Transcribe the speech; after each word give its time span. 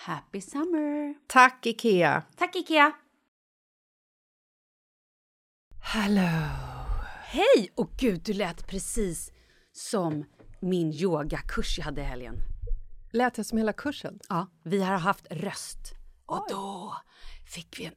Happy 0.00 0.40
summer! 0.40 1.14
Tack, 1.26 1.66
Ikea! 1.66 2.22
Tack 2.36 2.56
Ikea! 2.56 2.92
Hello! 5.80 6.22
Hej! 7.24 7.72
Och 7.74 7.90
gud, 7.96 8.22
du 8.24 8.32
lät 8.32 8.66
precis 8.66 9.32
som 9.72 10.24
min 10.60 10.92
yogakurs 10.92 11.78
jag 11.78 11.84
hade 11.84 12.00
i 12.00 12.04
helgen. 12.04 12.36
Lät 13.12 13.34
det 13.34 13.44
som 13.44 13.58
hela 13.58 13.72
kursen? 13.72 14.18
Ja, 14.28 14.46
vi 14.62 14.82
har 14.82 14.98
haft 14.98 15.26
röst. 15.30 15.94
Och 16.26 16.46
då 16.48 16.96
fick 17.46 17.80
vi 17.80 17.84
en 17.84 17.94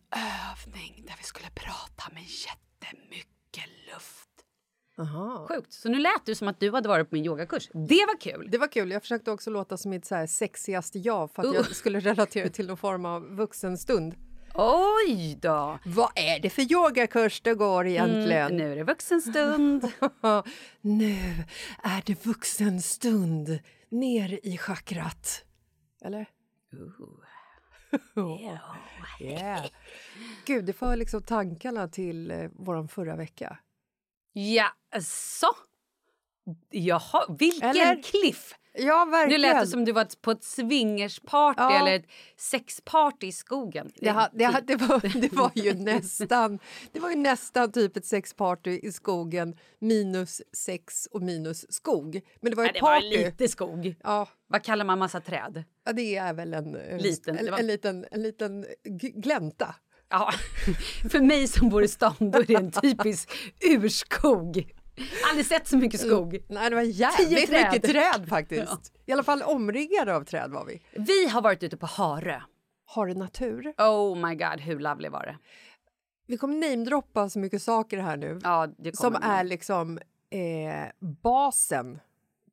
övning 0.51 1.05
där 1.07 1.15
vi 1.17 1.23
skulle 1.23 1.49
prata 1.49 2.13
med 2.13 2.23
jättemycket 2.23 3.69
luft. 3.93 4.30
Aha. 4.97 5.47
Sjukt. 5.47 5.73
Så 5.73 5.89
nu 5.89 5.99
lät 5.99 6.25
du 6.25 6.35
som 6.35 6.47
att 6.47 6.59
du 6.59 6.71
hade 6.71 6.89
varit 6.89 7.09
på 7.09 7.15
min 7.15 7.25
yogakurs. 7.25 7.69
Det 7.73 8.05
var 8.07 8.19
kul! 8.19 8.47
Det 8.51 8.57
var 8.57 8.67
kul. 8.67 8.91
Jag 8.91 9.01
försökte 9.01 9.31
också 9.31 9.49
låta 9.49 9.77
som 9.77 9.91
mitt 9.91 10.05
så 10.05 10.15
här 10.15 10.27
sexigaste 10.27 10.99
jag 10.99 11.31
för 11.31 11.41
att 11.41 11.53
jag 11.53 11.65
Uh. 11.65 11.71
skulle 11.71 11.99
relatera 11.99 12.49
till 12.49 12.67
någon 12.67 12.77
form 12.77 13.05
av 13.05 13.35
vuxenstund. 13.35 14.15
Oj 14.55 15.37
då! 15.41 15.79
Vad 15.85 16.11
är 16.15 16.39
det 16.39 16.49
för 16.49 16.71
yogakurs 16.71 17.41
det 17.41 17.53
går 17.53 17.87
egentligen? 17.87 18.45
Mm, 18.45 18.57
nu 18.57 18.71
är 18.71 18.75
det 18.75 18.83
vuxenstund. 18.83 19.83
nu 20.81 21.17
är 21.83 22.03
det 22.05 22.25
vuxenstund 22.25 23.59
ner 23.89 24.39
i 24.43 24.57
chakrat. 24.57 25.43
Eller? 26.01 26.25
yeah. 29.21 29.65
Gud, 30.45 30.65
det 30.65 30.73
för 30.73 30.95
liksom 30.95 31.21
tankarna 31.21 31.87
till 31.87 32.31
eh, 32.31 32.49
våran 32.53 32.87
förra 32.87 33.15
vecka. 33.15 33.57
Ja, 34.33 34.65
så. 35.01 35.47
Jaha, 36.69 37.35
vilken 37.39 37.69
Eller? 37.69 38.03
cliff! 38.03 38.55
Ja, 38.73 39.05
Nu 39.05 39.11
verkligen. 39.11 39.41
lät 39.41 39.61
det 39.61 39.67
som 39.67 39.85
du 39.85 39.91
var 39.91 40.07
på 40.21 40.31
ett 40.31 40.43
swingersparty 40.43 41.61
Ja. 41.61 41.79
eller 41.79 41.95
ett 41.95 42.05
sexparty 42.37 43.27
i 43.27 43.31
skogen. 43.31 43.91
Det, 43.95 44.11
ha, 44.11 44.29
det, 44.33 44.45
ha, 44.45 44.61
det, 44.61 44.75
var, 44.75 45.21
det 45.21 45.33
var 45.33 45.51
ju 45.55 45.73
nästan 45.83 46.59
det 46.91 46.99
var 46.99 47.09
ju 47.09 47.15
nästan 47.15 47.71
typ 47.71 47.97
ett 47.97 48.05
sexparty 48.05 48.79
i 48.83 48.91
skogen 48.91 49.57
minus 49.79 50.41
sex 50.53 51.05
och 51.11 51.21
minus 51.21 51.73
skog. 51.73 52.21
Men 52.41 52.49
det 52.51 52.55
var 52.57 52.63
Nej, 52.63 52.69
ett 52.69 52.75
det 52.75 52.81
var 52.81 52.95
party. 52.95 53.17
lite 53.17 53.47
skog. 53.47 53.95
Ja, 54.03 54.27
Vad 54.47 54.63
kallar 54.63 54.85
man 54.85 54.99
massa 54.99 55.21
träd? 55.21 55.63
ja, 55.85 55.93
det 55.93 56.15
är 56.15 56.33
väl 56.33 56.53
en, 56.53 56.75
en, 56.75 56.97
Liten, 56.97 57.37
en, 57.37 57.53
en, 57.53 57.67
liten, 57.67 58.05
en 58.11 58.23
liten 58.23 58.65
glänta. 59.15 59.75
Ja, 60.11 60.31
för 61.11 61.19
mig 61.19 61.47
som 61.47 61.69
bor 61.69 61.83
i 61.83 61.87
stan 61.87 62.15
då 62.19 62.39
är 62.39 62.43
det 62.43 62.55
en 62.55 62.71
typisk 62.71 63.31
urskog. 63.61 64.71
Aldrig 65.29 65.45
sett 65.45 65.67
så 65.67 65.77
mycket 65.77 65.99
skog. 65.99 66.37
Nej, 66.49 66.69
det 66.69 66.75
var 66.75 66.83
jävligt 66.83 67.49
träd. 67.49 67.71
mycket 67.73 67.91
träd 67.91 68.29
faktiskt. 68.29 68.93
I 69.05 69.11
alla 69.11 69.23
fall 69.23 69.41
omringade 69.41 70.15
av 70.15 70.23
träd 70.23 70.51
var 70.51 70.65
vi. 70.65 70.81
Vi 70.91 71.27
har 71.27 71.41
varit 71.41 71.63
ute 71.63 71.77
på 71.77 71.85
Harö. 71.85 72.41
Har 72.85 73.07
det 73.07 73.13
natur? 73.13 73.73
Oh 73.77 74.27
my 74.27 74.35
god, 74.35 74.59
hur 74.59 74.79
lovely 74.79 75.09
var 75.09 75.25
det? 75.25 75.37
Vi 76.27 76.37
kommer 76.37 76.69
namedroppa 76.69 77.29
så 77.29 77.39
mycket 77.39 77.61
saker 77.61 77.97
här 77.97 78.17
nu 78.17 78.39
Ja, 78.43 78.67
som 78.93 79.13
kommer 79.13 79.19
är 79.39 79.43
liksom 79.43 79.99
eh, 80.29 81.09
basen 81.23 81.99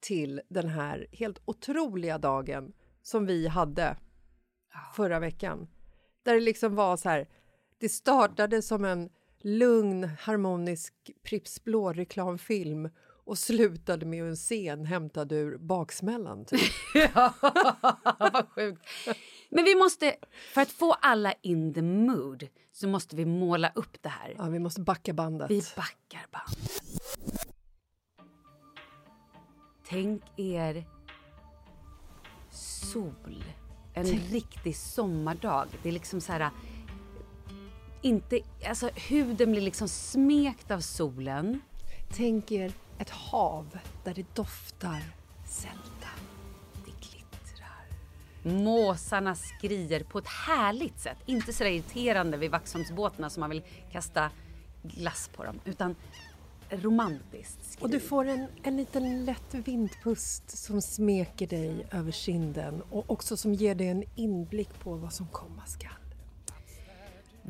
till 0.00 0.40
den 0.48 0.68
här 0.68 1.06
helt 1.12 1.38
otroliga 1.44 2.18
dagen 2.18 2.72
som 3.02 3.26
vi 3.26 3.48
hade 3.48 3.96
förra 4.94 5.20
veckan. 5.20 5.68
Där 6.22 6.34
det 6.34 6.40
liksom 6.40 6.74
var 6.74 6.96
så 6.96 7.08
här, 7.08 7.28
det 7.78 7.88
startade 7.88 8.62
som 8.62 8.84
en 8.84 9.10
lugn, 9.40 10.10
harmonisk 10.20 10.94
Pripps 11.22 11.64
Blå-reklamfilm 11.64 12.90
och 13.24 13.38
slutade 13.38 14.06
med 14.06 14.24
en 14.24 14.36
scen 14.36 14.84
hämtad 14.84 15.32
ur 15.32 15.58
baksmällan. 15.58 16.44
Typ. 16.44 16.60
ja, 17.14 17.34
vad 18.18 18.48
sjukt. 18.48 18.82
Men 19.48 19.64
vi 19.64 19.74
måste, 19.74 20.16
för 20.54 20.60
att 20.60 20.70
få 20.70 20.92
alla 20.92 21.32
in 21.32 21.74
the 21.74 21.82
mood, 21.82 22.48
så 22.72 22.88
måste 22.88 23.16
vi 23.16 23.24
måla 23.24 23.72
upp 23.74 24.02
det 24.02 24.08
här. 24.08 24.34
Ja, 24.38 24.44
vi 24.44 24.58
måste 24.58 24.80
backa 24.80 25.12
bandet. 25.12 25.50
Vi 25.50 25.62
backar 25.76 26.26
bandet. 26.30 26.82
Tänk 29.88 30.22
er 30.36 30.84
sol. 32.50 33.44
En 33.94 34.04
riktig 34.04 34.76
sommardag. 34.76 35.66
Det 35.82 35.88
är 35.88 35.92
liksom 35.92 36.20
så 36.20 36.32
här... 36.32 36.50
Inte, 38.02 38.40
alltså 38.66 38.90
huden 38.94 39.50
blir 39.50 39.60
liksom 39.60 39.88
smekt 39.88 40.70
av 40.70 40.80
solen. 40.80 41.60
Tänk 42.10 42.52
er 42.52 42.72
ett 42.98 43.10
hav 43.10 43.78
där 44.04 44.14
det 44.14 44.34
doftar 44.34 45.02
sälta. 45.46 46.08
Det 46.74 47.08
glittrar. 47.08 47.86
Måsarna 48.42 49.34
skrier 49.34 50.04
på 50.04 50.18
ett 50.18 50.28
härligt 50.28 51.00
sätt. 51.00 51.18
Inte 51.26 51.52
så 51.52 51.64
irriterande 51.64 52.36
vid 52.36 52.50
Vaxholmsbåtarna 52.50 53.30
som 53.30 53.40
man 53.40 53.50
vill 53.50 53.62
kasta 53.92 54.30
glass 54.82 55.30
på 55.36 55.44
dem. 55.44 55.60
Utan 55.64 55.96
romantiskt 56.70 57.72
skri. 57.72 57.84
Och 57.84 57.90
du 57.90 58.00
får 58.00 58.24
en, 58.24 58.46
en 58.62 58.76
liten 58.76 59.24
lätt 59.24 59.54
vindpust 59.54 60.58
som 60.58 60.82
smeker 60.82 61.46
dig 61.46 61.86
över 61.90 62.12
kinden 62.12 62.82
och 62.90 63.10
också 63.10 63.36
som 63.36 63.54
ger 63.54 63.74
dig 63.74 63.88
en 63.88 64.04
inblick 64.14 64.80
på 64.80 64.94
vad 64.94 65.12
som 65.12 65.26
komma 65.26 65.66
skall. 65.66 66.07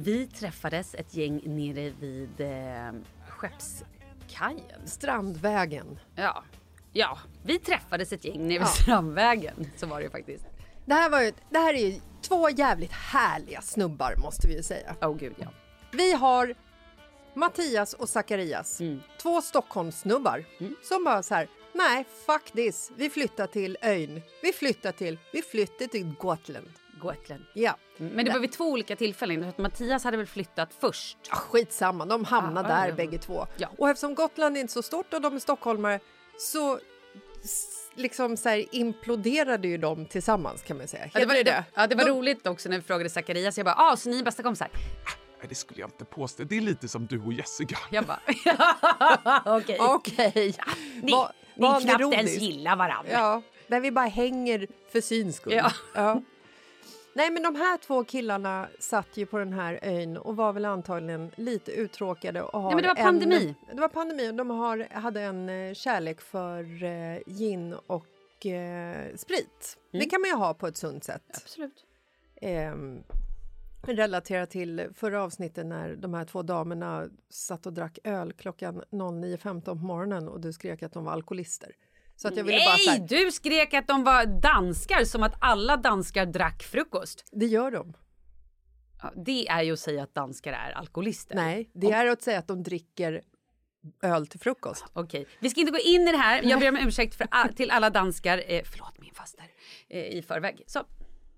Vi 0.01 0.27
träffades 0.27 0.95
ett 0.95 1.15
gäng 1.15 1.41
nere 1.45 1.91
vid 1.91 2.41
eh, 2.41 2.93
Skeppskajen. 3.29 4.87
Strandvägen. 4.87 5.99
Ja. 6.15 6.45
ja, 6.93 7.19
vi 7.45 7.59
träffades 7.59 8.13
ett 8.13 8.25
gäng 8.25 8.39
nere 8.43 8.49
vid 8.49 8.61
Ja. 8.61 8.67
Strandvägen. 8.67 9.71
Så 9.77 9.87
var 9.87 9.99
det 9.99 10.05
ju 10.05 10.11
faktiskt. 10.11 10.45
Det 10.87 10.95
här, 10.95 11.11
var 11.11 11.23
ju, 11.23 11.33
det 11.51 11.59
här 11.59 11.75
är 11.75 11.87
ju 11.87 12.01
två 12.23 12.51
jävligt 12.51 12.93
härliga 12.93 13.61
snubbar 13.61 14.15
måste 14.19 14.49
vi 14.49 14.57
ju 14.57 14.63
säga. 14.63 14.97
Åh 15.03 15.09
oh, 15.09 15.17
gud 15.17 15.35
ja. 15.39 15.47
Vi 15.93 16.13
har 16.13 16.55
Mattias 17.35 17.95
och 17.95 18.09
Zacharias, 18.09 18.81
Mm. 18.81 19.01
två 19.23 19.41
Stockholmssnubbar 19.43 20.45
som 20.83 21.05
bara 21.05 21.23
så 21.23 21.35
här, 21.35 21.49
nej 21.73 22.05
fuck 22.27 22.51
this, 22.53 22.91
vi 22.97 23.11
flyttar 23.11 23.47
till 23.47 23.77
ön. 23.83 24.23
Vi 24.43 24.53
flyttar 24.53 24.93
till, 24.93 25.19
vi 25.33 25.43
flyttar 25.43 25.87
till 25.87 26.15
Gotland. 26.19 26.69
Gotland. 26.99 27.45
Ja, 27.55 27.77
Men 27.97 28.25
det 28.27 28.33
var 28.33 28.39
vid 28.41 28.53
två 28.53 28.65
olika 28.65 28.97
tillfällen. 28.97 29.53
Mattias 29.57 30.05
hade 30.05 30.17
väl 30.17 30.27
flyttat 30.27 30.69
först. 30.81 31.19
Ah, 31.31 31.37
skitsamma, 31.37 32.07
de 32.07 32.25
hamnar 32.25 32.63
Ja, 32.63 32.69
där 32.69 32.89
ja. 32.89 32.95
bägge 32.95 33.19
två. 33.19 33.47
Ja. 33.57 33.69
Och 33.79 33.89
eftersom 33.91 34.15
Gotland 34.15 34.57
är 34.57 34.61
inte 34.61 34.73
så 34.73 34.83
stort 34.83 35.15
och 35.15 35.21
de 35.21 35.35
är 35.37 35.39
stockholmare 35.41 36.01
så 36.39 36.79
liksom 37.95 38.37
så 38.37 38.49
här 38.49 38.65
imploderade 38.75 39.69
ju 39.69 39.79
de 39.79 40.07
tillsammans 40.07 40.63
kan 40.63 40.77
man 40.79 40.89
säga. 40.89 41.11
Ja, 41.15 41.21
det 41.21 41.27
var, 41.27 41.35
Heter 41.35 41.53
det 41.53 41.65
Ja, 41.75 41.87
det 41.87 41.95
var 41.95 42.05
De- 42.05 42.11
roligt 42.11 42.47
också 42.47 42.69
när 42.69 42.77
vi 42.77 42.83
frågade 42.83 43.11
Zacharias. 43.11 43.57
Jag 43.57 43.65
bara, 43.65 43.75
ah, 43.79 43.97
så 43.97 44.09
ni 44.11 44.19
är 44.21 44.25
bästa 44.25 44.43
kompisar? 44.43 44.69
Nej, 45.39 45.47
det 45.49 45.55
skulle 45.55 45.81
jag 45.81 45.87
inte 45.89 46.05
påstå. 46.05 46.45
Det 46.45 46.57
är 46.57 46.61
lite 46.61 46.89
som 46.89 47.07
du 47.07 47.21
och 47.21 47.33
Jessica. 47.33 47.79
Jag 47.91 48.05
bara, 48.05 48.21
okej. 49.57 49.77
Okej. 49.81 50.55
Ni, 51.03 51.13
Va- 51.13 51.33
ni 51.55 51.67
knappt 51.67 52.01
ironiskt. 52.01 52.19
ens 52.19 52.39
gillar 52.43 52.77
varandra. 52.77 53.13
Ja, 53.13 53.43
där 53.67 53.81
vi 53.81 53.91
bara 53.91 54.07
hänger 54.07 54.67
för 54.93 55.01
syns 55.01 55.37
skull. 55.37 55.53
Ja. 55.53 55.73
Ja. 55.95 56.23
Nej, 57.19 57.31
men 57.31 57.43
de 57.43 57.55
här 57.55 57.79
två 57.79 58.05
killarna 58.05 58.69
satt 58.79 59.17
ju 59.17 59.27
på 59.27 59.39
den 59.39 59.53
här 59.53 59.79
ön 59.83 60.17
och 60.17 60.37
var 60.37 60.53
väl 60.53 60.65
antagligen 60.65 61.31
lite 61.37 61.73
uttråkade. 61.73 62.43
Och 62.43 62.63
har 62.63 62.69
Nej, 62.71 62.75
men 62.75 62.83
det 62.83 62.89
var 62.89 62.97
en- 62.97 63.05
pandemi. 63.05 63.55
det 63.75 63.81
var 63.81 63.89
pandemi 63.89 64.31
och 64.31 64.35
de 64.35 64.51
har, 64.51 64.89
hade 64.91 65.21
en 65.21 65.49
eh, 65.49 65.75
kärlek 65.75 66.21
för 66.21 66.83
eh, 66.85 67.19
gin 67.27 67.75
och 67.87 68.47
eh, 68.47 69.17
sprit. 69.17 69.79
Mm. 69.93 70.05
Det 70.05 70.11
kan 70.11 70.21
man 70.21 70.31
ju 70.31 70.37
ha 70.37 70.55
på 70.55 70.67
ett 70.67 70.77
sunt 70.77 71.05
sätt. 71.05 71.23
Absolut. 71.35 71.85
Ehm, 72.41 73.03
relatera 73.83 74.47
till 74.47 74.89
förra 74.95 75.23
avsnittet 75.23 75.67
när 75.67 75.97
de 75.97 76.15
här 76.15 76.25
två 76.25 76.43
damerna 76.43 77.09
satt 77.31 77.67
och 77.67 77.73
drack 77.73 77.99
öl 78.05 78.33
klockan 78.33 78.83
09.15 78.91 79.65
på 79.65 79.75
morgonen 79.75 80.29
och 80.29 80.41
du 80.41 80.53
skrek 80.53 80.83
att 80.83 80.93
de 80.93 81.05
var 81.05 81.13
alkoholister. 81.13 81.73
Så 82.21 82.29
att 82.29 82.37
jag 82.37 82.45
ville 82.45 82.59
bara 82.67 82.77
så 82.77 82.91
Nej, 82.91 82.99
här, 83.01 83.07
du 83.25 83.33
skrek 83.33 83.75
att 83.75 83.87
de 83.89 84.05
var 84.05 84.27
danskar 84.41 85.05
som 85.05 85.23
att 85.23 85.35
alla 85.41 85.77
danskar 85.77 86.27
drack 86.27 86.63
frukost. 86.63 87.25
det 87.33 87.47
gör 87.47 87.71
de. 87.71 87.93
Ja, 89.03 89.13
det 89.17 89.49
är 89.49 89.63
ju 89.63 89.73
att 89.73 89.79
säga 89.81 90.03
att 90.03 90.15
danskar 90.15 90.53
är 90.53 90.71
alkoholister. 90.73 91.35
Nej, 91.37 91.71
det 91.75 91.91
är 91.93 92.07
att 92.07 92.23
säga 92.23 92.39
att 92.39 92.49
de 92.49 92.63
dricker 92.63 93.23
öl 94.03 94.27
till 94.27 94.41
frukost. 94.41 94.85
Okej, 94.93 95.27
vi 95.41 95.51
ska 95.51 95.61
inte 95.61 95.73
gå 95.73 95.79
in 95.79 96.09
i 96.09 96.13
det 96.13 96.19
här. 96.19 96.43
Jag 96.43 96.61
ber 96.61 96.69
om 96.69 96.77
ursäkt 96.77 97.15
för 97.15 97.27
a- 97.31 97.49
till 97.57 97.71
alla 97.71 97.91
danskar. 97.91 98.43
Eh, 98.47 98.63
förlåt 98.65 98.99
min 99.01 99.15
faster. 99.15 99.45
Eh, 99.89 100.05
I 100.19 100.23
förväg. 100.23 100.63
Så, 100.67 100.85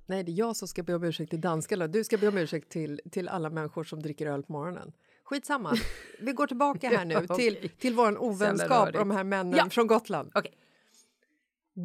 Nej, 0.07 0.23
det 0.25 0.33
är 0.33 0.35
jag 0.39 0.57
som 0.57 0.69
ska 0.69 0.83
be 0.83 0.95
om 0.95 1.05
ursäkt 1.05 1.31
till 1.31 1.41
danskarna. 1.41 1.87
Du 1.87 2.05
ska 2.05 2.17
be 2.19 2.29
om 2.29 2.39
ursäkt 2.39 2.69
till, 2.71 3.01
till 3.11 3.29
alla 3.29 3.51
människor 3.51 3.85
som 3.85 4.03
dricker 4.03 4.27
öl 4.27 4.43
på 4.43 4.53
morgonen. 4.53 4.93
Skitsamma. 5.25 5.75
Vi 6.21 6.33
går 6.33 6.47
tillbaka 6.47 6.89
här 6.89 7.05
nu 7.05 7.27
till, 7.37 7.71
till 7.79 7.95
vår 7.95 8.19
ovänskap 8.23 8.93
de 8.93 9.11
här 9.11 9.25
männen 9.25 9.55
Ja. 9.59 9.71
från 9.71 9.87
Gotland. 9.87 10.31
okej. 10.35 10.53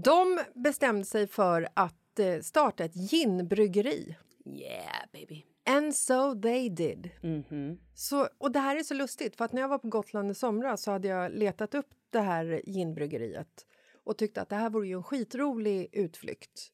De 0.03 0.39
bestämde 0.53 1.05
sig 1.05 1.27
för 1.27 1.67
att 1.73 2.19
eh, 2.19 2.39
starta 2.41 2.83
ett 2.83 2.95
ginbryggeri. 2.95 4.15
Yeah 4.45 5.05
baby. 5.13 5.45
And 5.65 5.95
so 5.95 6.41
they 6.41 6.69
did. 6.69 7.09
Mhm. 7.21 7.77
Så, 7.95 8.27
och 8.37 8.51
det 8.51 8.59
här 8.59 8.75
är 8.75 8.83
så 8.83 8.93
lustigt, 8.93 9.35
för 9.35 9.45
att 9.45 9.53
när 9.53 9.61
jag 9.61 9.69
var 9.69 9.77
på 9.77 9.87
Gotland 9.87 10.31
i 10.31 10.35
somras 10.35 10.83
så 10.83 10.91
hade 10.91 11.07
jag 11.07 11.31
letat 11.31 11.75
upp 11.75 11.89
det 12.09 12.19
här 12.19 12.61
ginbryggeriet 12.65 13.65
och 14.03 14.17
tyckte 14.17 14.41
att 14.41 14.49
det 14.49 14.55
här 14.55 14.69
vore 14.69 14.87
ju 14.87 14.95
en 14.95 15.03
skitrolig 15.03 15.89
utflykt. 15.91 16.71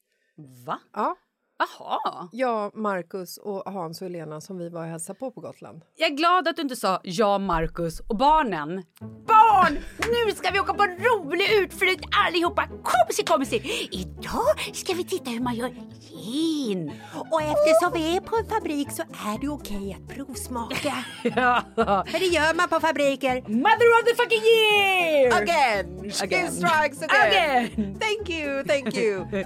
Va? 0.65 0.79
Ja, 0.93 1.17
Jaha. 1.61 2.29
jag, 2.31 2.75
Marcus 2.75 3.37
och 3.37 3.73
Hans 3.73 4.01
och 4.01 4.07
Helena 4.07 4.41
som 4.41 4.57
vi 4.57 4.69
var 4.69 4.81
och 4.81 4.87
hälsade 4.87 5.19
på 5.19 5.31
på 5.31 5.41
Gotland. 5.41 5.81
Jag 5.95 6.11
är 6.11 6.15
glad 6.15 6.47
att 6.47 6.55
du 6.55 6.61
inte 6.61 6.75
sa 6.75 6.99
ja 7.03 7.37
Marcus 7.37 7.99
och 7.99 8.17
barnen. 8.17 8.83
Barn! 9.27 9.77
Nu 9.97 10.31
ska 10.35 10.51
vi 10.51 10.59
åka 10.59 10.73
på 10.73 10.83
en 10.83 10.97
rolig 10.97 11.51
utflykt 11.53 12.05
allihopa. 12.27 12.67
Komsi 12.67 13.23
komsi! 13.23 13.87
Idag 13.91 14.73
ska 14.73 14.93
vi 14.93 15.03
titta 15.03 15.29
hur 15.29 15.39
man 15.39 15.55
gör 15.55 15.69
gin. 15.99 16.91
Och 17.31 17.41
eftersom 17.41 17.91
vi 17.93 18.15
är 18.17 18.21
på 18.21 18.35
en 18.35 18.45
fabrik 18.45 18.91
så 18.91 19.01
är 19.01 19.41
det 19.41 19.47
okej 19.47 19.97
att 19.99 20.15
provsmaka. 20.15 20.93
Ja. 21.23 21.63
För 22.07 22.19
det 22.19 22.25
gör 22.25 22.55
man 22.55 22.69
på 22.69 22.79
fabriker. 22.79 23.35
Mother 23.41 23.89
of 23.97 24.03
the 24.07 24.15
fucking 24.15 24.43
year! 24.43 25.41
Again! 25.41 26.11
Again. 26.23 26.51
strikes 26.51 27.01
again! 27.01 27.65
Again. 27.65 27.99
Thank 27.99 28.29
you, 28.29 28.63
thank 28.63 28.97
you! 28.97 29.25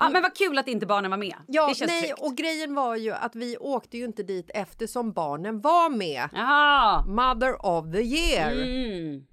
Ja, 0.00 0.08
men 0.08 0.22
vad 0.22 0.36
kul 0.36 0.58
att 0.58 0.68
inte 0.68 0.86
barnen 0.86 1.10
var 1.10 1.18
med. 1.18 1.34
Ja, 1.50 1.74
nej, 1.80 2.00
tryggt. 2.00 2.20
och 2.20 2.36
grejen 2.36 2.74
var 2.74 2.96
ju 2.96 3.12
att 3.12 3.34
vi 3.34 3.56
åkte 3.56 3.98
ju 3.98 4.04
inte 4.04 4.22
dit 4.22 4.50
eftersom 4.54 5.12
barnen 5.12 5.60
var 5.60 5.90
med. 5.90 6.28
Jaha. 6.32 7.04
Mother 7.06 7.66
of 7.66 7.92
the 7.92 8.02
year! 8.02 8.52
Mm. 8.52 9.26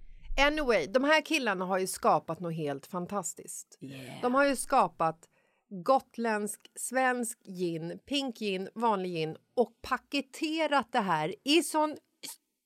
Anyway, 0.48 0.88
de 0.88 1.04
här 1.04 1.22
killarna 1.22 1.66
har 1.66 1.78
ju 1.78 1.88
skapat 1.88 2.40
något 2.40 2.56
helt 2.56 2.88
fantastiskt. 2.88 3.78
Yeah. 3.82 4.22
De 4.22 4.36
har 4.36 4.46
ju 4.46 4.56
skapat 4.56 5.30
gotländsk, 5.70 6.60
svensk 6.76 7.40
gin, 7.44 8.00
pink 8.06 8.38
gin, 8.38 8.70
vanlig 8.76 9.12
gin 9.12 9.38
och 9.56 9.72
paketerat 9.82 10.92
det 10.92 11.00
här 11.00 11.36
i 11.44 11.64
sån 11.64 11.98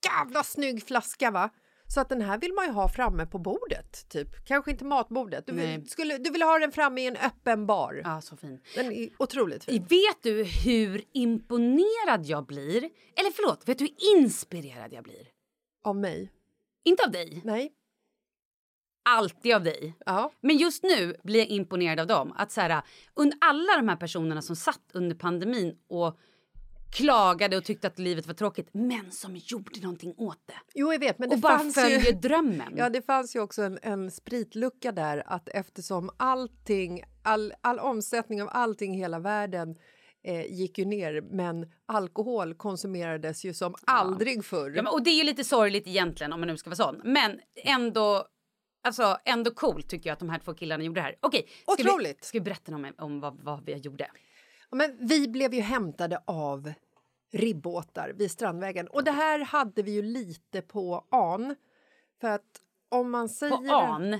jävla 0.05 0.43
snygg 0.43 0.83
flaska 0.83 1.31
va? 1.31 1.49
Så 1.93 2.01
att 2.01 2.09
den 2.09 2.21
här 2.21 2.37
vill 2.37 2.53
man 2.53 2.65
ju 2.65 2.71
ha 2.71 2.89
framme 2.89 3.25
på 3.25 3.37
bordet, 3.37 4.09
typ. 4.09 4.45
Kanske 4.45 4.71
inte 4.71 4.85
matbordet. 4.85 5.45
Du 5.45 5.53
vill, 5.53 5.89
skulle, 5.89 6.17
du 6.17 6.29
vill 6.31 6.41
ha 6.41 6.59
den 6.59 6.71
framme 6.71 7.01
i 7.01 7.07
en 7.07 7.15
öppen 7.15 7.65
bar. 7.65 8.01
Ja, 8.03 8.21
så 8.21 8.37
fin. 8.37 8.59
Den 8.75 8.91
är 8.91 9.09
otroligt 9.19 9.63
fin. 9.63 9.81
Vet 9.89 10.23
du 10.23 10.43
hur 10.43 11.03
imponerad 11.13 12.25
jag 12.25 12.45
blir? 12.45 12.89
Eller 13.15 13.31
förlåt, 13.31 13.69
vet 13.69 13.77
du 13.77 13.83
hur 13.83 14.17
inspirerad 14.17 14.93
jag 14.93 15.03
blir? 15.03 15.27
Av 15.83 15.95
mig? 15.95 16.31
Inte 16.83 17.03
av 17.03 17.11
dig, 17.11 17.41
Nej? 17.43 17.71
alltid 19.09 19.55
av 19.55 19.63
dig. 19.63 19.97
Ja. 20.05 20.31
Men 20.41 20.57
just 20.57 20.83
nu 20.83 21.15
blir 21.23 21.39
jag 21.39 21.47
imponerad 21.47 21.99
av 21.99 22.07
dem. 22.07 22.33
Att 22.35 22.51
så 22.51 22.61
här, 22.61 22.81
under 23.13 23.37
alla 23.41 23.75
de 23.75 23.89
här 23.89 23.95
personerna 23.95 24.41
som 24.41 24.55
satt 24.55 24.91
under 24.93 25.15
pandemin 25.15 25.77
och 25.87 26.19
klagade 26.91 27.57
och 27.57 27.63
tyckte 27.63 27.87
att 27.87 27.99
livet 27.99 28.27
var 28.27 28.33
tråkigt, 28.33 28.69
men 28.71 29.11
som 29.11 29.35
gjorde 29.35 29.81
någonting 29.81 30.13
åt 30.17 30.41
det. 30.45 30.53
Jo, 30.73 30.93
jag 30.93 30.99
vet, 30.99 31.19
men 31.19 31.29
det 31.29 31.35
och 31.35 31.41
bara 31.41 31.59
följer 31.59 31.99
ju... 31.99 32.11
drömmen. 32.11 32.73
Ja, 32.77 32.89
det 32.89 33.01
fanns 33.01 33.35
ju 33.35 33.39
också 33.39 33.61
en, 33.61 33.79
en 33.81 34.11
spritlucka 34.11 34.91
där 34.91 35.23
att 35.25 35.49
eftersom 35.49 36.09
allting, 36.17 37.03
all, 37.23 37.53
all 37.61 37.79
omsättning 37.79 38.41
av 38.41 38.49
allting 38.51 38.95
i 38.95 38.97
hela 38.97 39.19
världen 39.19 39.75
eh, 40.23 40.45
gick 40.45 40.77
ju 40.77 40.85
ner, 40.85 41.21
men 41.21 41.71
alkohol 41.85 42.53
konsumerades 42.53 43.45
ju 43.45 43.53
som 43.53 43.75
aldrig 43.85 44.45
förr. 44.45 44.73
Ja, 44.75 44.83
men, 44.83 44.93
och 44.93 45.03
det 45.03 45.09
är 45.09 45.17
ju 45.17 45.23
lite 45.23 45.43
sorgligt 45.43 45.87
egentligen 45.87 46.33
om 46.33 46.39
man 46.39 46.47
nu 46.47 46.57
ska 46.57 46.69
vara 46.69 46.75
sån. 46.75 47.01
Men 47.03 47.39
ändå 47.55 48.25
Alltså 48.83 49.17
ändå 49.25 49.51
coolt 49.51 49.89
tycker 49.89 50.09
jag 50.09 50.13
att 50.13 50.19
de 50.19 50.29
här 50.29 50.39
två 50.39 50.53
killarna 50.53 50.83
gjorde 50.83 50.99
det 50.99 51.03
här. 51.03 51.15
Okej, 51.21 51.49
ska 51.61 51.73
Otroligt. 51.73 52.17
Vi, 52.21 52.25
ska 52.25 52.37
vi 52.37 52.41
berätta 52.41 52.75
om, 52.75 52.93
om 52.97 53.19
vad, 53.19 53.39
vad 53.43 53.65
vi 53.65 53.73
gjorde? 53.73 54.11
Ja, 54.69 54.77
Men 54.77 55.07
vi 55.07 55.27
blev 55.27 55.53
ju 55.53 55.61
hämtade 55.61 56.21
av 56.25 56.73
ribbåtar 57.31 58.13
vid 58.15 58.31
Strandvägen. 58.31 58.87
Och 58.87 59.03
det 59.03 59.11
här 59.11 59.39
hade 59.39 59.81
vi 59.81 59.91
ju 59.91 60.01
lite 60.01 60.61
på 60.61 61.05
an. 61.09 61.55
För 62.21 62.27
att 62.27 62.61
om 62.89 63.11
man 63.11 63.29
säger... 63.29 63.57
På 63.57 63.75
an. 63.75 64.19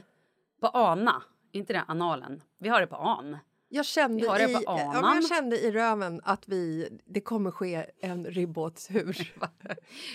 På 0.61 0.67
ana. 0.67 1.23
Inte 1.51 1.73
det 1.73 1.83
analen. 1.87 2.43
Vi 2.57 2.69
har 2.69 2.81
det 2.81 2.87
på 2.87 2.95
an. 2.95 3.37
Jag 3.71 3.85
kände, 3.85 4.21
Vi 4.21 4.27
har 4.27 4.39
det 4.39 4.51
i, 4.51 4.55
på 4.55 4.61
ja, 4.65 5.15
jag 5.15 5.27
kände 5.27 5.59
i 5.59 5.71
röven 5.71 6.21
att 6.23 6.47
vi, 6.47 6.89
det 7.05 7.21
kommer 7.21 7.51
ske 7.51 7.85
en 8.01 8.25
ribbåtshur. 8.25 9.33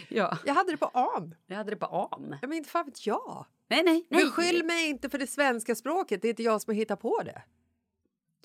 Ja, 0.09 0.39
jag 0.45 0.55
hade 0.55 0.71
det 0.71 0.77
på 0.77 0.87
an. 0.87 1.35
vi 1.47 1.55
hade 1.55 1.71
det 1.71 1.77
på 1.77 1.87
an. 1.87 2.39
Ja, 2.43 2.49
men 2.49 2.53
inte 2.59 2.71
fan 2.71 2.85
vet 2.85 3.07
jag. 3.07 3.47
Nej, 3.69 3.83
nej, 3.83 4.07
nej. 4.09 4.25
Beskyll 4.25 4.65
mig 4.65 4.89
inte 4.89 5.09
för 5.11 5.19
det 5.19 5.27
svenska 5.27 5.75
språket. 5.75 6.23
Det 6.23 6.29
är 6.29 6.31
inte 6.31 6.43
jag 6.43 6.63
som 6.63 6.71
har 6.71 6.77
hittat 6.77 7.01
på 7.01 7.23
det. 7.25 7.43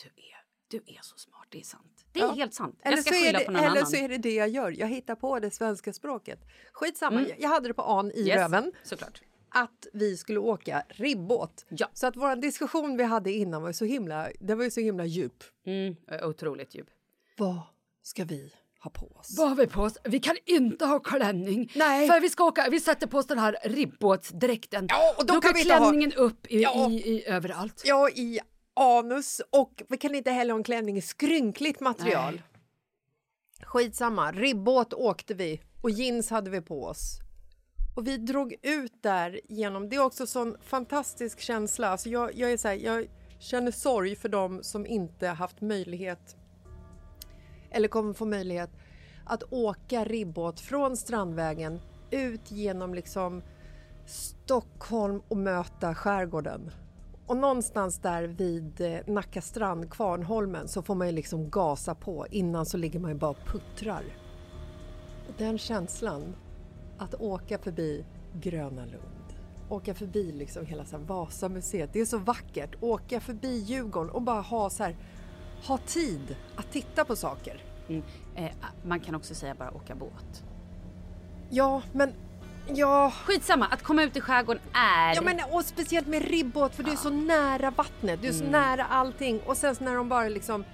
Du 0.03 0.09
är, 0.09 0.38
du 0.69 0.77
är 0.77 0.99
så 1.01 1.17
smart, 1.17 1.45
det 1.49 1.59
är 1.59 1.63
sant. 1.63 2.05
Det 2.11 2.19
är 2.19 2.23
Ja. 2.23 2.31
helt 2.31 2.53
sant. 2.53 2.79
Eller, 2.83 2.97
så 2.97 3.13
är, 3.13 3.33
det, 3.33 3.39
eller 3.65 3.85
så 3.85 3.95
är 3.95 4.09
det 4.09 4.17
det 4.17 4.33
jag 4.33 4.49
gör. 4.49 4.71
Jag 4.79 4.87
hittar 4.87 5.15
på 5.15 5.39
det 5.39 5.51
svenska 5.51 5.93
språket. 5.93 6.39
Skitsamma, 6.73 7.19
Mm. 7.19 7.31
jag- 7.37 7.49
hade 7.49 7.67
det 7.67 7.73
på 7.73 7.81
an 7.81 8.11
i 8.11 8.19
yes, 8.27 8.35
röven. 8.37 8.71
Såklart. 8.83 9.21
att 9.51 9.87
vi 9.93 10.17
skulle 10.17 10.39
åka 10.39 10.83
ribbåt. 10.89 11.65
Ja. 11.69 11.87
Så 11.93 12.07
att 12.07 12.15
vår 12.15 12.35
diskussion 12.35 12.97
vi 12.97 13.03
hade 13.03 13.31
innan 13.31 13.61
var 13.61 13.71
så 13.71 13.85
himla, 13.85 14.29
den 14.39 14.57
var 14.57 14.65
ju 14.65 14.71
så 14.71 14.79
himla 14.79 15.05
djup. 15.05 15.43
Mm, 15.65 15.95
otroligt 16.23 16.75
djup. 16.75 16.87
Vad 17.37 17.59
ska 18.01 18.23
vi 18.23 18.53
ha 18.83 18.91
på 18.91 19.05
oss? 19.07 19.35
Vad 19.37 19.49
har 19.49 19.55
vi 19.55 19.67
på 19.67 19.81
oss? 19.81 19.97
Vi 20.03 20.19
kan 20.19 20.35
inte 20.45 20.85
ha 20.85 20.99
klänning. 20.99 21.71
Nej. 21.75 22.07
För 22.07 22.19
vi 22.21 22.29
ska 22.29 22.43
åka, 22.43 22.67
vi 22.71 22.79
sätter 22.79 23.07
på 23.07 23.17
oss 23.17 23.25
den 23.27 23.39
här 23.39 23.57
ribbåtsdräkten. 23.63 24.85
Ja, 24.89 25.15
och 25.17 25.25
då 25.25 25.33
då 25.33 25.41
kan 25.41 25.49
kan 25.49 25.53
vi 25.53 25.61
inte 25.61 25.73
ha- 25.73 25.79
klänningen 25.79 26.13
upp 26.13 26.47
i, 26.47 26.61
Ja. 26.61 26.89
i, 26.91 26.93
i 26.95 27.25
överallt. 27.27 27.81
Ja, 27.85 28.09
i 28.09 28.39
anus 28.79 29.41
och 29.51 29.83
vi 29.89 29.97
kan 29.97 30.15
inte 30.15 30.31
heller 30.31 30.53
ha 30.53 30.57
en 30.57 30.63
klänning 30.63 30.97
i 30.97 31.01
skrynkligt 31.01 31.79
material. 31.79 32.33
Nej. 32.33 32.43
Skitsamma, 33.63 34.31
ribbåt 34.31 34.93
åkte 34.93 35.33
vi 35.33 35.61
och 35.81 35.89
jeans 35.89 36.29
hade 36.29 36.49
vi 36.49 36.61
på 36.61 36.85
oss. 36.85 37.19
Och 37.95 38.07
vi 38.07 38.17
drog 38.17 38.55
ut 38.61 39.03
där 39.03 39.39
genom, 39.49 39.89
det 39.89 39.95
är 39.95 40.03
också 40.03 40.27
sån 40.27 40.57
fantastisk 40.61 41.39
känsla. 41.39 41.87
Alltså 41.87 42.09
jag, 42.09 42.35
jag, 42.35 42.51
är 42.51 42.57
så 42.57 42.67
här, 42.67 42.75
jag 42.75 43.07
känner 43.39 43.71
sorg 43.71 44.15
för 44.15 44.29
dem 44.29 44.59
som 44.63 44.85
inte 44.85 45.27
haft 45.27 45.61
möjlighet 45.61 46.35
eller 47.71 47.87
kommer 47.87 48.13
få 48.13 48.25
möjlighet 48.25 48.69
att 49.25 49.43
åka 49.53 50.05
ribbåt 50.05 50.59
från 50.59 50.97
Strandvägen 50.97 51.79
ut 52.11 52.51
genom 52.51 52.93
liksom 52.93 53.43
Stockholm 54.05 55.21
och 55.27 55.37
möta 55.37 55.95
skärgården. 55.95 56.71
Och 57.29 57.37
någonstans 57.37 57.97
där 57.99 58.23
vid 58.23 58.81
eh, 58.81 58.99
Nacka 59.07 59.41
strand, 59.41 59.91
Kvarnholmen, 59.91 60.67
så 60.67 60.81
får 60.81 60.95
man 60.95 61.07
ju 61.07 61.13
liksom 61.13 61.49
gasa 61.49 61.95
på. 61.95 62.27
Innan 62.31 62.65
så 62.65 62.77
ligger 62.77 62.99
man 62.99 63.11
ju 63.11 63.17
bara 63.17 63.31
och 63.31 63.45
puttrar. 63.45 64.03
Och 65.27 65.33
den 65.37 65.57
känslan, 65.57 66.35
att 66.97 67.15
åka 67.15 67.57
förbi 67.57 68.05
Gröna 68.33 68.85
Lund, 68.85 69.33
åka 69.69 69.93
förbi 69.93 70.31
liksom 70.31 70.65
hela 70.65 70.85
så 70.85 70.97
Vasamuseet, 70.97 71.93
det 71.93 72.01
är 72.01 72.05
så 72.05 72.17
vackert. 72.17 72.75
Åka 72.81 73.19
förbi 73.19 73.57
Djurgården 73.57 74.09
och 74.09 74.21
bara 74.21 74.41
ha 74.41 74.69
så 74.69 74.83
här, 74.83 74.95
ha 75.67 75.77
tid 75.77 76.35
att 76.55 76.71
titta 76.71 77.05
på 77.05 77.15
saker. 77.15 77.63
Mm. 77.87 78.03
Eh, 78.35 78.51
man 78.83 78.99
kan 78.99 79.15
också 79.15 79.35
säga 79.35 79.55
bara 79.55 79.71
åka 79.71 79.95
båt. 79.95 80.43
Ja, 81.49 81.81
men 81.93 82.13
ja, 82.75 83.11
Skitsamma, 83.25 83.65
att 83.65 83.83
komma 83.83 84.03
ut 84.03 84.17
i 84.17 84.21
skärgården 84.21 84.61
är... 84.73 85.15
Ja, 85.15 85.21
men, 85.21 85.39
och 85.51 85.65
speciellt 85.65 86.07
med 86.07 86.21
ribbåt 86.29 86.75
för 86.75 86.83
du 86.83 86.91
är 86.91 86.95
så 86.95 87.09
nära 87.09 87.71
vattnet, 87.71 88.21
du 88.21 88.27
är 88.27 88.31
så 88.33 88.43
Mm. 88.43 88.51
nära 88.51 88.85
allting 88.85 89.39
och 89.45 89.57
sen 89.57 89.75
så 89.75 89.83
när 89.83 89.95
de 89.95 90.09
bara 90.09 90.27
liksom 90.27 90.65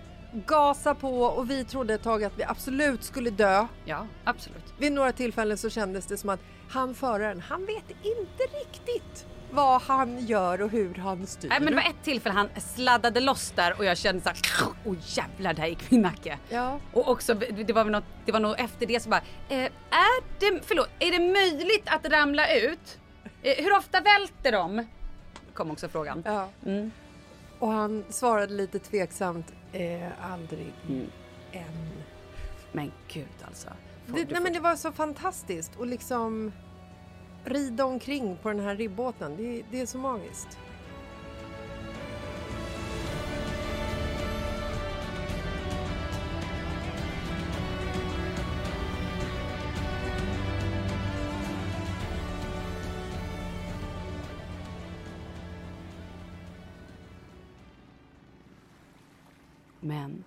gasar 0.45 0.93
på 0.93 1.21
och 1.21 1.49
vi 1.49 1.65
trodde 1.65 1.93
ett 1.93 2.03
tag 2.03 2.23
att 2.23 2.37
vi 2.37 2.43
absolut 2.43 3.03
skulle 3.03 3.29
dö. 3.29 3.67
Ja, 3.85 4.07
absolut. 4.23 4.73
Vid 4.77 4.91
några 4.91 5.11
tillfällen 5.11 5.57
så 5.57 5.69
kändes 5.69 6.05
det 6.05 6.17
som 6.17 6.29
att 6.29 6.39
han 6.69 6.95
föraren, 6.95 7.41
han 7.41 7.65
vet 7.65 7.89
inte 7.89 8.43
riktigt 8.59 9.25
vad 9.55 9.81
han 9.81 10.25
gör 10.25 10.61
och 10.61 10.69
hur 10.69 10.93
han 10.95 11.27
styr. 11.27 11.49
Nej, 11.49 11.59
men 11.59 11.69
det 11.69 11.75
var 11.75 11.89
ett 11.89 12.03
tillfälle 12.03 12.35
han 12.35 12.49
sladdade 12.57 13.19
loss 13.19 13.51
där 13.55 13.77
och 13.77 13.85
jag 13.85 13.97
kände 13.97 14.21
så 14.23 14.29
här, 14.29 14.37
åh 14.85 14.95
jävlar, 15.05 15.53
där 15.53 15.65
gick 15.65 15.91
min 15.91 16.01
nacke. 16.01 16.37
Ja. 16.49 16.79
Och 16.93 17.07
också, 17.09 17.33
det 17.33 17.73
var, 17.73 17.85
något, 17.85 18.03
det 18.25 18.31
var 18.31 18.39
nog 18.39 18.59
efter 18.59 18.85
det 18.85 18.99
så 18.99 19.09
bara, 19.09 19.21
eh, 19.49 19.63
är 19.89 20.21
det, 20.39 20.61
förlåt, 20.65 20.89
är 20.99 21.11
det 21.11 21.19
möjligt 21.19 21.83
att 21.85 22.05
ramla 22.05 22.55
ut? 22.55 22.99
Eh, 23.41 23.63
hur 23.63 23.77
ofta 23.77 24.01
välter 24.01 24.51
de? 24.51 24.87
Kom 25.53 25.71
också 25.71 25.89
frågan. 25.89 26.23
Ja. 26.25 26.49
Mm. 26.65 26.91
Och 27.59 27.71
han 27.71 28.03
svarade 28.09 28.53
lite 28.53 28.79
tveksamt, 28.79 29.53
eh, 29.73 30.31
aldrig 30.31 30.73
Mm. 30.89 31.07
än. 31.51 31.91
Men 32.71 32.91
gud 33.07 33.27
alltså. 33.47 33.69
Det, 34.05 34.31
nej, 34.31 34.41
men 34.41 34.53
det 34.53 34.59
var 34.59 34.75
så 34.75 34.91
fantastiskt 34.91 35.79
att 35.81 35.87
liksom 35.87 36.51
rida 37.45 37.85
omkring 37.85 38.37
på 38.41 38.49
den 38.49 38.59
här 38.59 38.75
ribbåten. 38.75 39.37
Det, 39.37 39.63
det 39.71 39.81
är 39.81 39.85
så 39.85 39.97
magiskt. 39.97 40.57
Men 59.79 60.23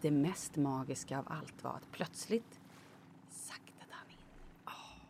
det 0.00 0.10
mest 0.10 0.56
magiska 0.56 1.18
av 1.18 1.24
allt 1.28 1.64
var 1.64 1.70
att 1.70 1.92
plötsligt 1.92 2.60
saktade 3.30 3.90
han 3.90 4.10
in. 4.10 4.16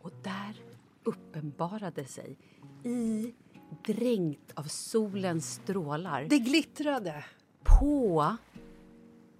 Och 0.01 0.11
där 0.23 0.66
uppenbarade 1.07 2.05
sig 2.05 2.37
i 2.83 3.33
dränkt 3.85 4.51
av 4.55 4.63
solens 4.63 5.53
strålar 5.53 6.23
Det 6.29 6.39
glittrade. 6.39 7.25
på 7.63 8.35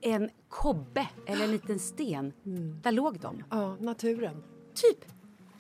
en 0.02 0.30
kobbe 0.50 1.08
eller 1.26 1.44
en 1.44 1.52
liten 1.52 1.80
sten. 1.80 2.34
Där 2.84 2.92
låg 2.92 3.20
de. 3.20 3.44
Ja, 3.50 3.76
naturen. 3.80 4.44
Typ 4.74 5.06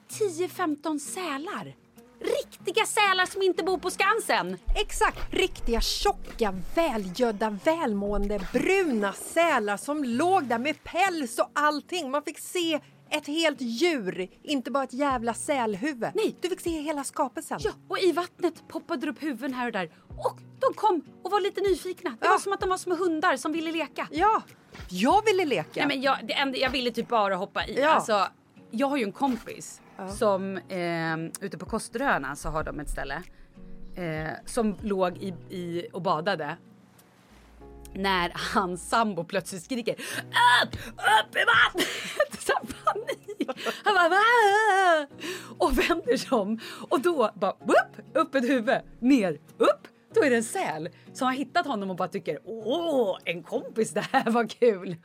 10-15 0.09 0.99
sälar. 0.99 1.75
Riktiga 2.19 2.85
sälar 2.85 3.25
som 3.25 3.41
inte 3.41 3.63
bor 3.63 3.77
på 3.77 3.89
Skansen. 3.89 4.57
Exakt! 4.75 5.33
Riktiga 5.33 5.81
tjocka, 5.81 6.55
välgödda, 6.75 7.49
välmående, 7.65 8.47
bruna 8.53 9.13
sälar 9.13 9.77
som 9.77 10.03
låg 10.03 10.43
där 10.43 10.59
med 10.59 10.83
päls 10.83 11.39
och 11.39 11.49
allting. 11.53 12.11
Man 12.11 12.23
fick 12.23 12.39
se 12.39 12.79
ett 13.09 13.27
helt 13.27 13.61
djur, 13.61 14.27
inte 14.43 14.71
bara 14.71 14.83
ett 14.83 14.93
jävla 14.93 15.33
sälhuvud. 15.33 16.11
Nej. 16.15 16.35
Du 16.41 16.49
fick 16.49 16.59
se 16.61 16.69
hela 16.81 17.03
skapelsen. 17.03 17.59
Ja, 17.61 17.71
och 17.87 17.99
i 17.99 18.11
vattnet 18.11 18.67
poppade 18.67 19.05
det 19.05 19.11
upp 19.11 19.23
huvuden 19.23 19.53
här 19.53 19.65
och 19.65 19.71
där. 19.71 19.89
Och 20.07 20.37
de 20.59 20.73
kom 20.75 21.01
och 21.23 21.31
var 21.31 21.41
lite 21.41 21.61
nyfikna. 21.61 22.09
Det 22.09 22.17
Ja. 22.21 22.29
var 22.29 22.39
som 22.39 22.53
att 22.53 22.59
de 22.59 22.69
var 22.69 22.77
små 22.77 22.95
hundar 22.95 23.37
som 23.37 23.51
ville 23.51 23.71
leka. 23.71 24.07
Ja, 24.11 24.41
jag 24.89 25.25
ville 25.25 25.45
leka. 25.45 25.69
Nej, 25.75 25.87
men 25.87 26.01
jag, 26.01 26.17
det 26.23 26.33
enda, 26.33 26.57
jag 26.57 26.69
ville 26.69 26.91
typ 26.91 27.07
bara 27.07 27.35
hoppa 27.35 27.65
i. 27.65 27.79
Ja. 27.81 27.89
Alltså, 27.89 28.27
jag 28.71 28.87
har 28.87 28.97
ju 28.97 29.03
en 29.03 29.11
kompis 29.11 29.81
som 30.17 30.57
eh, 30.57 31.45
ute 31.45 31.57
på 31.57 31.65
Kosteröarna 31.65 32.35
så 32.35 32.49
har 32.49 32.63
de 32.63 32.79
ett 32.79 32.89
ställe 32.89 33.23
eh, 33.95 34.33
som 34.45 34.75
låg 34.81 35.17
i, 35.17 35.33
i 35.55 35.87
och 35.93 36.01
badade. 36.01 36.57
När 37.97 38.31
hans 38.53 38.89
sambo 38.89 39.23
plötsligt 39.23 39.63
skriker 39.63 39.93
upp, 39.93 40.75
upp 40.95 41.35
i 41.35 41.43
vattnet! 41.45 41.87
Så 42.39 42.53
här 42.53 42.61
panik. 42.85 43.49
Han 43.83 43.93
bara 43.93 44.07
Aah! 44.07 45.07
Och 45.57 45.77
vänder 45.77 46.17
sig 46.17 46.31
om 46.31 46.59
och 46.89 47.01
då 47.01 47.31
bara 47.35 47.51
upp, 47.51 48.17
upp 48.17 48.35
ett 48.35 48.49
huvud, 48.49 48.77
ner, 48.99 49.39
upp. 49.57 49.87
Då 50.13 50.23
är 50.23 50.29
det 50.29 50.35
en 50.35 50.43
säl 50.43 50.89
som 51.13 51.27
har 51.27 51.33
hittat 51.33 51.67
honom 51.67 51.89
och 51.89 51.95
bara 51.95 52.07
tycker 52.07 52.39
åh, 52.45 53.17
en 53.25 53.43
kompis, 53.43 53.91
det 53.91 54.05
här 54.11 54.31
var 54.31 54.47
kul. 54.47 54.95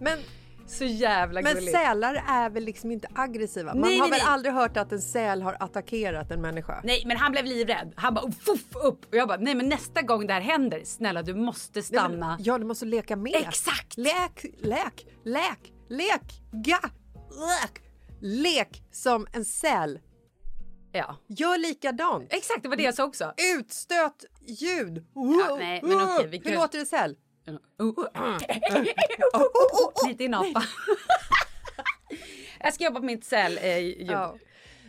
Men, 0.00 0.18
så 0.66 0.84
jävla 0.84 1.42
men 1.42 1.54
gulligt. 1.54 1.72
sälar 1.76 2.24
är 2.28 2.50
väl 2.50 2.64
liksom 2.64 2.90
inte 2.90 3.08
aggressiva? 3.14 3.74
Man 3.74 3.80
Nej, 3.80 3.98
har 3.98 4.08
nej, 4.08 4.10
väl 4.10 4.26
nej. 4.26 4.32
aldrig 4.34 4.54
hört 4.54 4.76
att 4.76 4.92
en 4.92 5.00
säl 5.00 5.42
har 5.42 5.56
attackerat 5.60 6.30
en 6.30 6.40
människa? 6.40 6.80
Nej 6.84 7.02
men 7.06 7.16
han 7.16 7.32
blev 7.32 7.44
livrädd. 7.44 7.92
Han 7.96 8.14
bara 8.14 8.32
fuff 8.32 8.76
upp. 8.84 9.04
Och 9.04 9.14
jag 9.16 9.28
bara 9.28 9.38
nej 9.38 9.54
men 9.54 9.68
nästa 9.68 10.02
gång 10.02 10.26
det 10.26 10.32
här 10.32 10.40
händer, 10.40 10.80
snälla 10.84 11.22
du 11.22 11.34
måste 11.34 11.82
stanna. 11.82 12.26
men- 12.36 12.44
Ja, 12.44 12.58
du 12.58 12.64
måste 12.64 12.84
leka 12.84 13.16
med. 13.16 13.34
Exakt! 13.36 13.96
Lek, 13.96 14.44
lek, 14.60 15.06
lek, 15.24 15.72
lek, 15.88 16.22
ga, 16.52 16.78
lek. 17.30 17.82
Lek 18.20 18.82
som 18.92 19.26
en 19.32 19.44
säl. 19.44 20.00
Ja. 20.92 21.16
Gör 21.28 21.58
likadant. 21.58 22.32
Exakt, 22.32 22.62
det 22.62 22.68
var 22.68 22.76
det 22.76 22.82
jag 22.82 22.94
sa 22.94 23.04
också. 23.04 23.32
Utstöt 23.58 24.24
ljud. 24.46 25.06
Ja, 25.14 25.56
nej, 25.58 25.80
men 25.82 25.92
okej, 26.02 26.26
vi 26.28 26.36
Hur 26.38 26.44
kan- 26.44 26.54
låter 26.54 26.78
det 26.78 26.86
säl? 26.86 27.16
Lite 30.08 30.24
i 30.24 30.28
napa. 30.28 30.62
jag 32.60 32.74
ska 32.74 32.84
jobba 32.84 33.00
på 33.00 33.06
mitt 33.06 33.24
sälljud. 33.24 34.00
Eh. 34.00 34.06
Ja. 34.06 34.36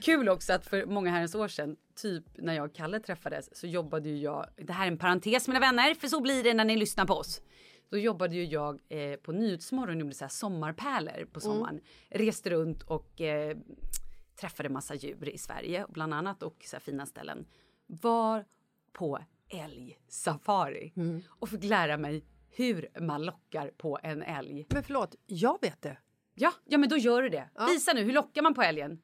Kul 0.01 0.29
också 0.29 0.53
att 0.53 0.65
för 0.65 0.86
många 0.86 1.12
herrans 1.12 1.36
år 1.36 1.48
sedan 1.48 1.75
typ 1.95 2.24
när 2.36 2.53
jag 2.53 2.65
och 2.65 2.75
Kalle 2.75 3.00
träffades 3.00 3.57
så 3.57 3.67
jobbade 3.67 4.10
ju 4.10 4.17
jag, 4.17 4.45
det 4.57 4.74
här 4.74 4.83
är 4.88 4.91
en 4.91 4.98
parentes 4.98 5.48
mina 5.48 5.60
vänner, 5.60 5.93
för 5.93 6.07
så 6.07 6.22
blir 6.22 6.43
det 6.43 6.53
när 6.53 6.65
ni 6.65 6.75
lyssnar 6.75 7.05
på 7.05 7.13
oss. 7.13 7.41
Då 7.89 7.98
jobbade 7.98 8.36
ju 8.36 8.43
jag 8.43 8.79
eh, 8.89 9.15
på 9.15 9.31
Nyhetsmorgon 9.31 9.95
och 9.95 10.01
gjorde 10.01 10.15
så 10.15 10.24
här 10.24 10.29
sommarpärlor 10.29 11.25
på 11.25 11.39
sommaren. 11.39 11.81
Reste 12.10 12.50
runt 12.50 12.83
och 12.83 13.22
eh, 13.22 13.57
träffade 14.36 14.69
massa 14.69 14.95
djur 14.95 15.29
i 15.29 15.38
Sverige 15.38 15.86
bland 15.89 16.13
annat 16.13 16.43
och 16.43 16.63
så 16.65 16.79
fina 16.79 17.05
ställen. 17.05 17.45
Var 17.88 18.45
på 18.93 19.19
älgsafari 19.50 20.93
och 21.27 21.50
fick 21.50 21.63
lära 21.63 21.98
mig 21.98 22.24
hur 22.55 22.89
man 23.00 23.25
lockar 23.25 23.72
på 23.77 24.00
en 24.03 24.24
älg. 24.24 24.65
Men 24.69 24.83
förlåt, 24.83 25.15
jag 25.25 25.62
vet 25.62 25.81
det. 25.81 25.98
Ja, 26.36 26.53
ja 26.65 26.77
men 26.77 26.89
då 26.89 26.98
gör 26.98 27.22
du 27.22 27.29
det. 27.29 27.50
Visa 27.67 27.93
nu, 27.93 28.03
hur 28.03 28.13
lockar 28.13 28.41
man 28.41 28.53
på 28.53 28.62
älgen? 28.62 29.01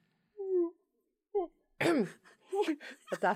Vänta. 3.12 3.36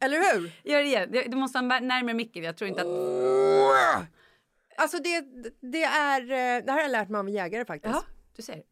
Eller 0.00 0.34
hur? 0.34 0.52
Gör 0.64 0.78
det 0.78 0.86
igen. 0.86 1.08
Du 1.12 1.22
du 1.22 1.36
måste 1.36 1.58
ha 1.58 1.62
närmare 1.62 2.14
micken. 2.14 2.44
Jag 2.44 2.56
tror 2.56 2.68
inte 2.68 2.80
att... 2.82 2.88
Alltså 4.76 4.98
det, 4.98 5.20
det 5.60 5.82
är, 5.82 6.20
eh, 6.22 6.64
det 6.64 6.72
här 6.72 6.72
har 6.72 6.80
jag 6.80 6.90
lärt 6.90 7.08
mig 7.08 7.18
av 7.18 7.26
en 7.26 7.34
jägare 7.34 7.64
faktiskt. 7.64 7.94
Ja, 7.94 8.02
du 8.36 8.42
ser. 8.42 8.62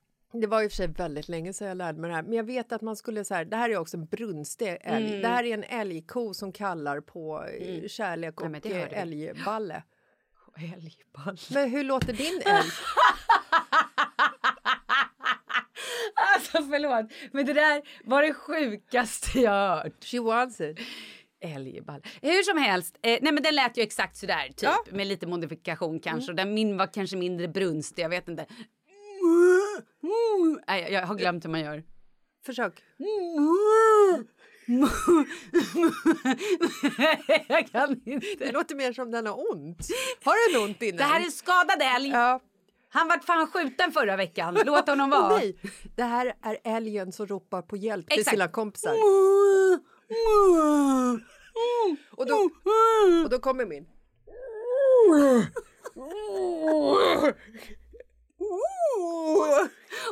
Det 0.41 0.47
var 0.47 0.63
i 0.63 0.67
och 0.67 0.71
för 0.71 0.77
sig 0.77 0.87
väldigt 0.87 1.29
länge 1.29 1.53
sedan 1.53 1.69
jag 1.69 1.77
lärde 1.77 2.01
mig 2.01 2.09
det 2.11 2.17
här. 2.17 2.23
Men 2.23 2.33
jag 2.33 2.45
vet 2.45 2.73
att 2.73 2.83
man 2.83 2.97
skulle 2.97 3.25
så 3.25 3.35
här, 3.35 3.45
det 3.45 3.57
här 3.57 3.71
är 3.71 3.77
också 3.77 3.97
en 3.97 4.07
brunstig 4.07 4.79
älg. 4.81 5.09
Mm. 5.09 5.23
Det 5.23 5.29
här 5.29 5.45
är 5.45 5.55
en 5.55 5.65
älgko 5.65 6.35
som 6.35 6.53
kallar 6.53 7.01
på 7.01 7.45
eh, 7.45 7.89
kärlek 7.89 8.35
Nej, 8.41 8.47
och 8.61 8.67
hörde 8.67 8.85
eh, 8.97 9.03
älgballe. 9.03 9.83
Älgball. 10.75 11.39
Men 11.51 11.71
hur 11.71 11.85
låter 11.85 12.13
din 12.13 12.41
älg? 12.47 12.71
Alltså 16.35 16.63
förlåt, 16.63 17.13
men 17.33 17.47
det 17.47 17.53
där 17.53 17.83
var 18.05 18.23
det 18.23 18.35
sjukaste 18.35 19.41
jag 19.41 19.51
har 19.51 19.77
hört. 19.77 20.05
She 20.05 20.21
wants 20.21 20.61
it. 20.61 20.79
Älgball. 21.41 22.03
Hur 22.23 22.43
som 22.43 22.59
helst, 22.59 22.99
eh, 23.03 23.19
nej 23.23 23.33
men 23.33 23.43
den 23.43 23.55
lät 23.55 23.77
ju 23.79 23.83
exakt 23.83 24.17
sådär 24.17 24.47
typ 24.49 24.63
Ja. 24.63 24.83
Mm. 24.87 24.97
med 24.97 25.07
lite 25.07 25.27
modifikation 25.27 26.01
kanske. 26.01 26.33
Och 26.33 26.37
den 26.37 26.55
min 26.55 26.77
var 26.77 26.87
kanske 26.87 27.17
mindre 27.17 27.49
brunstig, 27.49 28.03
jag 28.03 28.09
vet 28.09 28.29
inte. 28.29 28.47
Nej, 30.69 30.93
jag- 30.93 31.07
har 31.07 31.15
glömt 31.15 31.45
hur 31.45 31.51
man 31.51 31.61
gör. 31.61 31.83
Försök. 32.47 32.83
jag 37.49 37.69
kan 37.69 38.01
Det 38.05 38.11
inte. 38.11 38.53
låter 38.53 38.75
mer 38.75 38.93
som 38.93 39.11
den 39.11 39.27
har 39.27 39.51
ont. 39.53 39.79
Har 40.25 40.53
den 40.53 40.63
ont 40.71 40.83
inne? 40.83 40.99
Det 40.99 41.05
här 41.05 41.27
är 41.27 41.31
skadad 41.31 41.83
älg. 41.97 42.09
Ja. 42.09 42.41
Han 42.89 43.09
vart 43.09 43.25
fan 43.25 43.47
skjuten 43.47 43.93
förra 43.93 44.17
veckan. 44.17 44.59
Låt 44.67 44.89
honom 44.89 45.11
vara. 45.11 45.37
nej, 45.37 45.57
det 45.97 46.03
här 46.03 46.35
är 46.43 46.59
älgen 46.77 47.13
som 47.13 47.27
ropar 47.27 47.63
på 47.63 47.77
hjälp 47.77 48.09
till 48.09 48.19
Exakt. 48.21 48.37
sina 48.37 48.49
kompisar. 48.49 48.95
Och 52.11 52.27
då, 52.27 52.51
och 53.25 53.31
då 53.31 53.39
kommer 53.39 53.67
min. 53.67 53.87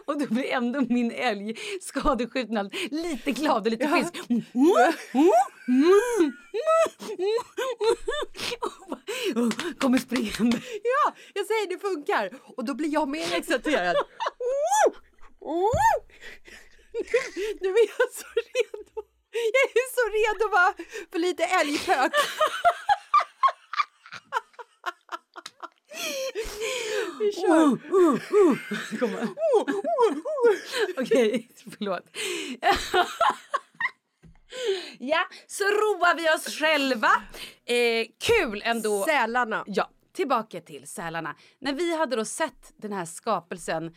Och 0.05 0.19
då 0.19 0.27
blir 0.27 0.45
ändå 0.45 0.81
min 0.89 1.11
älg 1.11 1.57
skadeskjuten 1.81 2.57
allt 2.57 2.75
lite 2.91 3.33
glad 3.33 3.67
och 3.67 3.71
lite 3.71 3.89
frisk. 3.89 4.15
Kommer 9.79 9.99
springande. 9.99 10.59
Ja, 10.83 11.15
jag 11.35 11.47
säger 11.47 11.69
det 11.69 11.79
funkar. 11.79 12.31
Och 12.57 12.65
då 12.65 12.75
blir 12.75 12.93
jag 12.93 13.09
mer 13.09 13.35
exalterad. 13.35 13.97
Nu 17.61 17.69
är 17.69 17.89
jag 17.99 18.13
så 18.13 18.27
redo. 18.35 19.03
Jag 19.33 19.71
är 19.83 19.89
så 19.95 20.05
redo 20.17 20.51
va? 20.53 20.75
för 21.13 21.19
lite 21.19 21.45
älgpök. 21.45 22.13
Vi 27.21 27.33
kör. 27.33 27.79
Kommer. 28.99 29.29
Okej, 31.01 31.49
förlåt. 31.79 32.03
ja, 34.99 35.29
så 35.47 35.65
roar 35.65 36.17
vi 36.17 36.31
oss 36.31 36.59
själva. 36.59 37.09
Eh, 37.65 38.07
kul 38.21 38.63
ändå. 38.65 39.05
Sälarna. 39.05 39.65
Ja, 39.67 39.91
tillbaka 40.13 40.61
till 40.61 40.87
sälarna. 40.87 41.37
När 41.59 41.73
vi 41.73 41.97
hade 41.97 42.17
då 42.17 42.25
sett 42.25 42.73
den 42.77 42.93
här 42.93 43.05
skapelsen 43.05 43.95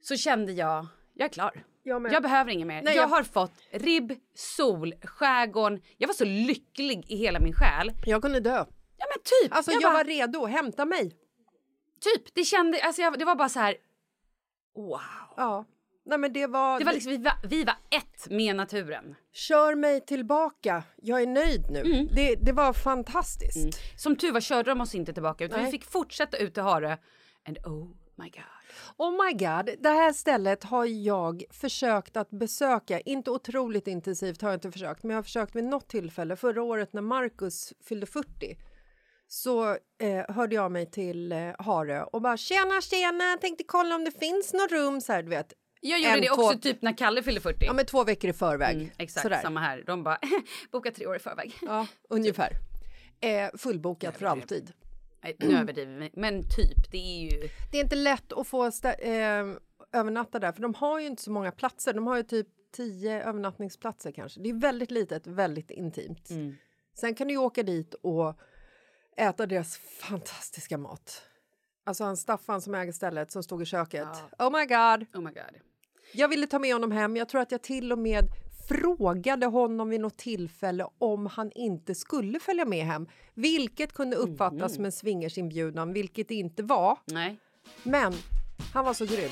så 0.00 0.16
kände 0.16 0.52
jag, 0.52 0.86
jag 1.14 1.24
är 1.24 1.32
klar. 1.32 1.64
Jag. 1.84 2.12
Jag 2.12 2.22
behöver 2.22 2.50
inget 2.52 2.66
mer. 2.66 2.82
Nej, 2.82 2.96
jag 2.96 3.02
jag- 3.04 3.08
har 3.08 3.22
fått 3.22 3.52
ribb, 3.70 4.12
sol, 4.34 4.94
skärgården. 5.02 5.82
Jag 5.98 6.08
var 6.08 6.14
så 6.14 6.24
lycklig 6.24 7.04
i 7.08 7.16
hela 7.16 7.40
min 7.40 7.52
själ. 7.54 7.92
Jag 8.06 8.22
kunde 8.22 8.40
dö. 8.40 8.64
Ja 9.02 9.08
men 9.08 9.22
typ. 9.24 9.56
Alltså 9.56 9.72
jag, 9.72 9.82
bara, 9.82 9.92
var 9.92 10.04
redo. 10.04 10.46
Hämta 10.46 10.84
mig. 10.84 11.16
Typ, 12.00 12.34
det 12.34 12.44
kände, 12.44 12.82
alltså 12.82 13.02
jag, 13.02 13.18
det 13.18 13.24
var 13.24 13.34
bara 13.34 13.48
så 13.48 13.58
här. 13.58 13.76
Wow. 14.76 15.00
Ja. 15.36 15.64
Nej 16.04 16.18
men 16.18 16.32
det 16.32 16.46
var... 16.46 16.78
Det 16.78 16.84
var 16.84 16.92
liksom, 16.92 17.12
vi, 17.12 17.18
var, 17.18 17.34
vi 17.48 17.64
var 17.64 17.76
ett 17.90 18.30
med 18.30 18.56
naturen. 18.56 19.14
Kör 19.32 19.74
mig 19.74 20.00
tillbaka. 20.00 20.82
Jag 20.96 21.22
är 21.22 21.26
nöjd 21.26 21.70
nu. 21.70 21.80
Mm. 21.80 22.08
Det, 22.14 22.34
det 22.34 22.52
var 22.52 22.72
fantastiskt. 22.72 24.00
Som 24.00 24.16
tur 24.16 24.32
var 24.32 24.40
körde 24.40 24.70
de 24.70 24.80
oss 24.80 24.94
inte 24.94 25.12
tillbaka 25.12 25.44
utan 25.44 25.64
vi 25.64 25.70
fick 25.70 25.84
fortsätta 25.84 26.36
ut 26.36 26.54
till 26.54 26.62
Hare. 26.62 26.98
And 27.48 27.58
oh 27.58 27.88
my 28.14 28.30
god. 28.30 28.44
Oh 28.96 29.24
my 29.24 29.32
god, 29.32 29.82
det 29.82 29.88
här 29.88 30.12
stället 30.12 30.64
har 30.64 30.84
jag 30.84 31.44
försökt 31.50 32.16
att 32.16 32.30
besöka. 32.30 33.00
Inte 33.00 33.30
otroligt 33.30 33.86
intensivt 33.86 34.42
har 34.42 34.48
jag 34.48 34.56
inte 34.56 34.72
försökt, 34.72 35.02
men 35.02 35.10
jag 35.10 35.18
har 35.18 35.22
försökt 35.22 35.56
vid 35.56 35.64
något 35.64 35.88
tillfälle. 35.88 36.36
Förra 36.36 36.62
året 36.62 36.92
när 36.92 37.02
Marcus 37.02 37.72
fyllde 37.80 38.06
40 38.06 38.56
så 39.32 39.70
eh, 39.98 40.24
hörde 40.34 40.54
jag 40.54 40.72
mig 40.72 40.90
till 40.90 41.32
eh, 41.32 41.38
Harö 41.58 42.02
och 42.02 42.22
bara 42.22 42.36
tjena 42.36 42.80
tjena, 42.80 43.36
tänkte 43.40 43.64
kolla 43.64 43.94
om 43.94 44.04
det 44.04 44.10
finns 44.18 44.52
något 44.52 44.72
rum 44.72 45.00
så 45.00 45.12
här, 45.12 45.22
du 45.22 45.28
vet. 45.28 45.52
Jag 45.80 45.98
gjorde 46.00 46.12
En, 46.14 46.20
det 46.20 46.26
två- 46.26 46.42
också 46.42 46.58
typ 46.58 46.82
när 46.82 46.96
Kalle 46.96 47.22
fyllde 47.22 47.40
40. 47.40 47.64
Ja, 47.66 47.72
men 47.72 47.86
två 47.86 48.04
veckor 48.04 48.30
i 48.30 48.32
förväg. 48.32 48.76
mm, 48.76 48.90
exakt 48.98 49.22
Sådär. 49.22 49.40
samma 49.42 49.60
här. 49.60 49.82
De 49.86 50.02
bara 50.02 50.18
boka 50.72 50.90
tre 50.90 51.06
år 51.06 51.16
i 51.16 51.18
förväg. 51.18 51.54
Ja, 51.62 51.86
ungefär. 52.10 52.52
Eh, 53.20 53.50
fullbokat 53.58 54.16
för 54.18 54.26
alltid. 54.26 54.72
Nej, 55.22 55.36
nu 55.38 55.58
överdriver 55.58 55.98
vi. 56.00 56.10
Men 56.12 56.42
typ, 56.42 56.90
det 56.92 56.98
är 56.98 57.22
ju... 57.22 57.48
Det 57.72 57.78
är 57.78 57.82
inte 57.82 57.96
lätt 57.96 58.32
att 58.32 58.46
få 58.46 58.64
eh, 58.66 58.72
övernatta 59.92 60.38
där, 60.38 60.52
för 60.52 60.62
de 60.62 60.74
har 60.74 61.00
ju 61.00 61.06
inte 61.06 61.22
så 61.22 61.30
många 61.30 61.52
platser. 61.52 61.92
De 61.92 62.06
har 62.06 62.16
ju 62.16 62.22
typ 62.22 62.46
tio 62.76 63.22
övernattningsplatser 63.24 64.12
kanske. 64.12 64.40
Det 64.40 64.50
är 64.50 64.54
väldigt 64.54 64.90
litet, 64.90 65.26
väldigt 65.26 65.70
intimt. 65.70 66.30
Mm. 66.30 66.56
Sen 66.94 67.14
kan 67.14 67.26
du 67.28 67.34
ju 67.34 67.38
åka 67.38 67.62
dit 67.62 67.94
och 67.94 68.38
äta 69.16 69.46
deras 69.46 69.76
fantastiska 69.76 70.78
mat. 70.78 71.22
Alltså 71.84 72.04
han 72.04 72.16
Staffan 72.16 72.60
som 72.60 72.74
äger 72.74 72.92
stället 72.92 73.32
som 73.32 73.42
stod 73.42 73.62
i 73.62 73.64
köket. 73.64 74.08
Oh 74.38 74.50
my 74.58 74.66
god! 74.66 75.06
Oh 75.14 75.20
my 75.22 75.30
god. 75.30 75.60
Jag 76.12 76.28
ville 76.28 76.46
ta 76.46 76.58
med 76.58 76.72
honom 76.72 76.92
hem. 76.92 77.16
Jag 77.16 77.28
tror 77.28 77.40
att 77.40 77.52
jag 77.52 77.62
till 77.62 77.92
och 77.92 77.98
med 77.98 78.24
frågade 78.68 79.46
honom 79.46 79.88
vid 79.88 80.00
något 80.00 80.16
tillfälle 80.16 80.86
om 80.98 81.26
han 81.26 81.52
inte 81.54 81.94
skulle 81.94 82.40
följa 82.40 82.64
med 82.64 82.86
hem. 82.86 83.08
Vilket 83.34 83.92
kunde 83.92 84.16
uppfattas 84.16 84.74
som 84.74 84.84
en 84.84 84.92
swingersinbjudan, 84.92 85.92
vilket 85.92 86.28
det 86.28 86.34
inte 86.34 86.62
var. 86.62 86.98
Nej. 87.04 87.36
Men 87.82 88.12
han 88.74 88.84
var 88.84 88.94
så 88.94 89.06
grym. 89.06 89.30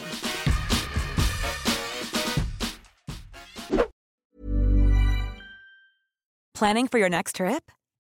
Planning 6.59 6.89
for 6.89 7.01
your 7.01 7.11
next 7.11 7.37
trip? 7.37 7.71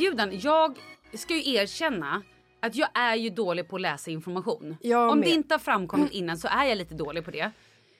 inbjudan, 0.00 0.38
jag 0.40 0.78
ska 1.14 1.34
ju 1.36 1.54
erkänna 1.54 2.22
att 2.60 2.74
jag 2.76 2.88
är 2.94 3.14
ju 3.16 3.30
dålig 3.30 3.68
på 3.68 3.76
att 3.76 3.82
läsa 3.82 4.10
information. 4.10 4.76
Jag 4.80 5.10
Om 5.10 5.18
med. 5.18 5.28
det 5.28 5.32
inte 5.34 5.54
har 5.54 5.58
framkommit 5.58 6.10
innan 6.12 6.38
så 6.38 6.48
är 6.48 6.64
jag 6.64 6.78
lite 6.78 6.94
dålig 6.94 7.24
på 7.24 7.30
det. 7.30 7.50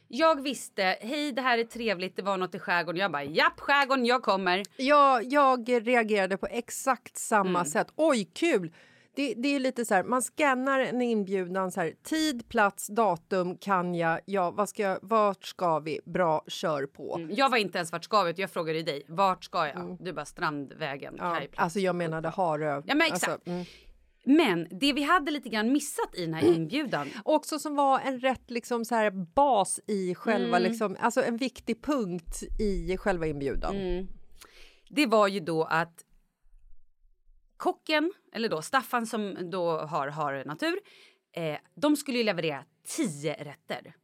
Jag 0.08 0.42
visste, 0.42 0.82
hej 1.00 1.32
det 1.32 1.42
här 1.42 1.58
är 1.58 1.64
trevligt, 1.64 2.16
det 2.16 2.22
var 2.22 2.36
något 2.36 2.54
i 2.54 2.58
skärgården. 2.58 3.00
Jag 3.00 3.12
bara, 3.12 3.24
japp 3.24 3.60
skärgården, 3.60 4.06
jag 4.06 4.22
kommer. 4.22 4.62
Jag, 4.76 5.32
jag 5.32 5.68
reagerade 5.86 6.36
på 6.36 6.46
exakt 6.46 7.16
samma 7.16 7.48
Mm. 7.58 7.64
sätt. 7.64 7.86
Oj, 7.96 8.30
kul! 8.34 8.72
Det, 9.14 9.34
det 9.34 9.48
är 9.48 9.60
lite 9.60 9.84
så 9.84 9.94
här, 9.94 10.02
man 10.04 10.22
scannar 10.22 10.80
en 10.80 11.02
inbjudan 11.02 11.70
så 11.72 11.80
här, 11.80 11.94
tid, 12.02 12.48
plats, 12.48 12.86
datum, 12.86 13.56
kan 13.56 13.94
jag, 13.94 14.20
ja, 14.24 14.50
vad 14.50 14.68
ska 14.68 14.82
jag, 14.82 14.98
vart 15.02 15.44
ska 15.44 15.78
vi, 15.78 16.00
bra, 16.04 16.44
kör 16.46 16.86
på. 16.86 17.16
Mm. 17.16 17.30
Jag 17.34 17.50
var 17.50 17.58
inte 17.58 17.78
ens 17.78 17.92
vart 17.92 18.04
ska 18.04 18.22
vi, 18.22 18.32
jag 18.36 18.50
frågade 18.50 18.82
dig, 18.82 19.02
vart 19.08 19.44
ska 19.44 19.66
jag? 19.68 19.96
Du 20.00 20.12
bara 20.12 20.24
Strandvägen, 20.24 21.14
Mm. 21.14 21.26
Ja, 21.26 21.34
kajplats. 21.38 21.58
alltså 21.64 21.78
jag 21.80 21.96
menade 21.96 22.28
Harö. 22.28 22.82
Ja 22.86 22.94
men 22.94 23.06
exakt. 23.06 23.28
Alltså, 23.32 23.50
mm. 23.50 23.64
Men 24.24 24.66
det 24.70 24.92
vi 24.92 25.02
hade 25.02 25.30
lite 25.30 25.48
grann 25.48 25.72
missat 25.72 26.14
i 26.14 26.24
den 26.24 26.34
här 26.34 26.54
inbjudan. 26.54 27.08
Också 27.24 27.58
som 27.58 27.76
var 27.76 28.00
en 28.00 28.20
rätt 28.20 28.50
liksom 28.50 28.84
så 28.84 28.94
här 28.94 29.10
bas 29.10 29.80
i 29.86 30.14
själva, 30.14 30.56
Mm. 30.58 30.70
liksom, 30.70 30.96
alltså 31.00 31.22
en 31.24 31.36
viktig 31.36 31.82
punkt 31.82 32.42
i 32.60 32.96
själva 32.96 33.26
inbjudan. 33.26 33.76
Mm. 33.76 34.06
Det 34.90 35.06
var 35.06 35.28
ju 35.28 35.40
då 35.40 35.64
att 35.64 36.04
kocken, 37.60 38.12
eller 38.32 38.48
då 38.48 38.62
Staffan 38.62 39.06
som 39.06 39.50
då 39.50 39.78
har, 39.78 40.08
har 40.08 40.44
natur, 40.44 40.80
eh, 41.32 41.58
de 41.74 41.96
skulle 41.96 42.18
ju 42.18 42.24
leverera 42.24 42.64
tio 42.86 43.34
rätter. 43.34 43.94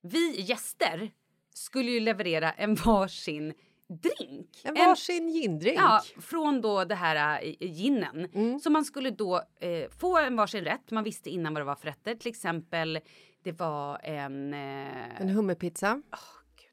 Vi 0.00 0.40
gäster 0.40 1.10
skulle 1.54 1.90
ju 1.90 2.00
leverera 2.00 2.52
en 2.52 2.74
varsin 2.74 3.54
drink. 3.88 4.60
En 4.64 4.74
varsin 4.74 5.28
gindrink. 5.28 5.78
Ja, 5.78 6.02
från 6.20 6.60
då 6.60 6.84
det 6.84 6.94
här 6.94 7.42
äh, 7.42 7.54
ginen. 7.60 8.28
Mm. 8.34 8.58
Så 8.58 8.70
man 8.70 8.84
skulle 8.84 9.10
då 9.10 9.42
eh, 9.60 9.90
få 10.00 10.18
en 10.18 10.36
varsin 10.36 10.64
rätt. 10.64 10.90
Man 10.90 11.04
visste 11.04 11.30
innan 11.30 11.54
vad 11.54 11.60
det 11.60 11.64
var 11.66 11.74
för 11.74 11.86
rätter. 11.86 12.14
Till 12.14 12.30
exempel, 12.30 13.00
det 13.42 13.52
var 13.52 14.00
en... 14.02 14.54
Eh, 14.54 15.20
En 15.20 15.28
hummerpizza. 15.28 16.02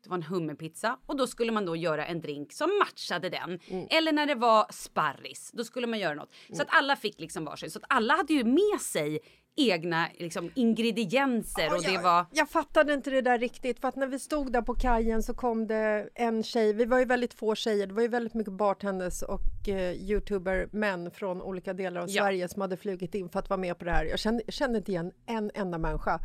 Det 0.10 0.12
var 0.12 0.18
en 0.18 0.24
hummerpizza 0.24 0.98
och 1.06 1.18
då 1.18 1.28
skulle 1.28 1.52
man 1.52 1.66
då 1.66 1.76
göra 1.76 2.06
en 2.06 2.22
drink 2.22 2.54
som 2.54 2.70
matchade 2.80 3.30
den. 3.30 3.60
Mm. 3.68 3.88
Eller 3.90 4.12
när 4.12 4.26
det 4.26 4.36
var 4.36 4.66
sparris, 4.72 5.52
då 5.54 5.64
skulle 5.64 5.88
man 5.88 6.00
göra 6.00 6.14
något. 6.14 6.34
Så 6.54 6.62
att 6.62 6.68
alla 6.72 6.96
fick 6.96 7.20
liksom 7.20 7.46
varsin. 7.46 7.72
Så 7.72 7.80
att 7.80 7.86
alla 7.90 8.14
hade 8.16 8.34
ju 8.34 8.44
med 8.44 8.82
sig 8.82 9.20
egna 9.56 10.08
liksom, 10.18 10.52
ingredienser 10.56 11.76
och 11.76 11.84
det 11.84 11.92
jag, 11.92 12.02
var... 12.02 12.26
jag 12.32 12.50
fattade 12.50 12.94
inte 12.94 13.10
det 13.10 13.22
där 13.22 13.38
riktigt 13.38 13.80
för 13.80 13.88
att 13.88 13.96
när 13.96 14.08
vi 14.08 14.20
stod 14.20 14.52
där 14.52 14.62
på 14.62 14.76
kajen 14.76 15.24
så 15.24 15.34
kom 15.34 15.68
det 15.68 16.10
en 16.16 16.44
tjej, 16.44 16.74
vi 16.74 16.86
var 16.86 17.00
ju 17.00 17.06
väldigt 17.06 17.34
få 17.34 17.56
tjejer, 17.56 17.88
det 17.88 17.94
var 17.94 18.02
ju 18.02 18.08
väldigt 18.08 18.34
mycket 18.34 18.54
bartenders 18.54 19.22
och 19.22 19.70
eh, 19.70 19.92
youtuber 19.92 20.70
män 20.72 21.12
från 21.12 21.42
olika 21.42 21.74
delar 21.74 22.02
av 22.02 22.10
Ja. 22.10 22.24
Sverige 22.24 22.48
som 22.48 22.62
hade 22.62 22.78
flugit 22.78 23.16
in 23.16 23.30
för 23.30 23.40
att 23.40 23.50
vara 23.50 23.60
med 23.60 23.78
på 23.78 23.86
det 23.86 23.92
här. 23.92 24.06
Jag 24.06 24.20
kände, 24.20 24.44
kände 24.48 24.78
inte 24.78 24.92
igen 24.92 25.12
en 25.26 25.52
enda 25.54 25.78
människa, 25.78 26.20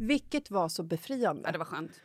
vilket 0.00 0.50
var 0.50 0.68
så 0.68 0.82
befriande. 0.82 1.42
Ja, 1.44 1.52
det 1.52 1.58
var 1.58 1.64
skönt. 1.64 2.00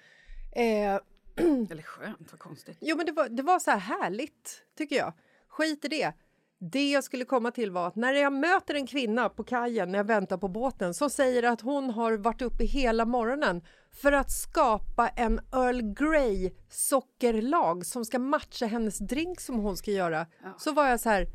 Eh, 0.56 1.00
Eller 1.72 1.82
skönt, 1.82 2.32
vad 2.32 2.40
konstigt. 2.40 2.78
Jo, 2.82 2.98
men 2.98 3.06
det 3.06 3.12
var, 3.12 3.30
det 3.30 3.44
var 3.44 3.60
så 3.60 3.72
här 3.72 3.78
härligt, 3.78 4.64
tycker 4.78 4.96
jag. 4.96 5.14
Skit 5.48 5.86
i 5.86 5.88
det. 5.88 6.14
Det 6.60 6.92
jag 6.92 7.04
skulle 7.04 7.26
komma 7.26 7.52
till 7.52 7.72
var 7.72 7.88
att 7.88 7.96
när 7.96 8.14
jag 8.14 8.34
möter 8.34 8.76
en 8.76 8.88
kvinna 8.88 9.30
på 9.30 9.44
kajen 9.44 9.92
när 9.92 10.00
jag 10.00 10.04
väntar 10.04 10.38
på 10.38 10.48
båten 10.48 10.94
som 10.94 11.10
säger 11.10 11.44
att 11.44 11.62
hon 11.62 11.90
har 11.90 12.18
varit 12.18 12.42
uppe 12.42 12.64
hela 12.66 13.06
morgonen 13.06 13.62
för 13.92 14.12
att 14.12 14.32
skapa 14.32 15.08
en 15.08 15.40
Earl 15.54 15.82
Grey 15.82 16.52
sockerlag 16.70 17.86
som 17.86 18.06
ska 18.06 18.20
matcha 18.20 18.66
hennes 18.66 18.98
drink 18.98 19.40
som 19.42 19.60
hon 19.60 19.78
ska 19.78 19.92
göra. 19.92 20.26
Så 20.58 20.72
var 20.72 20.88
jag 20.88 21.00
så 21.00 21.10
här, 21.10 21.28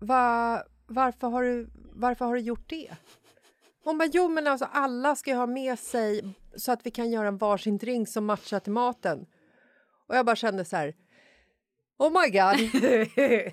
Va, 0.00 0.62
varför, 0.86 1.28
har 1.28 1.42
du, 1.42 1.70
varför 1.92 2.24
har 2.24 2.34
du 2.34 2.40
gjort 2.40 2.68
det? 2.70 2.90
Hon 3.84 3.98
bara, 3.98 4.08
jo 4.12 4.28
men 4.28 4.46
alltså 4.46 4.68
alla 4.72 5.16
ska 5.16 5.30
ju 5.30 5.36
ha 5.36 5.46
med 5.46 5.78
sig 5.78 6.34
så 6.56 6.72
att 6.72 6.86
vi 6.86 6.90
kan 6.90 7.10
göra 7.10 7.28
en 7.28 7.38
varsin 7.38 7.78
drink 7.78 8.08
som 8.08 8.24
matchar 8.24 8.60
till 8.60 8.72
maten. 8.72 9.26
Och 10.08 10.16
jag 10.16 10.26
bara 10.26 10.36
kände 10.36 10.64
så 10.64 10.76
här, 10.76 10.94
oh 11.98 12.10
my 12.22 12.30
god. 12.30 12.70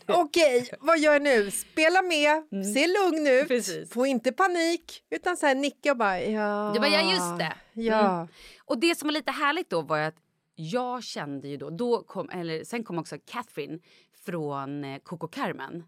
Okej, 0.19 0.69
vad 0.79 0.99
gör 0.99 1.13
jag 1.13 1.21
nu? 1.21 1.51
Spela 1.51 2.01
med, 2.01 2.43
se 2.73 2.87
lugn 2.87 3.27
ut, 3.27 3.47
Precis. 3.47 3.89
få 3.89 4.05
inte 4.05 4.31
panik. 4.31 5.03
Utan 5.09 5.37
så 5.37 5.45
här 5.45 5.55
nicka 5.55 5.91
och 5.91 5.97
bara, 5.97 6.21
ja. 6.21 6.71
Du 6.73 6.79
bara, 6.79 6.89
ja 6.89 7.11
just 7.11 7.37
det. 7.39 7.53
Ja. 7.73 8.15
Mm. 8.15 8.27
Och 8.65 8.79
det 8.79 8.97
som 8.97 9.07
var 9.07 9.13
lite 9.13 9.31
härligt 9.31 9.69
då 9.69 9.81
var 9.81 9.99
att 9.99 10.15
jag 10.55 11.03
kände 11.03 11.47
ju 11.47 11.57
då, 11.57 11.69
då 11.69 12.03
kom, 12.03 12.29
eller 12.29 12.63
sen 12.63 12.83
kom 12.83 12.97
också 12.99 13.15
Catherine 13.25 13.79
från 14.25 14.83
eh, 14.83 14.99
Coco 14.99 15.27
Carmen. 15.27 15.83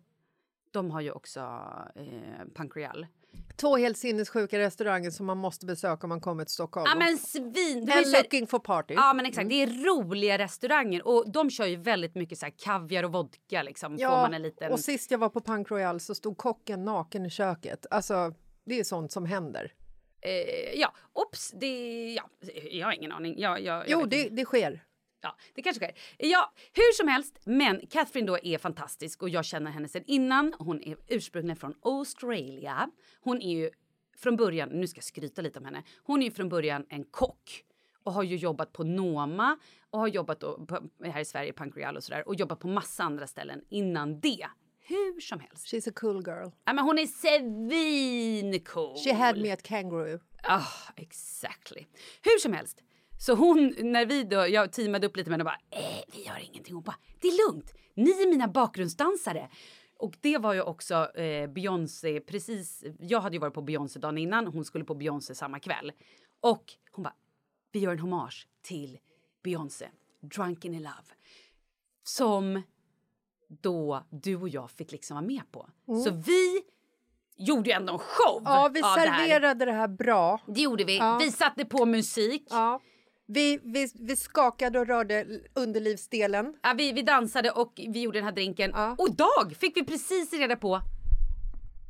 De 0.71 0.91
har 0.91 1.01
ju 1.01 1.11
också 1.11 1.39
eh, 1.95 2.47
Pancreal. 2.53 3.07
Två 3.55 3.77
helt 3.77 3.97
sinnessjuka 3.97 4.59
restauranger 4.59 5.11
som 5.11 5.25
man 5.25 5.37
måste 5.37 5.65
besöka 5.65 6.03
om 6.03 6.09
man 6.09 6.21
kommer 6.21 6.43
till 6.43 6.53
Stockholm. 6.53 6.85
Ja 6.89 6.95
men 6.95 7.17
svin! 7.17 7.85
det 7.85 7.91
så 7.91 8.15
här- 8.15 8.23
looking 8.23 8.47
for 8.47 8.59
party. 8.59 8.93
Ja 8.93 9.13
men 9.13 9.25
exakt, 9.25 9.49
det 9.49 9.63
är 9.63 9.67
roliga 9.67 10.37
restauranger 10.37 11.07
och 11.07 11.31
de 11.31 11.49
kör 11.49 11.65
ju 11.65 11.75
väldigt 11.75 12.15
mycket 12.15 12.37
så 12.37 12.45
här 12.45 12.53
kaviar 12.57 13.03
och 13.03 13.11
vodka 13.11 13.63
liksom. 13.63 13.97
får 13.97 14.05
man 14.05 14.33
en 14.33 14.41
liten... 14.41 14.71
och 14.71 14.79
sist 14.79 15.11
jag 15.11 15.17
var 15.17 15.29
på 15.29 15.41
Punk 15.41 15.71
Royal 15.71 15.99
så 15.99 16.15
stod 16.15 16.37
kocken 16.37 16.85
naken 16.85 17.25
i 17.25 17.29
köket. 17.29 17.85
Alltså, 17.91 18.33
det 18.65 18.79
är 18.79 18.83
sånt 18.83 19.11
som 19.11 19.25
händer. 19.25 19.73
eh, 20.21 20.79
ja, 20.79 20.93
ops, 21.13 21.51
det... 21.51 22.13
Ja, 22.13 22.23
jag 22.71 22.87
har 22.87 22.93
ingen 22.93 23.11
aning. 23.11 23.39
Jag, 23.39 23.61
jag, 23.61 23.77
jag 23.77 23.85
Jo, 23.87 24.05
det, 24.05 24.29
det 24.29 24.45
sker. 24.45 24.83
Ja, 25.21 25.35
det 25.53 25.61
kanske 25.61 25.85
sker. 25.85 25.97
Ja, 26.17 26.53
hur 26.73 26.93
som 26.93 27.07
helst. 27.07 27.39
Men 27.43 27.87
Catherine 27.87 28.27
då 28.27 28.37
är 28.43 28.57
fantastisk 28.57 29.21
och 29.21 29.29
jag 29.29 29.45
känner 29.45 29.71
henne 29.71 29.87
sedan 29.87 30.03
innan. 30.07 30.53
Hon 30.59 30.83
är 30.83 30.97
ursprungligen 31.07 31.55
från 31.57 31.73
Australia. 31.81 32.89
Hon 33.21 33.41
är 33.41 33.51
ju 33.51 33.69
från 34.17 34.35
början, 34.35 34.69
nu 34.69 34.87
ska 34.87 34.97
jag 34.97 35.03
skryta 35.03 35.41
lite 35.41 35.59
om 35.59 35.65
henne. 35.65 35.83
Hon 36.03 36.21
är 36.21 36.25
ju 36.25 36.31
från 36.31 36.49
början 36.49 36.85
en 36.89 37.03
kock 37.03 37.63
och 38.03 38.13
har 38.13 38.23
ju 38.23 38.35
jobbat 38.35 38.73
på 38.73 38.83
Noma 38.83 39.57
och 39.89 39.99
har 39.99 40.07
jobbat 40.07 40.39
då 40.39 40.65
på, 40.65 40.89
här 41.03 41.21
i 41.21 41.25
Sverige, 41.25 41.53
Pancreal 41.53 41.97
och 41.97 42.03
sådär 42.03 42.27
och 42.27 42.35
jobbat 42.35 42.59
på 42.59 42.67
massa 42.67 43.03
andra 43.03 43.27
ställen 43.27 43.61
innan 43.69 44.19
det. 44.19 44.47
Hur 44.79 45.19
som 45.19 45.39
helst. 45.39 45.73
She's 45.73 45.89
a 45.89 45.93
cool 45.95 46.23
girl. 46.25 46.49
Ja, 46.65 46.73
men 46.73 46.85
hon 46.85 46.99
är 46.99 47.07
svincool. 47.07 48.97
She 48.97 49.13
had 49.13 49.37
me 49.37 49.51
at 49.51 49.63
kangaroo. 49.63 50.19
Ah, 50.43 50.67
exactly. 50.95 51.85
Hur 52.21 52.39
som 52.39 52.53
helst. 52.53 52.81
Så 53.21 53.35
hon, 53.35 53.75
när 53.79 54.05
vi 54.05 54.23
då, 54.23 54.47
jag 54.47 54.71
teamade 54.71 55.07
upp 55.07 55.17
lite 55.17 55.29
med 55.29 55.39
henne 55.39 55.49
och 55.49 55.57
bara, 55.71 55.79
eh, 55.81 56.03
vi 56.13 56.25
gör 56.25 56.39
ingenting. 56.39 56.73
Hon 56.73 56.83
bara, 56.83 56.95
det 57.21 57.27
är 57.27 57.51
lugnt. 57.51 57.73
Ni 57.93 58.11
är 58.11 58.29
mina 58.29 58.47
bakgrundsdansare. 58.47 59.49
Och 59.97 60.17
det 60.21 60.37
var 60.37 60.53
ju 60.53 60.61
också 60.61 61.17
eh, 61.17 61.47
Beyoncé, 61.49 62.19
precis. 62.19 62.83
Jag 62.99 63.21
hade 63.21 63.35
ju 63.35 63.39
varit 63.39 63.53
på 63.53 63.61
Beyoncé 63.61 63.99
dagen 63.99 64.17
innan. 64.17 64.47
Hon 64.47 64.65
skulle 64.65 64.83
på 64.85 64.95
Beyoncé 64.95 65.35
samma 65.35 65.59
kväll. 65.59 65.91
Och 66.39 66.73
hon 66.91 67.03
bara, 67.03 67.13
vi 67.71 67.79
gör 67.79 67.91
en 67.91 67.99
hommage 67.99 68.47
till 68.61 68.99
Beyoncé, 69.43 69.85
Drunken 70.21 70.73
in 70.73 70.81
Love. 70.81 71.15
Som 72.03 72.61
då 73.47 74.03
du 74.09 74.35
och 74.35 74.49
jag 74.49 74.71
fick 74.71 74.91
liksom 74.91 75.15
vara 75.15 75.25
med 75.25 75.51
på. 75.51 75.69
Så 76.03 76.11
vi 76.25 76.61
gjorde 77.37 77.69
ju 77.69 77.73
ändå 77.75 77.93
en 77.93 77.99
show 77.99 78.41
Ja, 78.45 78.69
vi 78.73 78.81
av 78.81 78.95
det 78.95 79.01
här. 79.09 79.27
serverade 79.27 79.65
det 79.65 79.71
här 79.71 79.87
bra. 79.87 80.41
Det 80.47 80.61
gjorde 80.61 80.83
vi. 80.83 80.97
Ja. 80.97 81.17
Vi 81.21 81.31
satte 81.31 81.65
på 81.65 81.85
musik. 81.85 82.47
Ja. 82.49 82.79
Ja. 83.31 83.33
Vi, 83.33 83.59
vi, 83.63 83.87
vi 83.95 84.15
skakade 84.15 84.79
och 84.79 84.87
rörde 84.87 85.25
underlivsdelen. 85.53 86.53
vi, 86.77 86.91
vi 86.91 87.01
dansade 87.01 87.51
och 87.51 87.73
vi 87.75 88.01
gjorde 88.01 88.17
den 88.17 88.25
här 88.25 88.31
drinken. 88.31 88.71
Ja. 88.73 88.95
Och 88.97 89.07
idag 89.09 89.55
fick 89.59 89.77
vi 89.77 89.83
precis 89.85 90.33
reda 90.33 90.55
på 90.55 90.75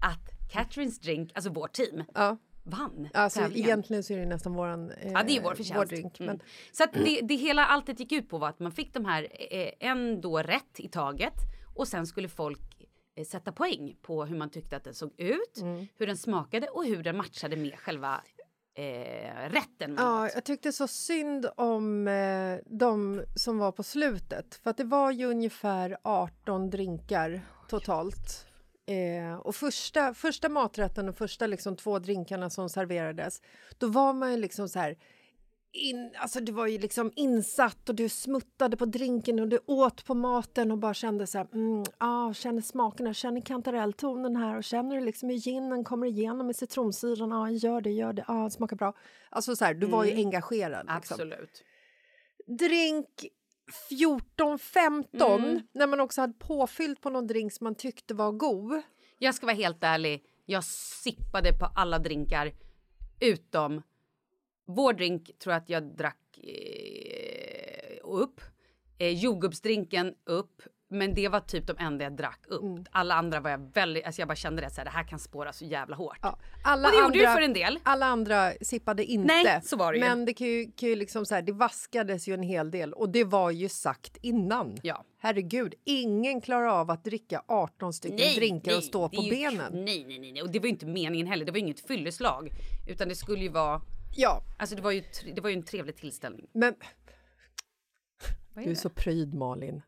att 0.02 0.52
Catherines 0.52 1.00
drink, 1.00 1.32
alltså 1.36 1.50
vårt 1.52 1.74
team, 1.74 2.04
Ja. 2.14 2.38
vann 2.64 3.10
Alltså, 3.14 3.40
tävlingen. 3.40 3.68
egentligen 3.68 4.04
så 4.04 4.14
är 4.14 4.18
det 4.18 4.26
nästan 4.26 4.54
våran, 4.54 4.92
eh, 4.92 5.12
Ja, 5.12 5.24
det 5.28 5.38
är 5.38 5.42
vår 5.42 5.56
förtjänst. 5.56 5.90
drink. 5.90 6.20
Mm. 6.20 6.28
Men, 6.36 6.46
Så 6.72 6.84
att 6.84 6.94
det, 6.94 7.20
det 7.24 7.36
hela 7.36 7.66
alltet 7.66 8.00
gick 8.00 8.12
ut 8.12 8.30
på 8.30 8.38
var 8.38 8.50
att 8.50 8.60
man 8.60 8.72
fick 8.72 8.94
de 8.94 9.06
här 9.06 9.28
eh, 9.52 9.70
en 9.80 10.22
då 10.22 10.38
rätt 10.38 10.80
i 10.80 10.88
taget 10.88 11.34
och 11.76 11.88
sen 11.88 12.08
skulle 12.08 12.28
folk 12.30 12.60
eh, 13.16 13.26
sätta 13.26 13.52
poäng 13.52 13.96
på 14.02 14.26
hur 14.26 14.38
man 14.38 14.50
tyckte 14.50 14.76
att 14.78 14.84
den 14.84 14.94
såg 14.94 15.14
ut, 15.18 15.58
Mm. 15.62 15.88
hur 15.98 16.08
den 16.08 16.18
smakade 16.18 16.68
och 16.68 16.86
hur 16.86 17.04
den 17.04 17.18
matchade 17.18 17.56
med 17.56 17.80
själva 17.80 18.22
eh, 18.82 19.50
rätten. 19.50 19.96
Ja, 19.98 20.30
jag 20.34 20.44
tyckte 20.44 20.72
så 20.72 20.88
synd 20.88 21.46
om 21.56 22.08
eh, 22.08 22.58
de 22.66 23.24
som 23.36 23.58
var 23.58 23.72
på 23.72 23.84
slutet. 23.84 24.56
För 24.64 24.70
att 24.70 24.78
det 24.78 24.84
var 24.84 25.12
ju 25.12 25.26
ungefär 25.26 25.98
18 26.04 26.70
drinkar 26.70 27.42
totalt. 27.70 28.46
Eh, 28.86 29.36
och 29.36 29.56
första, 29.56 30.14
första 30.14 30.50
maträtten 30.50 31.10
och 31.10 31.18
första 31.18 31.48
liksom 31.48 31.76
två 31.76 32.00
drinkarna 32.00 32.50
som 32.50 32.70
serverades, 32.70 33.42
då 33.78 33.88
var 33.88 34.14
man 34.14 34.32
ju 34.32 34.38
liksom 34.38 34.70
så 34.70 34.80
här... 34.80 34.98
In, 35.74 36.12
alltså 36.18 36.40
du 36.40 36.52
var 36.52 36.68
ju 36.68 36.78
liksom 36.78 37.12
insatt 37.16 37.90
och 37.90 37.96
du 37.96 38.10
smuttade 38.10 38.78
på 38.78 38.86
drinken 38.86 39.40
och 39.40 39.48
du 39.48 39.60
åt 39.66 40.06
på 40.06 40.14
maten 40.14 40.72
och 40.72 40.78
bara 40.78 40.94
kände 40.94 41.28
så 41.28 41.38
här, 41.38 41.48
mm, 41.54 41.84
ah, 41.98 42.34
känner 42.34 42.62
smakerna, 42.62 43.14
känner 43.14 43.42
kantarelltonen 43.42 44.36
här 44.36 44.58
och 44.58 44.64
känner 44.64 45.02
liksom 45.02 45.30
hur 45.30 45.36
ginen 45.38 45.84
kommer 45.84 46.08
igenom 46.08 46.48
med 46.48 46.56
citronsyran, 46.56 47.32
ah, 47.32 47.50
gör 47.50 47.82
det, 47.82 47.92
gör 47.92 48.14
det, 48.14 48.26
ah, 48.28 48.44
det 48.44 48.52
smakar 48.52 48.76
bra. 48.76 48.94
Alltså 49.30 49.56
så 49.56 49.66
här, 49.66 49.74
du 49.74 49.88
var 49.88 50.04
ju 50.06 50.12
Mm. 50.12 50.26
engagerad. 50.26 50.86
Liksom. 50.96 50.96
Absolut. 51.16 51.64
Drink 52.48 53.08
14-15, 53.90 55.42
Mm. 55.44 55.62
när 55.72 55.88
man 55.88 56.00
också 56.00 56.22
hade 56.22 56.34
påfyllt 56.34 57.02
på 57.02 57.10
någon 57.10 57.28
drink 57.28 57.54
som 57.54 57.64
man 57.64 57.76
tyckte 57.76 58.14
var 58.14 58.32
god. 58.32 58.82
Jag 59.18 59.36
ska 59.36 59.46
vara 59.46 59.56
helt 59.56 59.84
ärlig, 59.84 60.24
jag 60.46 60.64
sippade 60.64 61.54
på 61.54 61.66
alla 61.76 62.00
drinkar 62.00 62.52
utom 63.20 63.82
vår 64.66 64.94
drink 64.94 65.32
tror 65.40 65.54
jag 65.54 65.62
att 65.62 65.70
jag 65.70 65.84
drack 65.84 66.40
eh, 66.44 67.98
upp. 68.04 68.42
Eh, 68.98 69.10
jordgubbsdrinken 69.10 70.14
upp. 70.26 70.62
Men 70.94 71.14
det 71.14 71.28
var 71.30 71.40
typ 71.40 71.68
de 71.68 71.76
enda 71.80 72.04
jag 72.04 72.16
drack 72.16 72.40
upp. 72.48 72.62
Mm. 72.64 72.86
Alla 72.92 73.16
andra 73.16 73.40
var 73.40 73.50
jag 73.50 73.72
väldigt, 73.74 74.06
alltså 74.06 74.22
jag 74.22 74.28
bara 74.28 74.36
kände 74.36 74.62
det 74.62 74.70
så 74.70 74.76
här, 74.78 74.86
det 74.86 74.92
här 74.92 75.04
kan 75.04 75.20
spåra 75.20 75.54
så 75.54 75.66
jävla 75.66 75.96
hårt. 75.96 76.18
Ja, 76.22 76.40
alla 76.64 76.88
Och 76.88 76.92
det 76.92 76.98
gjorde 76.98 77.06
andra, 77.06 77.20
ju 77.20 77.26
för 77.36 77.42
en 77.42 77.54
del. 77.54 77.80
Alla 77.84 78.06
andra 78.06 78.52
sippade 78.62 79.06
inte. 79.06 79.28
Nej, 79.28 79.62
så 79.64 79.78
var 79.78 79.94
det 79.94 80.00
ju. 80.00 80.06
Men 80.06 80.26
det, 80.26 80.34
kan 80.34 80.48
ju, 80.48 80.72
kan 80.72 80.90
ju 80.90 80.96
liksom 80.96 81.26
så 81.26 81.36
här, 81.36 81.42
det 81.42 81.52
vaskades 81.52 82.28
ju 82.28 82.34
en 82.34 82.44
hel 82.44 82.72
del 82.72 82.94
och 82.94 83.10
det 83.10 83.24
var 83.24 83.52
ju 83.52 83.70
sagt 83.70 84.18
innan. 84.22 84.78
Ja. 84.84 85.06
Herregud, 85.20 85.74
ingen 85.84 86.42
klarar 86.42 86.68
av 86.68 86.92
att 86.92 87.04
dricka 87.04 87.44
18 87.48 87.94
stycken 87.94 88.36
drinkar 88.36 88.78
och 88.78 88.84
stå 88.84 89.10
på 89.10 89.24
ju- 89.24 89.30
benen. 89.32 89.72
Nej, 89.86 90.06
nej, 90.08 90.20
nej, 90.20 90.32
nej. 90.32 90.42
Och 90.42 90.50
det 90.52 90.60
var 90.60 90.66
ju 90.66 90.72
inte 90.72 90.86
meningen 90.86 91.28
heller. 91.28 91.46
Det 91.46 91.52
var 91.52 91.58
ju 91.58 91.64
inget 91.66 91.88
fylleslag. 91.88 92.50
Utan 92.90 93.10
det 93.10 93.16
skulle 93.16 93.42
ju 93.44 93.50
vara... 93.50 93.82
Ja, 94.16 94.44
Alltså 94.58 94.76
det 94.76 94.82
var 94.82 94.92
ju, 94.92 95.04
det 95.36 95.42
var 95.42 95.50
ju 95.50 95.56
en 95.56 95.64
trevlig 95.64 95.96
tillställning. 95.96 96.48
men 96.54 96.76
Vad 98.54 98.62
är 98.62 98.66
du 98.66 98.72
är 98.72 98.76
det? 98.76 98.82
så 98.82 98.90
pryd 98.90 99.34
Malin. 99.34 99.82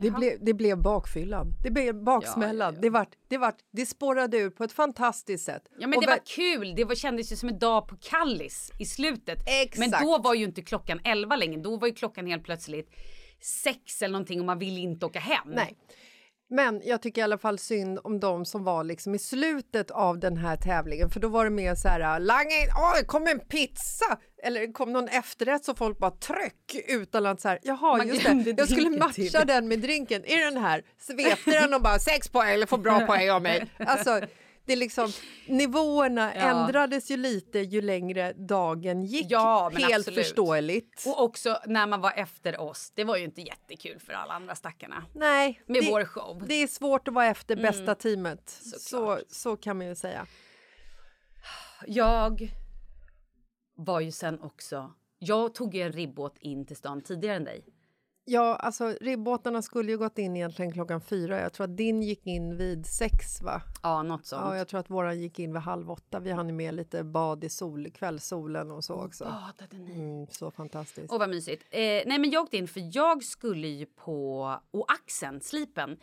Det 0.00 0.10
blev, 0.10 0.44
det 0.44 0.54
blev 0.54 0.82
bakfyllan, 0.82 1.52
det 1.62 1.70
blev 1.70 2.02
baksmällan. 2.04 2.58
Ja, 2.58 2.72
ja, 2.72 2.74
ja. 2.74 2.80
Det, 2.80 2.90
vart, 2.90 3.08
det, 3.28 3.38
vart, 3.38 3.56
det 3.70 3.86
spårade 3.86 4.38
ur 4.38 4.50
på 4.50 4.64
ett 4.64 4.72
fantastiskt 4.72 5.44
sätt. 5.44 5.62
Ja 5.78 5.86
men 5.86 5.96
Och 5.96 6.02
det 6.02 6.10
var 6.10 6.20
kul, 6.26 6.74
det 6.76 6.84
var, 6.84 6.94
kändes 6.94 7.32
ju 7.32 7.36
som 7.36 7.48
en 7.48 7.58
dag 7.58 7.88
på 7.88 7.96
Kallis 7.96 8.72
i 8.78 8.84
slutet. 8.84 9.38
Exakt. 9.46 9.78
Men 9.78 9.90
då 10.04 10.18
var 10.18 10.34
ju 10.34 10.44
inte 10.44 10.62
klockan 10.62 11.00
11 11.04 11.36
längre, 11.36 11.60
då 11.60 11.76
var 11.76 11.88
ju 11.88 11.94
klockan 11.94 12.26
helt 12.26 12.44
plötsligt 12.44 12.90
sex 13.40 14.02
eller 14.02 14.12
någonting 14.12 14.40
och 14.40 14.46
man 14.46 14.58
vill 14.58 14.78
inte 14.78 15.06
åka 15.06 15.20
hem. 15.20 15.48
Nej. 15.50 15.76
Men 16.50 16.80
jag 16.84 17.02
tycker 17.02 17.20
i 17.20 17.24
alla 17.24 17.38
fall 17.38 17.58
synd 17.58 17.98
om 18.04 18.20
de 18.20 18.44
som 18.44 18.64
var 18.64 18.84
liksom 18.84 19.14
i 19.14 19.18
slutet 19.18 19.90
av 19.90 20.18
den 20.18 20.36
här 20.36 20.56
tävlingen. 20.56 21.10
För 21.10 21.20
då 21.20 21.28
var 21.28 21.44
det 21.44 21.50
mer 21.50 21.74
så 21.74 21.88
här, 21.88 22.20
langa 22.20 22.40
in, 22.62 22.68
åh, 22.76 22.92
det 22.98 23.04
kom 23.04 23.26
en 23.26 23.40
pizza! 23.40 24.18
Eller 24.42 24.60
det 24.60 24.72
kom 24.72 24.92
någon 24.92 25.08
efterrätt 25.08 25.64
så 25.64 25.74
folk 25.74 25.98
bara 25.98 26.10
tryck 26.10 26.84
utan 26.88 27.26
att 27.26 27.40
så 27.40 27.48
här, 27.48 27.58
jaha 27.62 27.96
Man 27.96 28.08
just 28.08 28.24
det, 28.24 28.54
jag 28.58 28.68
skulle 28.68 28.90
matcha 28.90 29.12
till. 29.12 29.46
den 29.46 29.68
med 29.68 29.78
drinken. 29.78 30.24
Är 30.24 30.44
den 30.44 30.56
här? 30.62 30.82
Svepte 30.98 31.50
den 31.60 31.74
och 31.74 31.82
bara 31.82 31.98
sex 31.98 32.28
poäng 32.28 32.54
eller 32.54 32.66
får 32.66 32.78
bra 32.78 33.00
poäng 33.06 33.30
av 33.30 33.42
mig. 33.42 33.66
Alltså, 33.78 34.20
det 34.68 34.76
liksom, 34.76 35.12
nivåerna 35.46 36.32
Ja. 36.34 36.40
ändrades 36.40 37.10
ju 37.10 37.16
lite 37.16 37.58
ju 37.58 37.80
längre 37.82 38.32
dagen 38.32 39.04
gick. 39.04 39.26
Ja, 39.30 39.70
Helt 39.74 39.94
absolut. 39.94 40.18
förståeligt. 40.26 41.04
Och 41.06 41.22
också 41.22 41.58
när 41.66 41.86
man 41.86 42.00
var 42.00 42.12
efter 42.16 42.60
oss, 42.60 42.92
det 42.94 43.04
var 43.04 43.16
ju 43.16 43.24
inte 43.24 43.40
jättekul 43.40 43.98
för 44.00 44.12
alla 44.12 44.34
andra 44.34 44.54
stackarna. 44.54 45.04
Nej, 45.14 45.62
Med 45.66 45.82
det, 45.82 45.90
vår 45.90 46.04
show. 46.04 46.44
det 46.48 46.54
är 46.54 46.66
svårt 46.66 47.08
att 47.08 47.14
vara 47.14 47.26
efter 47.26 47.56
bästa 47.56 47.82
Mm. 47.82 47.94
teamet. 47.96 48.50
Så, 48.78 49.18
så 49.28 49.56
kan 49.56 49.78
man 49.78 49.86
ju 49.86 49.94
säga. 49.94 50.26
Jag 51.86 52.50
var 53.76 54.00
ju 54.00 54.12
sen 54.12 54.40
också... 54.40 54.92
Jag 55.18 55.54
tog 55.54 55.74
ju 55.74 55.82
en 55.82 55.92
ribbåt 55.92 56.38
in 56.40 56.66
till 56.66 56.76
stan 56.76 57.00
tidigare 57.00 57.36
än 57.36 57.44
dig. 57.44 57.64
Ja, 58.30 58.56
alltså 58.56 58.94
ribbåtarna 59.00 59.62
skulle 59.62 59.92
ju 59.92 59.98
gått 59.98 60.18
in 60.18 60.36
egentligen 60.36 60.72
klockan 60.72 61.00
fyra. 61.00 61.40
Jag 61.40 61.52
tror 61.52 61.64
att 61.64 61.76
din 61.76 62.02
gick 62.02 62.26
in 62.26 62.56
vid 62.56 62.86
sex, 62.86 63.42
va? 63.42 63.62
Ja, 63.82 64.02
något 64.02 64.26
sånt. 64.26 64.42
Ja, 64.44 64.56
jag 64.56 64.68
tror 64.68 64.80
att 64.80 64.90
våran 64.90 65.20
gick 65.20 65.38
in 65.38 65.52
vid 65.52 65.62
halv 65.62 65.90
åtta. 65.90 66.20
Vi 66.20 66.30
hann 66.30 66.48
ju 66.48 66.54
med 66.54 66.74
lite 66.74 67.04
bad 67.04 67.44
i 67.44 67.48
sol, 67.48 67.90
kvällssolen 67.90 68.70
och 68.70 68.84
så 68.84 68.94
också. 68.94 69.24
Badade 69.24 69.84
ni? 69.84 69.92
Mm, 69.92 70.26
så 70.26 70.50
fantastiskt. 70.50 71.12
Åh 71.12 71.18
vad 71.18 71.28
mysigt. 71.28 71.64
Eh, 71.70 71.80
nej 71.80 72.18
men 72.18 72.30
jag 72.30 72.42
åkte 72.42 72.56
in 72.56 72.68
för 72.68 72.96
jag 72.96 73.24
skulle 73.24 73.68
ju 73.68 73.86
på... 73.86 74.54
Och 74.70 74.92
Axen, 74.92 75.40
Slipen, 75.40 75.96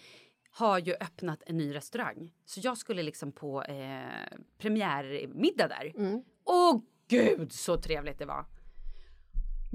har 0.52 0.80
ju 0.80 0.94
öppnat 0.94 1.44
en 1.46 1.58
ny 1.58 1.76
restaurang. 1.76 2.34
Så 2.46 2.60
jag 2.64 2.78
skulle 2.78 3.04
liksom 3.04 3.32
på 3.32 3.64
eh, 3.64 4.38
premiärmiddag 4.58 5.68
där. 5.68 5.94
Mm. 5.98 6.24
Åh 6.44 6.82
gud 7.08 7.54
så 7.54 7.78
trevligt 7.78 8.20
det 8.20 8.26
var. 8.26 8.46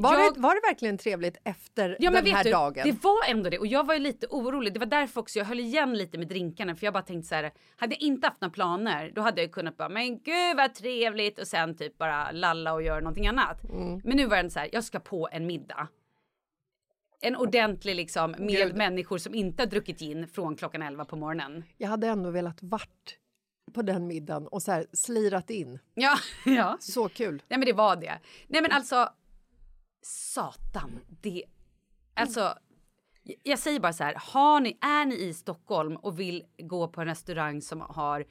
Var, 0.02 0.18
jag- 0.18 0.34
det, 0.34 0.40
var 0.40 0.54
det 0.54 0.60
verkligen 0.68 0.98
trevligt 0.98 1.36
efter 1.44 1.96
Ja, 2.00 2.10
den 2.10 2.26
här 2.26 2.44
du, 2.44 2.50
dagen? 2.50 2.82
Det 2.84 3.04
var 3.04 3.30
ändå 3.30 3.50
det. 3.50 3.58
Och 3.58 3.66
jag 3.66 3.86
var 3.86 3.94
ju 3.94 4.00
lite 4.00 4.26
orolig. 4.30 4.72
Det 4.72 4.78
var 4.78 4.86
därför 4.86 5.20
också 5.20 5.38
jag 5.38 5.46
höll 5.46 5.60
igen 5.60 5.94
lite 5.98 6.18
med 6.18 6.28
drinkarna. 6.28 6.76
För 6.76 6.86
jag 6.86 6.92
bara 6.94 7.02
tänkte 7.02 7.28
så 7.28 7.34
här, 7.34 7.52
hade 7.76 7.94
jag 7.94 8.02
inte 8.02 8.26
haft 8.26 8.40
några 8.40 8.52
planer 8.52 9.12
då 9.14 9.20
hade 9.22 9.40
jag 9.40 9.52
kunnat 9.52 9.76
bara, 9.76 9.88
men 9.88 10.18
gud 10.22 10.56
vad 10.56 10.74
trevligt 10.74 11.38
och 11.38 11.46
sen 11.46 11.76
typ 11.76 11.98
bara 11.98 12.30
lalla 12.30 12.72
och 12.72 12.82
göra 12.82 13.00
någonting 13.00 13.26
annat. 13.26 13.64
Mm. 13.64 14.00
Men 14.04 14.16
nu 14.16 14.26
var 14.26 14.42
det 14.42 14.50
så 14.50 14.58
här, 14.58 14.68
jag 14.72 14.84
ska 14.84 15.00
på 15.00 15.28
en 15.32 15.46
middag. 15.46 15.88
En 17.22 17.36
ordentlig 17.36 17.94
liksom 17.96 18.30
med 18.30 18.48
Gud. 18.48 18.76
människor 18.76 19.18
som 19.18 19.34
inte 19.34 19.62
har 19.62 19.66
druckit 19.66 19.98
gin 19.98 20.28
från 20.28 20.56
klockan 20.56 20.82
11 20.82 21.04
på 21.04 21.16
morgonen. 21.16 21.64
Jag 21.76 21.88
hade 21.88 22.06
ändå 22.06 22.30
velat 22.30 22.58
vart 22.62 23.16
på 23.74 23.82
den 23.82 24.06
middagen 24.06 24.46
och 24.46 24.62
så 24.62 24.72
här 24.72 24.86
slirat 24.92 25.50
in. 25.50 25.78
Ja, 25.94 26.16
ja. 26.44 26.76
Så 26.80 27.08
kul. 27.08 27.42
Nej 27.48 27.58
men 27.58 27.66
det 27.66 27.72
var 27.72 27.96
det. 27.96 28.18
Nej 28.48 28.62
men 28.62 28.72
alltså, 28.72 29.08
satan. 30.02 31.00
Det, 31.22 31.44
alltså, 32.14 32.54
jag 33.42 33.58
säger 33.58 33.80
bara 33.80 33.92
så 33.92 34.04
här, 34.04 34.14
har 34.18 34.60
ni, 34.60 34.78
är 34.80 35.04
ni 35.06 35.14
i 35.14 35.34
Stockholm 35.34 35.96
och 35.96 36.20
vill 36.20 36.44
gå 36.58 36.88
på 36.88 37.00
en 37.00 37.06
restaurang 37.06 37.62
som 37.62 37.80
har 37.80 38.26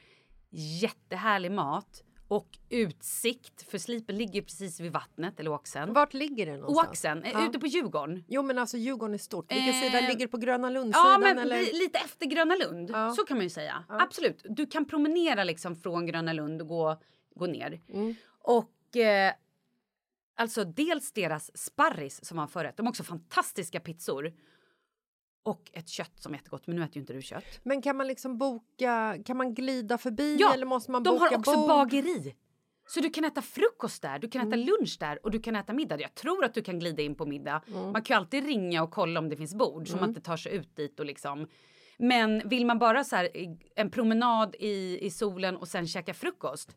jättehärlig 0.51 1.51
mat 1.51 2.03
och 2.27 2.57
utsikt, 2.69 3.71
för 3.71 3.77
Slipen 3.77 4.17
ligger 4.17 4.41
precis 4.41 4.79
vid 4.79 4.91
vattnet, 4.91 5.39
eller 5.39 5.51
Oaxen. 5.51 5.93
Vart 5.93 6.13
ligger 6.13 6.45
det 6.45 6.57
någonstans? 6.57 6.87
Oaxen, 6.87 7.23
eh, 7.23 7.31
Ja. 7.31 7.49
ute 7.49 7.59
på 7.59 7.67
Djurgården. 7.67 8.23
Jo, 8.27 8.43
men 8.43 8.57
alltså 8.57 8.77
Djurgården 8.77 9.13
är 9.13 9.17
stort. 9.17 9.51
Vilken 9.51 9.69
Eh, 9.73 9.81
sida 9.81 10.07
ligger 10.07 10.27
på 10.27 10.37
Gröna 10.37 10.67
Ja, 10.67 10.71
Lundsidan? 10.73 11.21
men 11.21 11.37
eller? 11.39 11.57
li- 11.61 11.73
lite 11.79 11.99
efter 11.99 12.25
Gröna 12.25 12.55
Lund. 12.55 12.89
Ja. 12.93 13.11
Så 13.11 13.23
kan 13.25 13.37
man 13.37 13.43
ju 13.43 13.49
säga. 13.49 13.83
Absolut. 13.89 14.45
Du 14.49 14.65
kan 14.65 14.85
promenera 14.85 15.43
liksom 15.43 15.75
från 15.75 16.05
Gröna 16.05 16.33
Lund 16.33 16.61
och 16.61 16.67
gå, 16.67 17.01
gå 17.35 17.45
ner. 17.45 17.81
Mm. 17.89 18.15
Och 18.39 18.97
eh, 18.97 19.33
alltså 20.39 20.63
dels 20.63 21.11
deras 21.11 21.57
sparris 21.57 22.25
som 22.25 22.37
var 22.37 22.47
förrätt. 22.47 22.77
De 22.77 22.85
har 22.85 22.91
också 22.91 23.03
fantastiska 23.03 23.79
pizzor. 23.79 24.33
Och 25.43 25.69
ett 25.73 25.87
kött 25.89 26.11
som 26.19 26.33
är 26.33 26.37
jättegott. 26.37 26.67
Men 26.67 26.75
nu 26.75 26.83
äter 26.83 26.95
ju 26.95 27.01
inte 27.01 27.13
du 27.13 27.21
kött. 27.21 27.59
Men 27.63 27.81
kan 27.81 27.97
man 27.97 28.07
liksom 28.07 28.37
boka, 28.37 29.17
kan 29.25 29.37
man 29.37 29.53
glida 29.53 29.97
förbi 29.97 30.37
Ja, 30.39 30.53
eller 30.53 30.65
måste 30.65 30.91
man 30.91 31.03
de 31.03 31.09
boka 31.09 31.25
har 31.29 31.37
också 31.39 31.53
bord? 31.55 31.67
bageri. 31.67 32.35
Så 32.87 32.99
du 32.99 33.09
kan 33.09 33.25
äta 33.25 33.41
frukost 33.41 34.01
där, 34.01 34.19
du 34.19 34.29
kan 34.29 34.41
äta 34.47 34.55
Mm. 34.55 34.67
lunch 34.67 34.97
där 34.99 35.19
och 35.25 35.31
du 35.31 35.39
kan 35.39 35.55
äta 35.55 35.73
middag. 35.73 35.99
Jag 35.99 36.15
tror 36.15 36.45
att 36.45 36.53
du 36.53 36.61
kan 36.61 36.79
glida 36.79 37.03
in 37.03 37.15
på 37.15 37.25
middag. 37.25 37.61
Mm. 37.67 37.91
Man 37.91 38.01
kan 38.03 38.15
ju 38.15 38.17
alltid 38.17 38.45
ringa 38.45 38.83
och 38.83 38.91
kolla 38.91 39.19
om 39.19 39.29
det 39.29 39.35
finns 39.37 39.55
bord 39.55 39.87
så 39.87 39.93
Mm. 39.93 40.01
man 40.01 40.09
inte 40.09 40.21
tar 40.21 40.37
sig 40.37 40.55
ut 40.55 40.75
dit 40.75 40.99
och 40.99 41.05
liksom. 41.05 41.47
Men 41.97 42.49
vill 42.49 42.65
man 42.65 42.79
bara 42.79 43.03
så 43.03 43.15
här 43.15 43.29
en 43.75 43.91
promenad 43.91 44.55
i, 44.59 44.99
i 45.05 45.11
solen 45.11 45.57
och 45.57 45.67
sen 45.67 45.87
käka 45.87 46.13
frukost. 46.13 46.75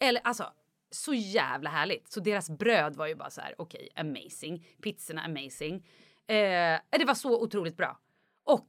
Eller 0.00 0.20
alltså 0.24 0.52
så 0.90 1.14
jävla 1.14 1.70
härligt. 1.70 2.12
Så 2.12 2.20
deras 2.20 2.50
bröd 2.50 2.96
var 2.96 3.06
ju 3.06 3.14
bara 3.14 3.30
så 3.30 3.40
här 3.40 3.54
okej, 3.58 3.88
amazing. 3.96 4.66
Pizzorna 4.82 5.22
amazing. 5.22 5.74
Eh, 6.26 6.80
det 6.90 7.04
var 7.06 7.14
så 7.14 7.42
otroligt 7.42 7.76
bra. 7.76 7.98
Och 8.44 8.66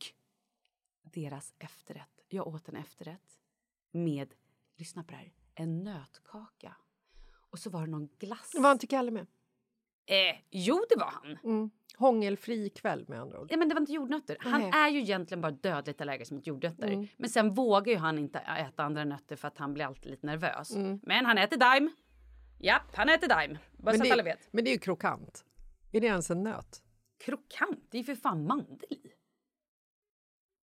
deras 1.04 1.54
efterrätt. 1.60 2.26
Jag 2.30 2.48
åt 2.48 2.70
en 2.70 2.76
efterrätt 2.76 3.40
med, 3.92 4.34
lyssna 4.78 5.04
på 5.04 5.12
det 5.12 5.18
här, 5.18 5.32
en 5.56 5.84
nötkaka. 5.84 6.76
Och 7.50 7.60
så 7.60 7.70
var 7.70 7.82
det 7.82 7.92
någon 7.92 8.10
glass. 8.20 8.52
Var 8.58 8.72
inte 8.72 8.88
Kalle 8.88 9.12
med? 9.12 9.28
Eh, 10.06 10.36
jo, 10.50 10.86
det 10.90 10.96
var 10.96 11.12
han. 11.12 11.38
Mm. 11.44 11.70
Hångelfri 11.98 12.70
kväll 12.70 13.06
med 13.08 13.22
andra 13.22 13.40
ord. 13.40 13.48
Ja, 13.52 13.58
men 13.58 13.70
det 13.70 13.76
var 13.76 13.82
inte 13.82 13.94
jordnötter. 13.94 14.38
Han 14.40 14.74
är 14.74 14.90
ju 14.90 15.00
egentligen 15.00 15.42
bara 15.42 15.52
dödligt 15.52 16.02
allergisk 16.02 16.32
mot 16.32 16.48
jordnötter. 16.48 16.88
Mm. 16.88 17.08
Men 17.18 17.30
sen 17.30 17.54
vågar 17.54 17.94
ju 17.94 17.98
han 17.98 18.18
inte 18.18 18.40
äta 18.40 18.84
andra 18.84 19.06
nötter 19.06 19.36
för 19.36 19.48
att 19.48 19.58
han 19.58 19.74
blir 19.74 19.86
alltid 19.86 20.12
lite 20.12 20.26
nervös. 20.26 20.76
Mm. 20.76 21.00
Men 21.04 21.26
han 21.26 21.38
äter 21.38 21.58
Daim. 21.58 21.92
Japp, 22.64 22.96
han 22.96 23.10
äter 23.10 23.28
Daim. 23.28 23.58
Bara 23.78 23.92
så 23.92 23.98
Men 23.98 24.08
att 24.08 24.12
alla 24.14 24.24
det, 24.24 24.30
vet. 24.30 24.48
men 24.52 24.64
det 24.64 24.70
är 24.70 24.74
ju 24.74 24.80
krokant. 24.80 25.46
Är 25.92 26.02
det 26.02 26.08
ens 26.08 26.32
en 26.32 26.44
nöt? 26.44 26.82
Krokant, 27.26 27.88
det 27.92 27.98
är 27.98 28.00
ju 28.00 28.06
för 28.06 28.16
fan 28.16 28.48
mandel 28.48 28.88
i. 28.90 29.12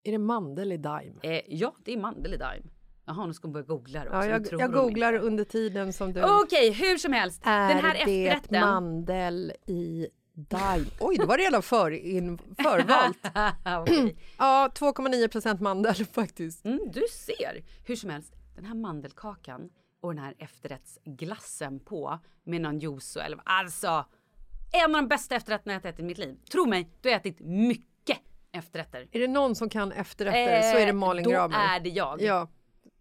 Är 0.09 0.13
det 0.13 0.19
mandel 0.19 0.73
i 0.73 0.77
Daim? 0.77 1.21
Eh, 1.23 1.41
ja, 1.49 1.75
det 1.85 1.93
är 1.93 1.97
mandel 1.97 2.35
i 2.35 2.37
Daim. 2.37 2.71
Jaha, 3.07 3.27
nu 3.27 3.35
ska 3.35 3.47
hon 3.47 3.53
börja 3.53 3.67
googla 3.67 4.05
det 4.05 4.07
också. 4.11 4.29
Ja, 4.29 4.41
jag, 4.51 4.61
jag 4.61 4.73
googlar 4.73 5.13
inte. 5.13 5.27
under 5.27 5.45
tiden 5.45 5.93
som 5.93 6.13
du... 6.13 6.41
Okej, 6.43 6.71
hur 6.73 6.97
som 6.99 7.13
helst. 7.13 7.43
Är 7.45 7.69
den 7.69 7.85
här 7.85 7.95
det 7.95 8.01
efterrätten. 8.29 8.61
mandel 8.61 9.53
i 9.67 10.09
Daim? 10.33 10.87
Oj, 11.01 11.17
det 11.19 11.27
var 11.27 11.39
redan 11.39 11.63
för, 11.63 11.91
in, 11.91 12.39
förvalt. 12.39 13.19
Ja, 14.39 14.71
2,9 14.75 15.29
procent 15.29 15.61
mandel 15.61 15.95
faktiskt. 16.13 16.65
Mm, 16.65 16.81
du 16.93 17.03
ser. 17.11 17.65
Hur 17.87 17.97
som 17.97 18.11
helst, 18.11 18.33
den 18.55 18.65
här 18.65 18.75
mandelkakan 18.75 19.71
och 20.01 20.15
den 20.15 20.25
här 20.25 20.35
efterrättsglassen 20.39 21.81
på 21.81 22.19
med 22.45 22.61
någon 22.61 22.79
juice 22.79 23.17
eller 23.17 23.41
alltså 23.45 24.05
en 24.73 24.95
av 24.95 25.03
de 25.03 25.09
bästa 25.09 25.35
efterrätterna 25.35 25.73
jag 25.73 25.85
ätit 25.87 26.01
i 26.01 26.03
mitt 26.03 26.19
liv. 26.19 26.37
Tro 26.53 26.67
mig, 26.67 26.91
du 27.01 27.09
har 27.09 27.17
ätit 27.17 27.41
mycket 27.41 28.19
efterrätter. 28.53 29.09
Är 29.13 29.21
det 29.21 29.29
någon 29.29 29.55
som 29.55 29.69
kan 29.69 29.93
efterrätter 29.93 30.63
så 30.73 30.79
är 30.79 30.87
det 30.87 30.93
Malin 30.93 31.25
då 31.25 31.31
Gramer. 31.31 31.59
är 31.77 31.81
det 31.81 31.89
jag. 31.89 32.23
Ja, 32.23 32.49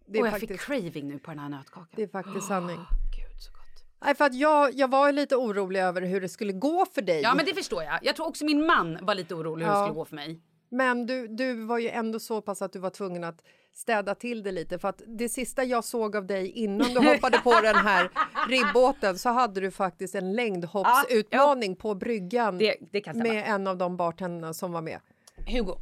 det 0.06 0.18
är, 0.18 0.22
och 0.22 0.26
jag 0.26 0.32
faktiskt, 0.32 0.52
fick 0.52 0.60
craving 0.60 1.08
nu 1.08 1.18
på 1.18 1.30
den 1.30 1.38
här 1.38 1.48
nötkakan. 1.48 1.88
det 1.96 2.02
är 2.02 2.08
faktiskt 2.08 2.46
sanning. 2.46 2.76
Gud 2.76 3.40
så 3.42 3.52
gott. 3.52 3.84
Nej, 4.04 4.14
för 4.14 4.24
att 4.24 4.34
jag, 4.34 4.74
jag 4.74 4.90
var 4.90 5.12
lite 5.12 5.36
orolig 5.36 5.80
över 5.80 6.02
hur 6.02 6.20
det 6.20 6.28
skulle 6.28 6.52
gå 6.52 6.86
för 6.94 7.02
dig. 7.02 7.20
Ja 7.20 7.34
men 7.34 7.44
det 7.46 7.54
förstår 7.54 7.82
jag. 7.82 7.98
Jag 8.02 8.16
tror 8.16 8.26
också 8.26 8.44
min 8.44 8.66
man 8.66 8.98
var 9.02 9.14
lite 9.14 9.34
orolig 9.34 9.64
hur 9.64 9.72
det 9.72 9.78
Ja. 9.78 9.84
skulle 9.86 9.94
gå 9.94 10.04
för 10.04 10.14
mig. 10.14 10.40
Men 10.68 11.06
du, 11.06 11.28
du 11.28 11.64
var 11.64 11.78
ju 11.78 11.88
ändå 11.88 12.20
så 12.20 12.40
pass 12.42 12.62
att 12.62 12.72
du 12.72 12.78
var 12.78 12.90
tvungen 12.90 13.24
att 13.24 13.42
städa 13.76 14.14
till 14.14 14.42
det 14.42 14.52
lite. 14.52 14.78
För 14.78 14.88
att 14.88 15.02
det 15.06 15.28
sista 15.28 15.64
jag 15.64 15.84
såg 15.84 16.16
av 16.16 16.26
dig 16.26 16.50
innan 16.50 16.88
du 16.88 17.08
hoppade 17.14 17.38
på 17.38 17.60
den 17.60 17.76
här 17.76 18.10
ribbåten 18.48 19.18
så 19.18 19.28
hade 19.28 19.60
du 19.60 19.70
faktiskt 19.70 20.14
en 20.14 20.32
längdhoppsutmaning 20.32 21.76
på 21.76 21.94
bryggan 21.94 22.58
Det, 22.58 22.76
det 22.92 23.14
med 23.14 23.44
en 23.46 23.66
av 23.66 23.76
de 23.76 23.96
bartenderna 23.96 24.54
som 24.54 24.72
var 24.72 24.82
med. 24.82 25.00
Hugo, 25.46 25.78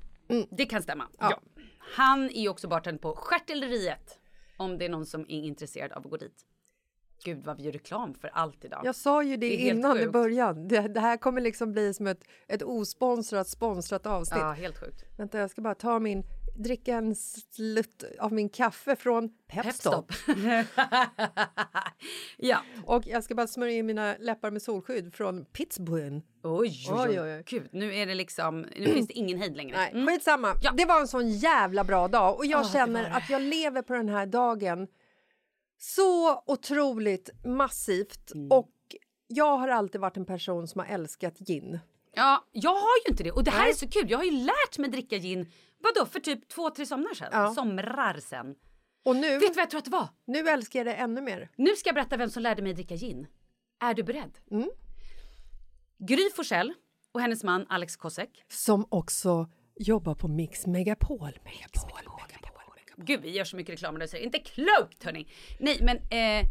det 0.51 0.67
kan 0.67 0.83
stämma. 0.83 1.05
Ja. 1.19 1.31
Ja. 1.31 1.63
Han 1.97 2.31
är 2.31 2.49
också 2.49 2.69
bartender 2.69 3.01
på 3.03 3.15
Stjärtelleriet. 3.17 4.19
Om 4.57 4.79
det 4.79 4.85
är 4.85 4.89
någon 4.89 5.07
som 5.07 5.21
är 5.21 5.45
intresserad 5.45 5.93
av 5.93 6.05
att 6.05 6.11
gå 6.11 6.17
dit. 6.17 6.47
Gud 7.25 7.45
vad 7.45 7.57
vi 7.57 7.63
gör 7.63 7.73
reklam 7.73 8.15
för 8.15 8.29
allt 8.29 8.65
idag. 8.65 8.81
Jag 8.85 8.95
sa 8.95 9.23
ju 9.23 9.37
det, 9.37 9.49
Det 9.49 9.57
innan 9.57 10.01
i 10.01 10.07
början. 10.07 10.69
Det, 10.69 10.81
det 10.81 11.01
här 11.01 11.17
kommer 11.17 11.41
liksom 11.41 11.73
bli 11.73 11.95
som 11.95 12.07
ett, 12.07 12.25
ett 12.49 12.63
osponsrat 12.63 13.49
sponsrat 13.49 14.07
avsnitt. 14.07 14.41
Ja, 14.41 14.53
helt 14.53 14.79
sjukt. 14.79 15.05
Vänta, 15.19 15.39
jag 15.39 15.51
ska 15.51 15.63
bara 15.63 15.75
ta 15.75 15.99
min, 15.99 16.25
dricka 16.57 16.95
en 16.97 17.15
slutt 17.15 18.05
av 18.21 18.33
min 18.33 18.49
kaffe 18.49 18.97
från 18.97 19.29
Pepstop. 19.47 20.13
ja. 22.37 22.59
Och 22.87 23.07
jag 23.07 23.25
ska 23.25 23.35
bara 23.35 23.47
smörja 23.47 23.73
in 23.73 23.87
mina 23.87 24.15
läppar 24.21 24.51
med 24.51 24.63
solskydd 24.63 25.15
från 25.15 25.45
Pittsburgh. 25.45 26.19
Oj, 26.43 26.87
oj, 26.91 27.21
Oj. 27.21 27.43
Gud, 27.47 27.69
nu 27.73 27.95
är 27.95 28.07
det 28.07 28.15
liksom, 28.15 28.61
nu 28.77 28.87
finns 28.87 29.07
det 29.09 29.15
ingen 29.15 29.39
hejd 29.39 29.57
längre. 29.57 29.77
Nej, 29.77 29.91
Mm. 29.93 30.07
skitsamma. 30.07 30.55
Ja. 30.63 30.73
Det 30.77 30.85
var 30.85 31.01
en 31.01 31.09
sån 31.09 31.29
jävla 31.31 31.85
bra 31.85 32.09
dag 32.09 32.37
och 32.39 32.47
jag 32.47 32.61
Ja, 32.61 32.65
det 32.67 32.73
känner 32.73 33.11
att 33.11 33.31
jag 33.31 33.43
lever 33.43 33.83
på 33.83 33.95
den 33.95 34.09
här 34.09 34.27
dagen 34.27 34.87
så 35.79 36.43
otroligt 36.47 37.31
massivt 37.45 38.33
Mm. 38.35 38.53
och 38.53 38.71
jag 39.27 39.57
har 39.57 39.69
alltid 39.69 40.01
varit 40.01 40.17
en 40.17 40.25
person 40.27 40.69
som 40.69 40.79
har 40.79 40.87
älskat 40.87 41.39
gin. 41.39 41.79
Ja, 42.17 42.45
jag 42.53 42.71
har 42.75 42.97
ju 43.07 43.11
inte 43.11 43.23
det. 43.23 43.33
Och 43.33 43.45
det 43.45 43.51
här 43.51 43.61
Nej. 43.61 43.71
är 43.71 43.75
så 43.75 43.89
kul. 43.89 44.11
Jag 44.11 44.19
har 44.19 44.25
ju 44.25 44.31
lärt 44.45 44.79
mig 44.79 44.91
dricka 44.91 45.19
gin, 45.19 45.53
vadå, 45.79 46.07
för 46.07 46.21
typ 46.21 46.49
två, 46.49 46.71
tre 46.71 46.87
somrar 46.87 47.15
sedan. 47.15 47.29
Ja. 47.33 47.55
Somrar 47.55 48.19
sen. 48.21 48.55
Och 49.05 49.17
nu, 49.17 49.29
Vet 49.39 49.41
du 49.41 49.47
vad 49.47 49.57
jag 49.63 49.71
tror 49.71 49.79
att 49.79 49.85
det 49.85 49.91
var? 49.91 50.09
nu 50.25 50.49
älskar 50.49 50.79
jag 50.79 50.87
det 50.87 50.95
ännu 50.95 51.21
mer. 51.21 51.51
Nu 51.57 51.77
ska 51.77 51.89
jag 51.89 51.95
berätta 51.95 52.17
vem 52.17 52.31
som 52.31 52.43
lärde 52.43 52.63
mig 52.63 52.73
dricka 52.75 52.97
gin. 52.97 53.27
Är 53.81 53.95
du 53.95 54.03
beredd? 54.03 54.39
Mm. 54.51 54.71
Gry 55.99 56.31
Forssell 56.37 56.75
och 57.13 57.21
hennes 57.21 57.45
man 57.45 57.67
Alex 57.69 57.97
Kosek. 57.97 58.45
Som 58.49 58.87
också 58.89 59.51
jobbar 59.77 60.15
på 60.15 60.29
Mix 60.29 60.67
Megapol. 60.67 61.19
Megapol, 61.19 61.91
Megapol, 61.95 62.63
Megapol. 62.77 63.05
Gud, 63.05 63.21
vi 63.21 63.31
gör 63.31 63.45
så 63.45 63.57
mycket 63.57 63.73
reklam 63.73 63.99
det 63.99 64.15
är 64.15 64.17
inte 64.17 64.39
klokt 64.39 65.05
hörni. 65.05 65.27
Nej, 65.61 65.79
men 65.83 65.97
eh, 65.97 66.47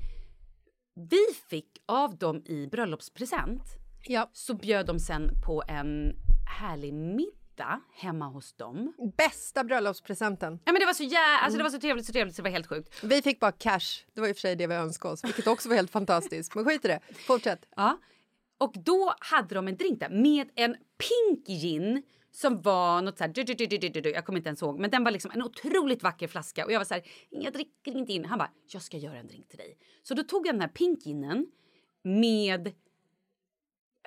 vi 1.10 1.26
fick 1.49 1.67
av 1.86 2.17
dem 2.17 2.43
i 2.45 2.67
bröllopspresent 2.67 3.63
Ja. 4.04 4.30
så 4.34 4.54
bjöd 4.54 4.86
de 4.86 5.00
sen 5.00 5.32
på 5.46 5.63
en 5.68 6.16
härlig 6.60 6.94
middag 6.94 7.82
hemma 7.94 8.26
hos 8.28 8.54
dem. 8.54 8.94
Bästa 9.18 9.63
bröllopspresenten. 9.63 10.60
Ja 10.66 10.72
men 10.72 10.80
det 10.80 10.86
var 10.86 10.94
så 10.94 11.04
jä- 11.04 11.39
alltså 11.42 11.58
det 11.58 11.63
var 11.63 11.70
så 11.70 11.80
trevligt, 11.80 12.06
så 12.06 12.12
trevligt 12.12 12.36
så 12.36 12.42
det 12.42 12.50
var 12.50 12.54
helt 12.54 12.68
sjukt. 12.68 13.04
Vi 13.04 13.22
fick 13.22 13.39
bara 13.39 13.52
cash. 13.52 14.06
Det 14.13 14.22
var 14.22 14.28
i 14.28 14.32
och 14.32 14.36
för 14.36 14.42
sig 14.42 14.56
det 14.56 14.68
vi 14.68 14.76
önskade 14.76 15.13
oss, 15.13 15.24
vilket 15.24 15.48
också 15.48 15.70
var 15.70 15.76
helt 15.76 15.92
fantastiskt. 15.92 16.56
Men 16.56 16.66
skit 16.66 16.86
i 16.86 16.88
det. 16.88 17.00
Fortsätt. 17.28 17.66
Ja. 17.76 17.98
Och 18.58 18.74
då 18.86 19.13
hade 19.20 19.56
de 19.56 19.68
en 19.68 19.78
drink 19.78 20.00
där 20.00 20.10
med 20.10 20.50
en 20.56 20.76
pink 20.98 21.48
gin 21.48 22.04
som 22.32 22.62
var 22.62 23.02
något 23.02 23.18
så 23.18 23.24
här, 23.24 23.32
du, 23.34 23.44
du, 23.44 23.54
du, 23.54 23.66
du, 23.66 23.78
du, 23.78 23.89
du, 23.89 24.02
du, 24.02 24.10
jag 24.12 24.26
kommer 24.26 24.39
inte 24.39 24.50
ens 24.50 24.62
ihåg, 24.62 24.80
men 24.80 24.89
den 24.89 25.04
var 25.04 25.12
liksom 25.12 25.32
en 25.32 25.44
otroligt 25.44 26.04
vacker 26.04 26.28
flaska 26.28 26.66
och 26.66 26.72
jag 26.72 26.80
var 26.80 26.86
så 26.86 26.94
här, 26.94 27.04
jag 27.30 27.54
dricker 27.54 27.98
inte 27.98 28.13
in. 28.13 28.26
Han 28.26 28.38
bara, 28.39 28.52
jag 28.68 28.82
ska 28.82 28.98
göra 28.98 29.18
en 29.18 29.28
drink 29.28 29.48
till 29.50 29.58
dig. 29.58 29.78
Så 30.04 30.13
då 30.13 30.24
tog 30.24 30.48
jag 30.48 30.54
den 30.56 30.62
här 30.62 30.68
pink 30.68 31.06
ginen 31.06 31.48
med 32.04 32.72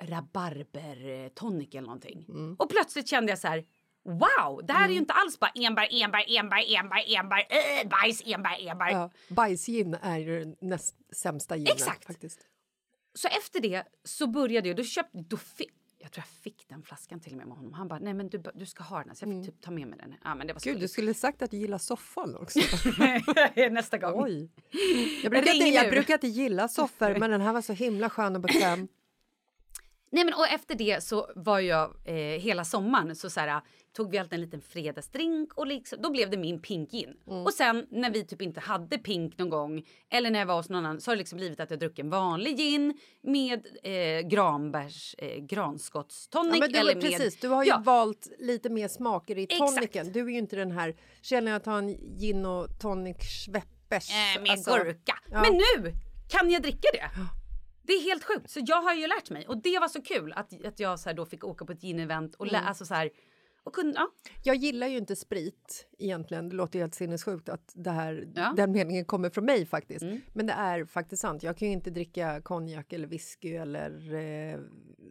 rabarbertonic 0.01 1.69
eller 1.75 1.81
någonting. 1.81 2.25
Och 2.59 2.69
plötsligt 2.69 3.09
kände 3.09 3.31
jag 3.31 3.39
så 3.39 3.47
här, 3.47 3.65
wow, 4.07 4.65
det 4.67 4.73
här 4.73 4.87
är 4.89 4.93
ju 4.93 4.97
inte 4.97 5.13
alls 5.13 5.39
bara 5.39 5.51
enbär, 5.55 5.87
enbär, 5.91 6.25
enbär, 6.27 6.77
enbär, 6.77 7.03
enbär, 7.07 7.47
äh, 7.49 7.89
bajs, 7.89 8.21
enbär, 8.25 8.69
enbär. 8.69 8.91
Ja, 8.91 9.11
bajsgin 9.29 9.97
är 10.01 10.17
ju 10.17 10.55
näst 10.61 10.95
sämsta 11.15 11.55
ginen. 11.55 11.73
Exakt. 11.73 12.05
Faktiskt. 12.05 12.47
Så 13.13 13.27
efter 13.27 13.59
det 13.59 13.83
så 14.03 14.27
började 14.27 14.67
jag, 14.67 14.77
då 14.77 14.83
köpte, 14.83 15.17
då 15.17 15.37
fick, 15.37 15.73
jag 15.99 16.11
tror 16.11 16.23
jag 16.27 16.43
fick 16.43 16.69
den 16.69 16.83
flaskan 16.83 17.19
till 17.19 17.31
och 17.31 17.37
med 17.37 17.47
med 17.47 17.57
honom. 17.57 17.73
Han 17.73 17.87
bara, 17.87 17.99
nej 17.99 18.13
men 18.13 18.29
du, 18.29 18.43
du 18.55 18.65
ska 18.65 18.83
ha 18.83 19.03
den. 19.03 19.15
Så 19.15 19.25
jag 19.25 19.45
fick 19.45 19.53
typ 19.53 19.61
ta 19.61 19.71
med 19.71 19.87
mig 19.87 19.99
den. 19.99 20.15
Ja 20.23 20.35
men 20.35 20.47
det 20.47 20.53
var 20.53 20.61
Gud, 20.61 20.79
du 20.79 20.87
skulle 20.87 21.13
sagt 21.13 21.41
att 21.41 21.51
du 21.51 21.57
gillar 21.57 21.77
soffan 21.77 22.35
också. 22.35 22.59
Nästa 23.71 23.97
gång. 23.97 24.23
Oj. 24.23 24.51
Jag 25.23 25.31
brukar, 25.31 25.51
Ring 25.51 25.61
inte, 25.61 25.75
jag 25.75 25.89
brukar 25.89 26.13
inte 26.13 26.27
gilla 26.27 26.67
soffor, 26.67 27.19
men 27.19 27.31
den 27.31 27.41
här 27.41 27.53
var 27.53 27.61
så 27.61 27.73
himla 27.73 28.09
skön 28.09 28.35
och 28.35 28.41
bekväm. 28.41 28.87
Nej 30.17 30.25
men 30.25 30.33
och 30.33 30.47
efter 30.47 30.75
det 30.75 31.03
så 31.03 31.31
var 31.35 31.59
jag 31.59 31.95
eh, 32.05 32.15
hela 32.15 32.65
sommaren 32.65 33.15
så, 33.15 33.29
så 33.29 33.39
här, 33.39 33.61
tog 33.95 34.11
vi 34.11 34.17
alltid 34.17 34.33
en 34.33 34.41
liten 34.41 34.61
fredagsdrink 34.61 35.53
och 35.53 35.67
liksom, 35.67 36.01
då 36.01 36.11
blev 36.11 36.29
det 36.29 36.37
min 36.37 36.61
pink 36.61 36.91
gin. 36.91 37.13
Och 37.25 37.53
sen 37.53 37.87
när 37.89 38.11
vi 38.11 38.25
typ 38.25 38.41
inte 38.41 38.59
hade 38.59 38.97
pink 38.97 39.37
någon 39.37 39.49
gång 39.49 39.83
eller 40.09 40.31
när 40.31 40.39
jag 40.39 40.45
var 40.45 40.55
hos 40.55 40.69
någon 40.69 40.85
annan 40.85 41.01
så 41.01 41.11
har 41.11 41.15
det 41.15 41.19
liksom 41.19 41.37
blivit 41.37 41.59
att 41.59 41.69
jag 41.69 41.79
druckit 41.79 41.99
en 41.99 42.09
vanlig 42.09 42.57
gin 42.57 42.93
med 43.21 43.67
eh, 43.83 44.27
granbärs, 44.27 45.15
eh, 45.17 45.37
granskottstonic 45.37 46.57
Ja, 46.69 46.79
eller 46.79 46.95
med... 46.95 47.03
precis, 47.03 47.39
du 47.39 47.47
har 47.47 47.63
ju 47.63 47.69
Ja. 47.69 47.81
valt 47.85 48.27
lite 48.39 48.69
mer 48.69 48.87
smaker 48.87 49.37
i 49.37 49.43
Exakt. 49.43 49.75
tonicen. 49.75 50.11
Du 50.11 50.21
är 50.21 50.29
ju 50.29 50.37
inte 50.37 50.55
den 50.55 50.71
här, 50.71 50.95
känner 51.21 51.51
jag 51.51 51.57
att 51.59 51.65
ha 51.65 51.77
en 51.77 52.17
gin 52.19 52.45
och 52.45 52.79
tonic 52.79 53.17
schweppers. 53.17 54.09
Eh, 54.09 54.41
med 54.41 54.51
alltså. 54.51 54.71
gurka. 54.77 55.19
ja. 55.31 55.41
Men 55.41 55.53
nu 55.53 55.93
kan 56.29 56.49
jag 56.51 56.61
dricka 56.61 56.87
det. 56.93 57.09
Det 57.87 57.93
är 57.93 58.01
helt 58.03 58.23
sjukt. 58.23 58.49
Så 58.49 58.59
jag 58.65 58.81
har 58.81 58.93
ju 58.93 59.07
lärt 59.07 59.29
mig. 59.29 59.47
Och 59.47 59.57
det 59.57 59.79
var 59.79 59.87
så 59.87 60.01
kul 60.01 60.33
att, 60.33 60.65
att 60.65 60.79
jag 60.79 60.99
så 60.99 61.09
här 61.09 61.15
då 61.15 61.25
fick 61.25 61.43
åka 61.43 61.65
på 61.65 61.71
ett 61.71 61.81
gin-event 61.81 62.35
och 62.35 62.45
lä- 62.47 62.57
Mm. 62.57 62.67
alltså 62.67 62.85
så 62.85 62.93
här, 62.93 63.09
och 63.63 63.75
kunde, 63.75 63.93
ja. 63.95 64.07
Jag 64.43 64.55
gillar 64.55 64.87
ju 64.87 64.97
inte 64.97 65.15
sprit 65.15 65.87
egentligen. 65.99 66.49
Det 66.49 66.55
låter 66.55 66.79
helt 66.79 66.95
sinnessjukt 66.95 67.49
att 67.49 67.71
det 67.75 67.91
här, 67.91 68.27
Ja. 68.35 68.53
den 68.57 68.71
meningen 68.71 69.05
kommer 69.05 69.29
från 69.29 69.45
mig 69.45 69.65
faktiskt. 69.65 70.01
Mm. 70.03 70.21
Men 70.33 70.45
det 70.45 70.53
är 70.53 70.85
faktiskt 70.85 71.21
sant. 71.21 71.43
Jag 71.43 71.57
kan 71.57 71.67
ju 71.67 71.73
inte 71.73 71.89
dricka 71.89 72.41
konjak 72.41 72.93
eller 72.93 73.07
whisky 73.07 73.55
eller 73.55 74.13
eh, 74.13 74.59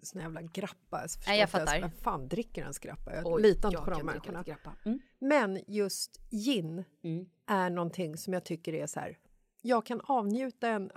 sån 0.03 0.21
jävla 0.21 0.43
grappa. 0.43 1.07
Nej, 1.27 1.41
jag 1.41 1.51
fattar. 1.51 1.81
Vem 1.81 1.91
fan 1.91 2.29
dricker 2.29 2.63
ens 2.63 2.79
grappa? 2.79 3.15
Jag 3.17 3.27
Oj, 3.27 3.43
litar 3.43 3.69
inte 3.69 3.77
jag 3.79 3.85
på 3.85 3.91
de 3.91 4.07
människorna. 4.07 4.45
Mm. 4.85 4.99
Men 5.19 5.61
just 5.67 6.21
gin 6.31 6.85
Mm. 7.05 7.27
är 7.47 7.71
någonting 7.71 8.17
som 8.17 8.33
jag 8.33 8.45
tycker 8.45 8.73
är 8.75 8.87
så 8.87 9.01
här. 9.01 9.19
Jag 9.63 9.87
kan 9.87 10.01
avnjuta 10.01 10.69
en, 10.69 10.91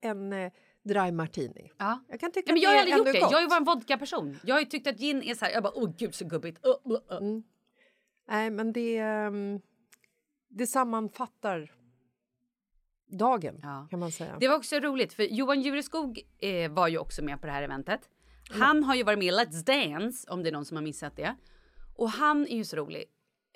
en 0.00 0.32
eh, 0.32 0.52
dry 0.84 1.12
martini. 1.12 1.70
Ja. 1.78 2.04
Jag 2.08 2.20
kan 2.20 2.32
tycka 2.32 2.52
Nej, 2.52 2.54
men 2.54 2.62
jag 2.62 2.70
har 2.80 2.86
det 2.86 2.92
aldrig 2.92 2.96
gjort 2.98 3.14
det. 3.14 3.20
gott. 3.20 3.30
Jag 3.32 3.40
har 3.40 3.48
varit 3.48 3.60
en 3.60 3.64
vodka-person. 3.64 4.38
Jag 4.44 4.54
har 4.54 4.62
tyckt 4.64 4.86
att 4.86 4.98
gin 4.98 5.22
är 5.22 5.34
så 5.34 5.44
här, 5.44 5.52
jag 5.52 5.62
bara 5.62 5.72
åh 5.76 5.90
gud 5.98 6.14
så 6.14 6.24
gubbigt. 6.24 6.66
Uh, 6.66 6.92
uh, 6.92 6.98
uh. 7.10 7.16
Mm. 7.16 7.42
Nej, 8.28 8.50
men 8.50 8.72
det, 8.72 8.98
ehm, 8.98 9.60
det 10.48 10.66
sammanfattar 10.66 11.72
dagen, 13.06 13.60
Ja. 13.62 13.86
kan 13.90 13.98
man 13.98 14.12
säga. 14.12 14.36
Det 14.40 14.48
var 14.48 14.56
också 14.56 14.76
roligt 14.76 15.12
för 15.12 15.22
Johan 15.22 15.62
Jureskog 15.62 16.20
eh, 16.38 16.72
var 16.72 16.88
ju 16.88 16.98
också 16.98 17.22
med 17.24 17.40
på 17.40 17.46
det 17.46 17.52
här 17.52 17.62
eventet. 17.62 18.00
Han 18.50 18.84
har 18.84 18.94
ju 18.94 19.02
varit 19.02 19.18
med 19.18 19.28
i 19.28 19.32
Let's 19.32 19.64
Dance 19.64 20.30
om 20.30 20.42
det 20.42 20.48
är 20.48 20.52
någon 20.52 20.64
som 20.64 20.76
har 20.76 20.82
missat 20.84 21.16
det. 21.16 21.36
Och 21.96 22.10
han 22.10 22.46
är 22.46 22.56
ju 22.56 22.64
så 22.64 22.76
rolig. 22.76 23.04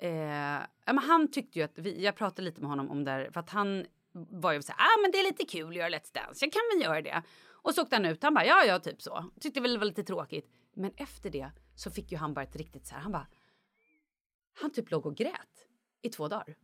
Eh, 0.01 0.09
ja, 0.09 0.63
men 0.85 0.97
han 0.97 1.31
tyckte 1.31 1.59
ju 1.59 1.65
att 1.65 1.77
vi, 1.77 2.03
jag 2.03 2.15
pratade 2.15 2.41
lite 2.41 2.61
med 2.61 2.69
honom 2.69 2.91
om 2.91 3.03
det 3.03 3.11
här 3.11 3.29
för 3.31 3.39
att 3.39 3.49
han 3.49 3.85
var 4.29 4.53
ju 4.53 4.61
så 4.61 4.71
här, 4.77 4.85
ah, 4.85 5.01
men 5.01 5.11
det 5.11 5.19
är 5.19 5.23
lite 5.23 5.45
kul 5.45 5.67
att 5.67 5.75
göra 5.75 5.89
Let's 5.89 6.13
Dance, 6.13 6.45
jag 6.45 6.53
kan 6.53 6.61
väl 6.73 6.83
göra 6.83 7.01
det. 7.01 7.23
Och 7.61 7.73
så 7.75 7.81
åkte 7.81 7.95
han 7.95 8.05
ut, 8.05 8.23
han 8.23 8.33
bara 8.33 8.45
ja 8.45 8.65
ja 8.65 8.79
typ 8.79 9.01
så. 9.01 9.25
Tyckte 9.41 9.61
väl 9.61 9.73
det 9.73 9.79
var 9.79 9.85
lite 9.85 10.03
tråkigt. 10.03 10.49
Men 10.75 10.91
efter 10.97 11.29
det 11.29 11.51
så 11.75 11.91
fick 11.91 12.11
ju 12.11 12.17
han 12.17 12.33
bara 12.33 12.43
ett 12.43 12.55
riktigt 12.55 12.87
så 12.87 12.95
här, 12.95 13.01
han 13.01 13.11
bara... 13.11 13.27
Han 14.61 14.71
typ 14.71 14.91
låg 14.91 15.05
och 15.05 15.15
grät 15.15 15.67
i 16.01 16.09
två 16.09 16.27
dagar. 16.27 16.55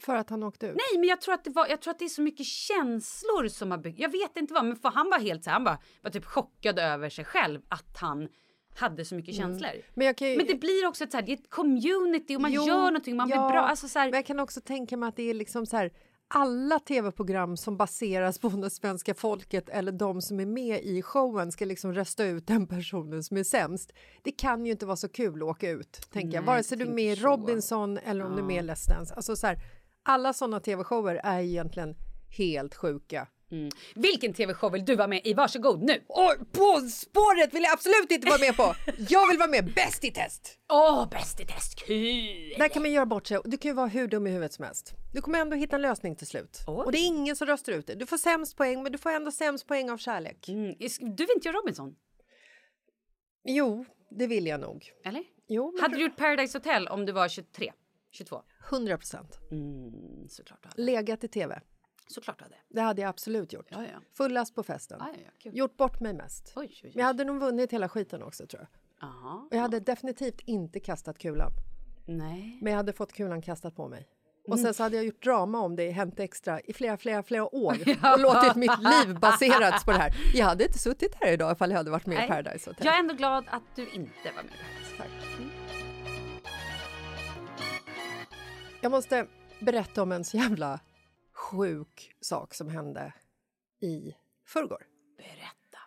För 0.00 0.14
att 0.16 0.30
han 0.30 0.42
åkte 0.42 0.66
ut? 0.66 0.76
Nej, 0.76 1.00
men 1.00 1.08
jag 1.08 1.20
tror 1.20 1.34
att 1.34 1.44
det, 1.44 1.50
var, 1.50 1.66
jag 1.66 1.82
tror 1.82 1.90
att 1.90 1.98
det 1.98 2.04
är 2.04 2.08
så 2.08 2.22
mycket 2.22 2.46
känslor 2.46 3.48
som 3.48 3.70
har 3.70 3.78
byggt... 3.78 3.98
Jag 3.98 4.12
vet 4.12 4.36
inte 4.36 4.54
vad, 4.54 4.64
men 4.64 4.76
för 4.76 4.88
han 4.88 5.10
var 5.10 5.18
helt 5.18 5.44
så 5.44 5.50
här, 5.50 5.54
han 5.54 5.64
bara, 5.64 5.78
var 6.02 6.10
typ 6.10 6.24
chockad 6.24 6.78
över 6.78 7.10
sig 7.10 7.24
själv 7.24 7.60
att 7.68 7.96
han 8.00 8.28
hade 8.76 9.04
så 9.04 9.14
mycket 9.14 9.34
Mm. 9.38 9.48
känslor. 9.48 9.82
Men, 9.94 10.06
jag 10.06 10.16
kan 10.16 10.28
ju, 10.28 10.36
Men 10.36 10.46
det 10.46 10.54
blir 10.54 10.86
också 10.86 11.04
ett, 11.04 11.10
så 11.10 11.16
här, 11.16 11.24
det 11.24 11.32
är 11.32 11.36
ett 11.36 11.50
community 11.50 12.36
och 12.36 12.40
man 12.40 12.52
Jo, 12.52 12.66
gör 12.66 12.76
någonting, 12.84 13.16
man 13.16 13.28
ja, 13.28 13.36
blir 13.36 13.52
bra. 13.52 13.60
Alltså, 13.60 13.88
så 13.88 13.98
här, 13.98 14.06
Men 14.06 14.14
jag 14.14 14.26
kan 14.26 14.40
också 14.40 14.60
tänka 14.60 14.96
mig 14.96 15.08
att 15.08 15.16
det 15.16 15.22
är 15.22 15.34
liksom 15.34 15.66
så 15.66 15.76
här 15.76 15.92
alla 16.28 16.78
tv-program 16.78 17.56
som 17.56 17.76
baseras 17.76 18.38
på 18.38 18.48
när 18.48 18.68
svenska 18.68 19.14
folket 19.14 19.68
eller 19.68 19.92
de 19.92 20.22
som 20.22 20.40
är 20.40 20.46
med 20.46 20.82
i 20.82 21.02
showen 21.02 21.52
ska 21.52 21.64
liksom 21.64 21.92
rösta 21.92 22.24
ut 22.24 22.46
den 22.46 22.66
personen 22.66 23.24
som 23.24 23.36
är 23.36 23.44
sämst. 23.44 23.92
Det 24.22 24.32
kan 24.32 24.66
ju 24.66 24.72
inte 24.72 24.86
vara 24.86 24.96
så 24.96 25.08
kul 25.08 25.42
att 25.42 25.48
åka 25.48 25.70
ut, 25.70 26.00
tänker 26.12 26.38
jag. 26.38 26.42
Vare 26.42 26.62
sig 26.62 26.78
du 26.78 26.84
är 26.84 26.90
med 26.90 27.12
i. 27.12 27.14
Robinson 27.14 27.98
eller 27.98 28.24
om 28.24 28.32
du 28.32 28.42
är 28.42 28.46
med 28.46 28.64
i 28.64 28.68
Let's 28.68 28.88
Dance. 28.88 29.14
Alltså 29.14 29.36
så 29.36 29.46
här, 29.46 29.58
alla 30.02 30.32
såna 30.32 30.60
tv-shower 30.60 31.20
är 31.24 31.40
egentligen 31.40 31.94
helt 32.38 32.74
sjuka. 32.74 33.26
Mm. 33.50 33.70
Vilken 33.94 34.32
tv-show 34.32 34.72
vill 34.72 34.84
du 34.84 34.96
vara 34.96 35.08
med 35.08 35.20
i? 35.24 35.34
Varsågod 35.34 35.82
nu! 35.82 36.02
Och 36.08 36.52
på 36.52 36.80
spåret 36.80 37.54
vill 37.54 37.62
jag 37.62 37.72
absolut 37.72 38.10
inte 38.10 38.28
vara 38.28 38.38
med 38.38 38.56
på! 38.56 38.74
Jag 39.08 39.28
vill 39.28 39.38
vara 39.38 39.50
med 39.50 39.72
Bäst 39.74 40.04
i 40.04 40.10
test! 40.10 40.58
Åh, 40.72 41.08
Bäst 41.10 41.40
i 41.40 41.44
test, 41.46 41.74
kul! 41.86 42.54
Där 42.58 42.68
kan 42.68 42.82
man 42.82 42.92
göra 42.92 43.06
bort 43.06 43.26
sig. 43.26 43.38
Du 43.44 43.56
kan 43.56 43.68
ju 43.68 43.74
vara 43.74 43.86
hur 43.86 44.08
dum 44.08 44.26
i 44.26 44.30
huvudet 44.30 44.52
som 44.52 44.64
helst. 44.64 44.94
Du 45.12 45.20
kommer 45.20 45.38
ändå 45.38 45.56
hitta 45.56 45.76
en 45.76 45.82
lösning 45.82 46.16
till 46.16 46.26
slut. 46.26 46.58
Oj. 46.66 46.74
Och 46.84 46.92
det 46.92 46.98
är 46.98 47.06
ingen 47.06 47.36
som 47.36 47.46
röstar 47.46 47.72
ut 47.72 47.86
det. 47.86 47.94
Du 47.94 48.06
får 48.06 48.18
sämst 48.18 48.56
poäng, 48.56 48.82
men 48.82 48.92
du 48.92 48.98
får 48.98 49.10
ändå 49.10 49.30
sämst 49.30 49.66
poäng 49.66 49.90
av 49.90 49.98
kärlek. 49.98 50.48
Mm. 50.48 50.74
Du 51.00 51.26
vill 51.26 51.34
inte 51.36 51.48
göra 51.48 51.56
Robinson? 51.56 51.96
Jo, 53.44 53.84
det 54.10 54.26
vill 54.26 54.46
jag 54.46 54.60
nog. 54.60 54.92
Eller? 55.04 55.24
Jo, 55.48 55.78
Hade 55.80 55.96
du 55.96 56.02
gjort 56.02 56.16
Paradise 56.16 56.58
Hotel 56.58 56.88
om 56.88 57.06
du 57.06 57.12
var 57.12 57.28
23? 57.28 57.72
22? 58.10 58.42
100 58.70 58.98
procent. 58.98 59.38
Mm, 59.50 60.28
såklart. 60.28 60.66
Legat 60.76 61.24
i 61.24 61.28
tv. 61.28 61.60
Såklart 62.08 62.40
hade. 62.40 62.54
Det 62.68 62.80
hade 62.80 63.02
jag 63.02 63.08
absolut 63.08 63.52
gjort. 63.52 63.66
Ja, 63.70 63.82
ja. 63.82 64.00
Fullast 64.12 64.54
på 64.54 64.62
festen. 64.62 64.98
Ja, 65.00 65.08
ja. 65.44 65.50
Gjort 65.54 65.76
bort 65.76 66.00
mig 66.00 66.14
mest. 66.14 66.52
Oj, 66.56 66.64
oj, 66.66 66.80
oj. 66.84 66.90
Men 66.94 67.00
jag 67.00 67.06
hade 67.06 67.24
nog 67.24 67.40
vunnit 67.40 67.72
hela 67.72 67.88
skiten 67.88 68.22
också 68.22 68.46
tror 68.46 68.62
jag. 69.00 69.08
Aha. 69.08 69.46
Och 69.50 69.56
jag 69.56 69.60
hade 69.60 69.80
definitivt 69.80 70.40
inte 70.40 70.80
kastat 70.80 71.18
kulan. 71.18 71.50
Nej. 72.06 72.58
Men 72.62 72.70
jag 72.72 72.76
hade 72.76 72.92
fått 72.92 73.12
kulan 73.12 73.42
kastat 73.42 73.76
på 73.76 73.88
mig. 73.88 74.08
Och 74.48 74.54
Mm. 74.54 74.64
sen 74.64 74.74
så 74.74 74.82
hade 74.82 74.96
jag 74.96 75.04
gjort 75.04 75.22
drama 75.22 75.60
om 75.60 75.76
det 75.76 75.84
i 75.84 75.90
Hänt 75.90 76.20
Extra 76.20 76.60
i 76.60 76.72
flera, 76.72 76.96
flera, 76.96 77.22
flera 77.22 77.54
år 77.54 77.72
och 78.14 78.20
låtit 78.20 78.54
mitt 78.56 78.78
liv 78.78 79.18
baserats 79.20 79.84
på 79.84 79.90
det 79.90 79.98
här. 79.98 80.12
Jag 80.34 80.46
hade 80.46 80.64
inte 80.64 80.78
suttit 80.78 81.14
här 81.14 81.32
idag 81.32 81.52
ifall 81.52 81.70
jag 81.70 81.76
hade 81.76 81.90
varit 81.90 82.06
med 82.06 82.14
i 82.14 82.18
Nej. 82.18 82.28
Paradise 82.28 82.70
Hotel. 82.70 82.86
Jag 82.86 82.94
är 82.94 82.98
ändå 82.98 83.14
glad 83.14 83.44
att 83.50 83.62
du 83.74 83.88
inte 83.90 84.32
var 84.36 84.42
med 84.42 84.52
i 84.52 84.96
Paradise. 84.96 84.96
Tack. 84.98 85.08
Jag 88.80 88.90
måste 88.90 89.26
berätta 89.60 90.02
om 90.02 90.12
en 90.12 90.24
så 90.24 90.36
jävla 90.36 90.80
sjuk 91.38 92.16
sak 92.20 92.54
som 92.54 92.68
hände 92.68 93.12
i 93.80 94.14
förrgår. 94.46 94.86
Berätta. 95.16 95.78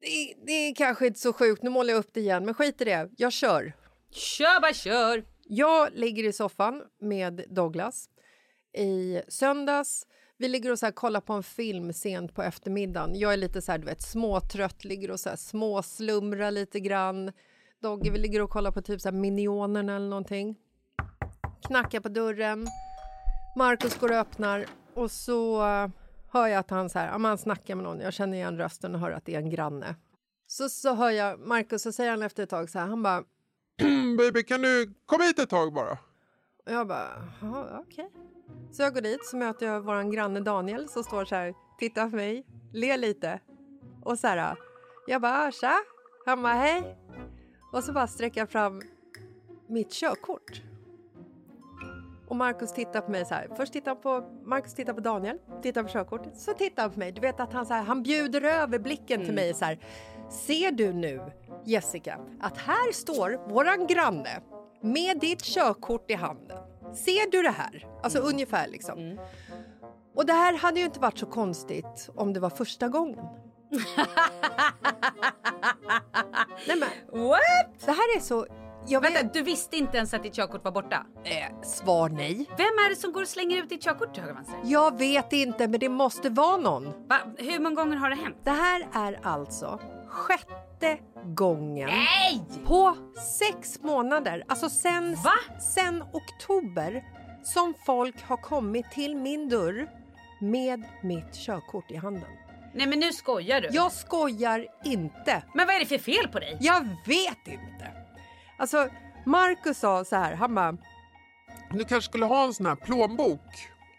Det, 0.00 0.34
det 0.46 0.52
är 0.52 0.74
kanske 0.74 1.06
inte 1.06 1.20
så 1.20 1.32
sjukt, 1.32 1.62
nu 1.62 1.70
målar 1.70 1.90
jag 1.90 1.98
upp 1.98 2.14
det 2.14 2.20
igen, 2.20 2.44
men 2.44 2.54
skit 2.54 2.80
i 2.80 2.84
det. 2.84 3.10
Jag 3.16 3.32
kör. 3.32 3.72
Kör 4.10 4.60
bara 4.60 4.72
kör! 4.72 5.24
Jag 5.44 5.88
ligger 5.92 6.24
i 6.24 6.32
soffan 6.32 6.82
med 7.00 7.44
Douglas 7.48 8.10
i 8.72 9.22
söndags. 9.28 10.06
Vi 10.36 10.48
ligger 10.48 10.72
och 10.72 10.78
så 10.78 10.86
här 10.86 10.92
kollar 10.92 11.20
på 11.20 11.32
en 11.32 11.42
film 11.42 11.92
sent 11.92 12.34
på 12.34 12.42
eftermiddagen. 12.42 13.18
Jag 13.18 13.32
är 13.32 13.36
lite 13.36 13.62
så 13.62 13.72
här, 13.72 13.78
du 13.78 13.84
vet, 13.84 14.02
småtrött, 14.02 14.84
ligger 14.84 15.10
och 15.10 15.20
så 15.20 15.28
här 15.28 15.36
småslumrar 15.36 16.50
lite 16.50 16.80
grann. 16.80 17.32
Dogge, 17.82 18.10
vi 18.10 18.18
ligger 18.18 18.42
och 18.42 18.50
kollar 18.50 18.70
på 18.70 18.82
typ 18.82 19.00
så 19.00 19.08
här 19.08 19.16
Minionerna 19.16 19.96
eller 19.96 20.08
någonting. 20.08 20.56
Knackar 21.66 22.00
på 22.00 22.08
dörren. 22.08 22.66
Markus 23.56 23.98
går 23.98 24.08
och 24.10 24.16
öppnar 24.16 24.66
och 24.94 25.10
så 25.10 25.62
eh, 25.66 25.88
hör 26.30 26.46
jag 26.46 26.58
att 26.58 26.70
han 26.70 26.90
så 26.90 26.98
här, 26.98 27.18
han 27.18 27.38
snackar 27.38 27.74
med 27.74 27.84
någon. 27.84 28.00
Jag 28.00 28.12
känner 28.12 28.36
igen 28.36 28.56
rösten 28.58 28.94
och 28.94 29.00
hör 29.00 29.10
att 29.10 29.24
det 29.24 29.34
är 29.34 29.38
en 29.38 29.50
granne. 29.50 29.96
Så, 30.46 30.68
så 30.68 30.94
hör 30.94 31.10
jag 31.10 31.40
Markus 31.40 31.82
så 31.82 31.92
säger 31.92 32.10
han 32.10 32.22
efter 32.22 32.42
ett 32.42 32.50
tag 32.50 32.70
så 32.70 32.78
här, 32.78 32.86
han 32.86 33.02
bara 33.02 33.22
Baby, 34.18 34.42
kan 34.42 34.62
du 34.62 34.94
komma 35.06 35.24
hit 35.24 35.38
ett 35.38 35.50
tag 35.50 35.72
bara? 35.72 35.98
Och 36.66 36.72
jag 36.72 36.88
bara, 36.88 37.08
"Jaha, 37.42 37.84
okej. 37.88 38.10
Så 38.72 38.82
jag 38.82 38.94
går 38.94 39.00
dit 39.00 39.24
så 39.26 39.36
möter 39.36 39.66
jag 39.66 39.80
vår 39.80 40.12
granne 40.12 40.40
Daniel 40.40 40.88
som 40.88 41.04
står 41.04 41.24
så 41.24 41.34
här, 41.34 41.54
tittar 41.78 42.10
på 42.10 42.16
mig, 42.16 42.46
ler 42.72 42.96
lite. 42.96 43.40
Och 44.04 44.18
så 44.18 44.26
här, 44.26 44.56
jag 45.06 45.22
bara, 45.22 45.52
tja. 45.52 45.74
Han 46.26 46.42
bara, 46.42 46.52
hej. 46.52 46.98
Och 47.72 47.84
så 47.84 47.92
bara 47.92 48.06
sträcker 48.06 48.40
jag 48.40 48.50
fram 48.50 48.82
mitt 49.68 49.92
körkort. 49.92 50.62
Och 52.28 52.36
Markus 52.36 52.72
tittar 52.72 53.00
på 53.00 53.10
mig 53.10 53.24
så 53.24 53.34
här. 53.34 53.48
Först 53.56 53.72
tittar 53.72 53.90
han 53.90 54.00
på, 54.00 54.24
Markus 54.44 54.74
tittar 54.74 54.92
på 54.92 55.00
Daniel, 55.00 55.38
tittar 55.62 55.82
på 55.82 55.88
körkortet. 55.88 56.36
Så 56.36 56.52
tittar 56.52 56.82
han 56.82 56.92
på 56.92 56.98
mig. 56.98 57.12
Du 57.12 57.20
vet 57.20 57.40
att 57.40 57.52
han, 57.52 57.66
så 57.66 57.74
här, 57.74 57.82
han 57.82 58.02
bjuder 58.02 58.42
över 58.42 58.78
blicken 58.78 59.24
till 59.24 59.34
mig 59.34 59.54
så 59.54 59.64
här. 59.64 59.78
Ser 60.30 60.72
du 60.72 60.92
nu, 60.92 61.20
Jessica, 61.64 62.18
att 62.40 62.58
här 62.58 62.92
står 62.92 63.48
våran 63.48 63.86
granne 63.86 64.40
med 64.80 65.18
ditt 65.18 65.42
körkort 65.42 66.10
i 66.10 66.14
handen. 66.14 66.58
Ser 66.94 67.30
du 67.30 67.42
det 67.42 67.50
här? 67.50 67.86
Alltså 68.02 68.18
ungefär 68.18 68.68
liksom. 68.68 69.18
Och 70.14 70.26
det 70.26 70.32
här 70.32 70.58
hade 70.58 70.80
ju 70.80 70.86
inte 70.86 71.00
varit 71.00 71.18
så 71.18 71.26
konstigt 71.26 72.10
om 72.14 72.32
det 72.32 72.40
var 72.40 72.50
första 72.50 72.88
gången. 72.88 73.24
Nej 76.66 76.76
men, 76.76 76.88
What? 77.28 77.40
det 77.84 77.92
här 77.92 78.16
är 78.16 78.20
så... 78.20 78.46
Jag 78.88 79.00
Vänta, 79.00 79.22
du 79.22 79.42
visste 79.42 79.76
inte 79.76 79.96
ens 79.96 80.14
att 80.14 80.22
ditt 80.22 80.34
körkort 80.34 80.64
var 80.64 80.72
borta? 80.72 81.06
eh, 81.24 81.60
svar 81.62 82.08
nej. 82.08 82.46
Vem 82.56 82.66
är 82.66 82.90
det 82.90 82.96
som 82.96 83.12
går 83.12 83.22
och 83.22 83.28
slänger 83.28 83.56
ut 83.62 83.68
ditt 83.68 83.82
körkort 83.82 84.14
till 84.14 84.22
höger 84.22 84.34
vänster? 84.34 84.56
Jag 84.64 84.98
vet 84.98 85.32
inte, 85.32 85.68
men 85.68 85.80
det 85.80 85.88
måste 85.88 86.30
vara 86.30 86.56
någon. 86.56 86.84
Va? 87.08 87.16
Hur 87.38 87.58
många 87.60 87.74
gånger 87.74 87.96
har 87.96 88.10
det 88.10 88.16
hänt? 88.16 88.36
Det 88.44 88.50
här 88.50 88.88
är 88.94 89.20
alltså 89.22 89.80
sjätte 90.08 90.98
gången 91.24 91.88
Nej! 91.88 92.42
på 92.64 92.96
sex 93.38 93.82
månader, 93.82 94.44
alltså 94.48 94.68
sen, 94.70 95.14
Va? 95.24 95.60
sen 95.74 96.02
oktober, 96.12 97.04
som 97.44 97.74
folk 97.86 98.22
har 98.22 98.36
kommit 98.36 98.90
till 98.90 99.16
min 99.16 99.48
dörr 99.48 99.88
med 100.40 100.84
mitt 101.02 101.34
körkort 101.34 101.90
i 101.90 101.96
handen. 101.96 102.28
Nej 102.74 102.86
men 102.86 102.98
nu 103.00 103.12
skojar 103.12 103.60
du. 103.60 103.68
Jag 103.72 103.92
skojar 103.92 104.66
inte. 104.84 105.42
Men 105.54 105.66
vad 105.66 105.76
är 105.76 105.80
det 105.80 105.86
för 105.86 105.98
fel 105.98 106.28
på 106.28 106.38
dig? 106.38 106.56
Jag 106.60 106.80
vet 107.06 107.46
inte. 107.46 107.92
Alltså, 108.58 108.88
Marcus 109.24 109.78
sa 109.78 110.04
så 110.04 110.16
här, 110.16 110.34
han 110.34 110.54
bara, 110.54 110.76
Du 111.70 111.84
kanske 111.84 112.10
skulle 112.10 112.24
ha 112.26 112.44
en 112.44 112.54
sån 112.54 112.66
här 112.66 112.74
plånbok 112.76 113.40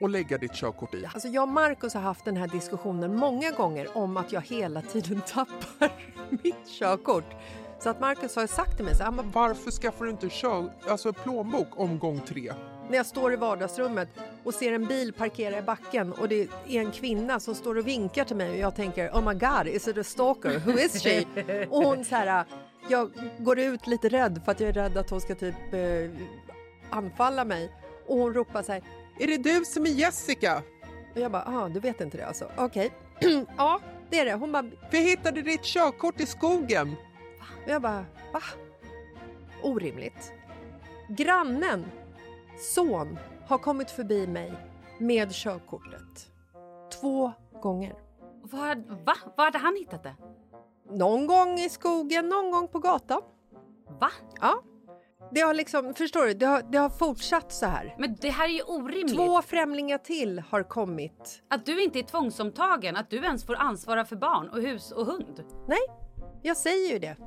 och 0.02 0.10
lägga 0.10 0.38
ditt 0.38 0.54
körkort 0.54 0.94
i. 0.94 1.06
alltså 1.06 1.28
jag 1.28 1.44
och 1.44 1.50
Marcus 1.50 1.94
har 1.94 2.02
haft 2.02 2.26
den 2.26 2.38
här 2.38 2.48
diskussionen 2.48 3.16
många 3.16 3.52
gånger 3.52 3.98
om 3.98 4.18
att 4.18 4.32
jag 4.32 4.42
hela 4.42 4.82
tiden 4.82 5.22
tappar 5.28 5.92
mitt 6.30 6.68
körkort. 6.80 7.36
Så 7.80 7.90
att 7.90 8.00
Marcus 8.00 8.36
har 8.36 8.48
sagt 8.48 8.76
till 8.76 8.86
mig 8.86 8.96
så 8.96 9.04
här, 9.04 9.12
bara, 9.12 9.28
Varför 9.34 9.72
skaffar 9.72 10.06
du 10.06 10.12
inte 10.12 10.30
kör, 10.30 10.74
alltså 10.90 11.14
plånbok 11.14 11.68
om 11.80 12.00
gång 12.00 12.22
tre? 12.28 12.54
när 12.90 12.98
jag 12.98 13.06
står 13.06 13.34
i 13.34 13.36
vardagsrummet 13.36 14.10
och 14.44 14.54
ser 14.54 14.74
en 14.74 14.86
bil 14.86 15.14
parkera 15.14 15.58
i 15.58 15.62
backen 15.62 16.14
och 16.14 16.30
det 16.30 16.42
är 16.68 16.80
en 16.80 16.92
kvinna 16.92 17.40
som 17.40 17.56
står 17.56 17.78
och 17.78 17.88
vinkar 17.88 18.26
till 18.26 18.36
mig 18.36 18.50
och 18.50 18.58
jag 18.58 18.76
tänker 18.76 19.10
oh 19.10 19.28
my 19.28 19.34
god, 19.34 19.68
is 19.68 19.88
it 19.88 19.98
a 19.98 20.04
stalker? 20.04 20.60
Who 20.60 20.72
is 20.72 21.04
she? 21.04 21.26
och 21.70 21.84
hon 21.84 22.06
så 22.06 22.16
här, 22.16 22.46
jag 22.90 23.12
går 23.40 23.60
ut 23.60 23.88
lite 23.88 24.10
rädd 24.10 24.42
för 24.46 24.52
att 24.52 24.60
jag 24.60 24.70
är 24.70 24.74
rädd 24.74 24.98
att 24.98 25.10
hon 25.10 25.22
ska 25.22 25.36
typ 25.36 25.74
eh, 25.74 26.10
anfalla 26.90 27.46
mig 27.46 27.72
och 28.08 28.18
hon 28.18 28.34
ropar 28.34 28.64
så 28.64 28.72
här 28.72 28.84
Är 29.20 29.28
det 29.28 29.38
du 29.38 29.66
som 29.66 29.86
är 29.86 29.90
Jessica? 29.90 30.64
och 31.16 31.20
jag 31.22 31.32
bara, 31.32 31.44
ah, 31.48 31.70
du 31.70 31.80
vet 31.80 32.02
inte 32.02 32.18
det 32.18 32.26
alltså? 32.26 32.52
Okej, 32.58 32.92
ja 33.58 33.80
det 34.10 34.20
är 34.20 34.26
det. 34.26 34.34
Hon 34.34 34.52
bara, 34.52 34.70
Vi 34.92 35.00
hittade 35.10 35.42
ditt 35.42 35.64
körkort 35.64 36.20
i 36.20 36.26
skogen. 36.26 36.96
och 37.66 37.72
jag 37.72 37.82
bara, 37.82 38.06
va? 38.34 38.42
Orimligt. 39.64 40.32
Grannen, 41.10 41.86
son, 42.60 43.20
har 43.48 43.58
kommit 43.58 43.92
förbi 43.92 44.28
mig 44.28 44.54
med 44.98 45.32
körkortet. 45.34 46.32
Två 47.02 47.32
gånger. 47.62 47.94
Vad, 48.42 48.78
va? 49.06 49.16
Var 49.38 49.46
hade 49.46 49.58
han 49.58 49.76
hittat 49.76 50.04
det? 50.04 50.16
Någon 50.90 51.28
gång 51.28 51.60
i 51.60 51.70
skogen, 51.70 52.30
någon 52.30 52.52
gång 52.52 52.68
på 52.68 52.80
gatan. 52.80 53.22
Va? 54.00 54.10
Ja. 54.42 54.64
Det 55.32 55.42
har 55.42 55.54
liksom, 55.54 55.94
förstår 55.94 56.26
du, 56.26 56.34
det 56.34 56.46
har, 56.46 56.62
det 56.62 56.78
har 56.78 56.90
fortsatt 56.90 57.52
så 57.52 57.66
här. 57.66 57.96
Men 58.00 58.16
det 58.22 58.30
här 58.30 58.46
är 58.46 58.54
ju 58.54 58.62
orimligt. 58.64 59.16
Två 59.16 59.42
främlingar 59.42 59.98
till 59.98 60.40
har 60.40 60.64
kommit. 60.64 61.42
Att 61.48 61.66
du 61.66 61.84
inte 61.84 62.00
är 62.00 62.04
tvångsomtagen, 62.04 62.96
att 62.96 63.10
du 63.10 63.18
ens 63.18 63.46
får 63.46 63.56
ansvara 63.56 64.06
för 64.06 64.16
barn 64.16 64.50
och 64.50 64.62
hus 64.62 64.92
och 64.92 65.06
hund. 65.06 65.44
Nej, 65.68 65.80
jag 66.42 66.58
säger 66.58 66.94
ju 66.94 67.00
det. 67.00 67.18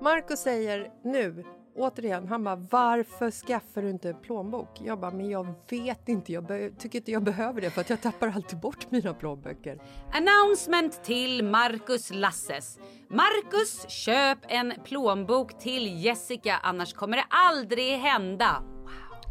Marco 0.00 0.36
säger 0.36 0.90
nu 1.04 1.44
återigen, 1.74 2.28
han 2.28 2.44
bara 2.44 2.56
varför 2.56 3.30
skaffar 3.30 3.82
du 3.82 3.90
inte 3.90 4.14
plånbok? 4.14 4.80
Jag 4.84 5.00
bara, 5.00 5.10
men 5.10 5.30
jag 5.30 5.46
vet 5.70 6.08
inte, 6.08 6.32
jag 6.32 6.72
tycker 6.78 6.98
inte 6.98 7.10
jag 7.10 7.22
behöver 7.22 7.60
det 7.60 7.70
för 7.70 7.80
att 7.80 7.90
jag 7.90 8.00
tappar 8.00 8.28
alltid 8.28 8.60
bort 8.60 8.90
mina 8.90 9.14
plånböcker. 9.14 9.78
Announcement 10.12 11.04
till 11.04 11.44
Marcus 11.44 12.10
Lasses. 12.10 12.78
Marcus, 13.08 13.90
köp 13.90 14.38
en 14.48 14.72
plånbok 14.84 15.58
till 15.58 16.04
Jessica 16.04 16.56
annars 16.62 16.94
kommer 16.94 17.16
det 17.16 17.24
aldrig 17.28 17.98
hända. 17.98 18.62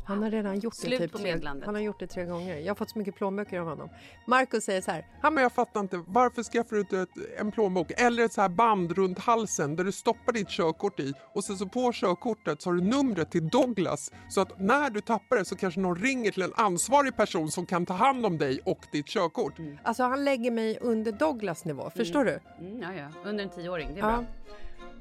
Han 0.10 0.24
har 0.24 0.32
redan 0.32 0.60
gjort 0.60 0.76
Slut 0.76 0.92
det 0.92 0.98
typ 0.98 1.12
på 1.12 1.18
tre. 1.18 1.40
Han 1.66 1.76
har 1.76 1.82
gjort 1.82 2.00
det 2.00 2.08
tre 2.08 2.26
gånger. 2.26 2.58
Jag 2.58 2.68
har 2.68 2.76
fått 2.76 2.90
så 2.90 3.00
mycket 3.00 3.16
plånböcker 3.16 3.60
av 3.60 3.68
honom. 3.68 3.90
Marcus 4.28 4.64
säger 4.64 4.82
så 4.82 4.92
här. 4.92 5.06
Ja, 5.22 5.30
men 5.30 5.44
jag 5.44 5.52
fattar 5.52 5.80
inte, 5.80 6.04
varför 6.08 6.44
skaffar 6.44 6.76
du 6.76 6.82
inte 6.82 7.00
ett, 7.00 7.10
en 7.40 7.52
plånbok 7.52 7.92
eller 7.98 8.24
ett 8.24 8.34
så 8.34 8.42
här 8.42 8.50
band 8.50 8.92
runt 8.92 9.20
halsen 9.20 9.76
där 9.76 9.84
du 9.84 9.92
stoppar 9.92 10.34
ditt 10.34 10.50
körkort 10.50 11.00
i 11.00 11.14
och 11.34 11.44
sen 11.44 11.58
så 11.58 11.66
på 11.66 11.92
körkortet 11.94 12.62
så 12.62 12.70
har 12.70 12.76
du 12.76 12.82
numret 12.82 13.32
till 13.32 13.48
Douglas 13.50 14.12
så 14.30 14.42
att 14.42 14.60
när 14.60 14.90
du 14.90 15.02
tappar 15.02 15.38
det 15.38 15.46
så 15.46 15.56
kanske 15.56 15.80
någon 15.80 15.96
ringer 15.96 16.32
till 16.32 16.42
en 16.44 16.54
ansvarig 16.56 17.16
person 17.16 17.52
som 17.52 17.66
kan 17.66 17.86
ta 17.86 17.94
hand 17.94 18.26
om 18.26 18.38
dig 18.38 18.60
och 18.66 18.80
ditt 18.92 19.08
körkort. 19.08 19.54
Alltså 19.84 20.04
han 20.04 20.26
lägger 20.26 20.52
mig 20.52 20.78
under 20.82 21.12
Douglas 21.12 21.66
nivå, 21.66 21.90
förstår 21.96 22.26
du? 22.26 22.40
Mm, 22.60 22.82
ja, 22.82 22.94
ja. 22.94 23.30
Under 23.30 23.44
en 23.44 23.50
tioåring, 23.50 23.90
det 23.94 24.00
är 24.00 24.10
Ja. 24.10 24.18
bra. 24.18 24.26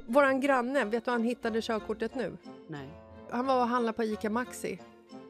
Våran 0.06 0.40
granne, 0.40 0.84
vet 0.84 1.04
du 1.04 1.10
var 1.10 1.18
han 1.18 1.22
hittade 1.24 1.62
körkortet 1.62 2.14
nu? 2.14 2.36
Nej. 2.68 2.88
Han 3.30 3.46
var 3.46 3.60
och 3.60 3.68
handlade 3.68 3.96
på 3.96 4.04
ICA 4.04 4.30
Maxi 4.30 4.78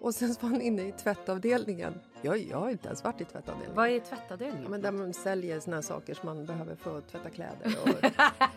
och 0.01 0.15
sen 0.15 0.35
var 0.41 0.49
han 0.49 0.61
inne 0.61 0.89
i 0.89 0.93
tvättavdelningen. 0.93 1.95
Jag, 2.23 2.39
jag 2.39 2.59
har 2.59 2.71
inte 2.71 2.87
ens 2.87 3.05
varit 3.05 3.21
i 3.21 3.25
tvättavdelningen. 3.25 3.77
Vad 3.77 3.89
är 3.89 4.01
tvättavdelningen? 4.01 4.63
Ja, 4.65 4.69
men 4.71 4.81
där 4.83 4.93
man 4.93 5.15
säljer 5.15 5.61
såna 5.61 5.77
här 5.77 5.83
saker 5.83 6.15
som 6.15 6.27
man 6.27 6.47
behöver 6.47 6.77
för 6.77 6.99
att 6.99 7.09
tvätta 7.09 7.31
kläder 7.31 7.77
och 7.83 7.89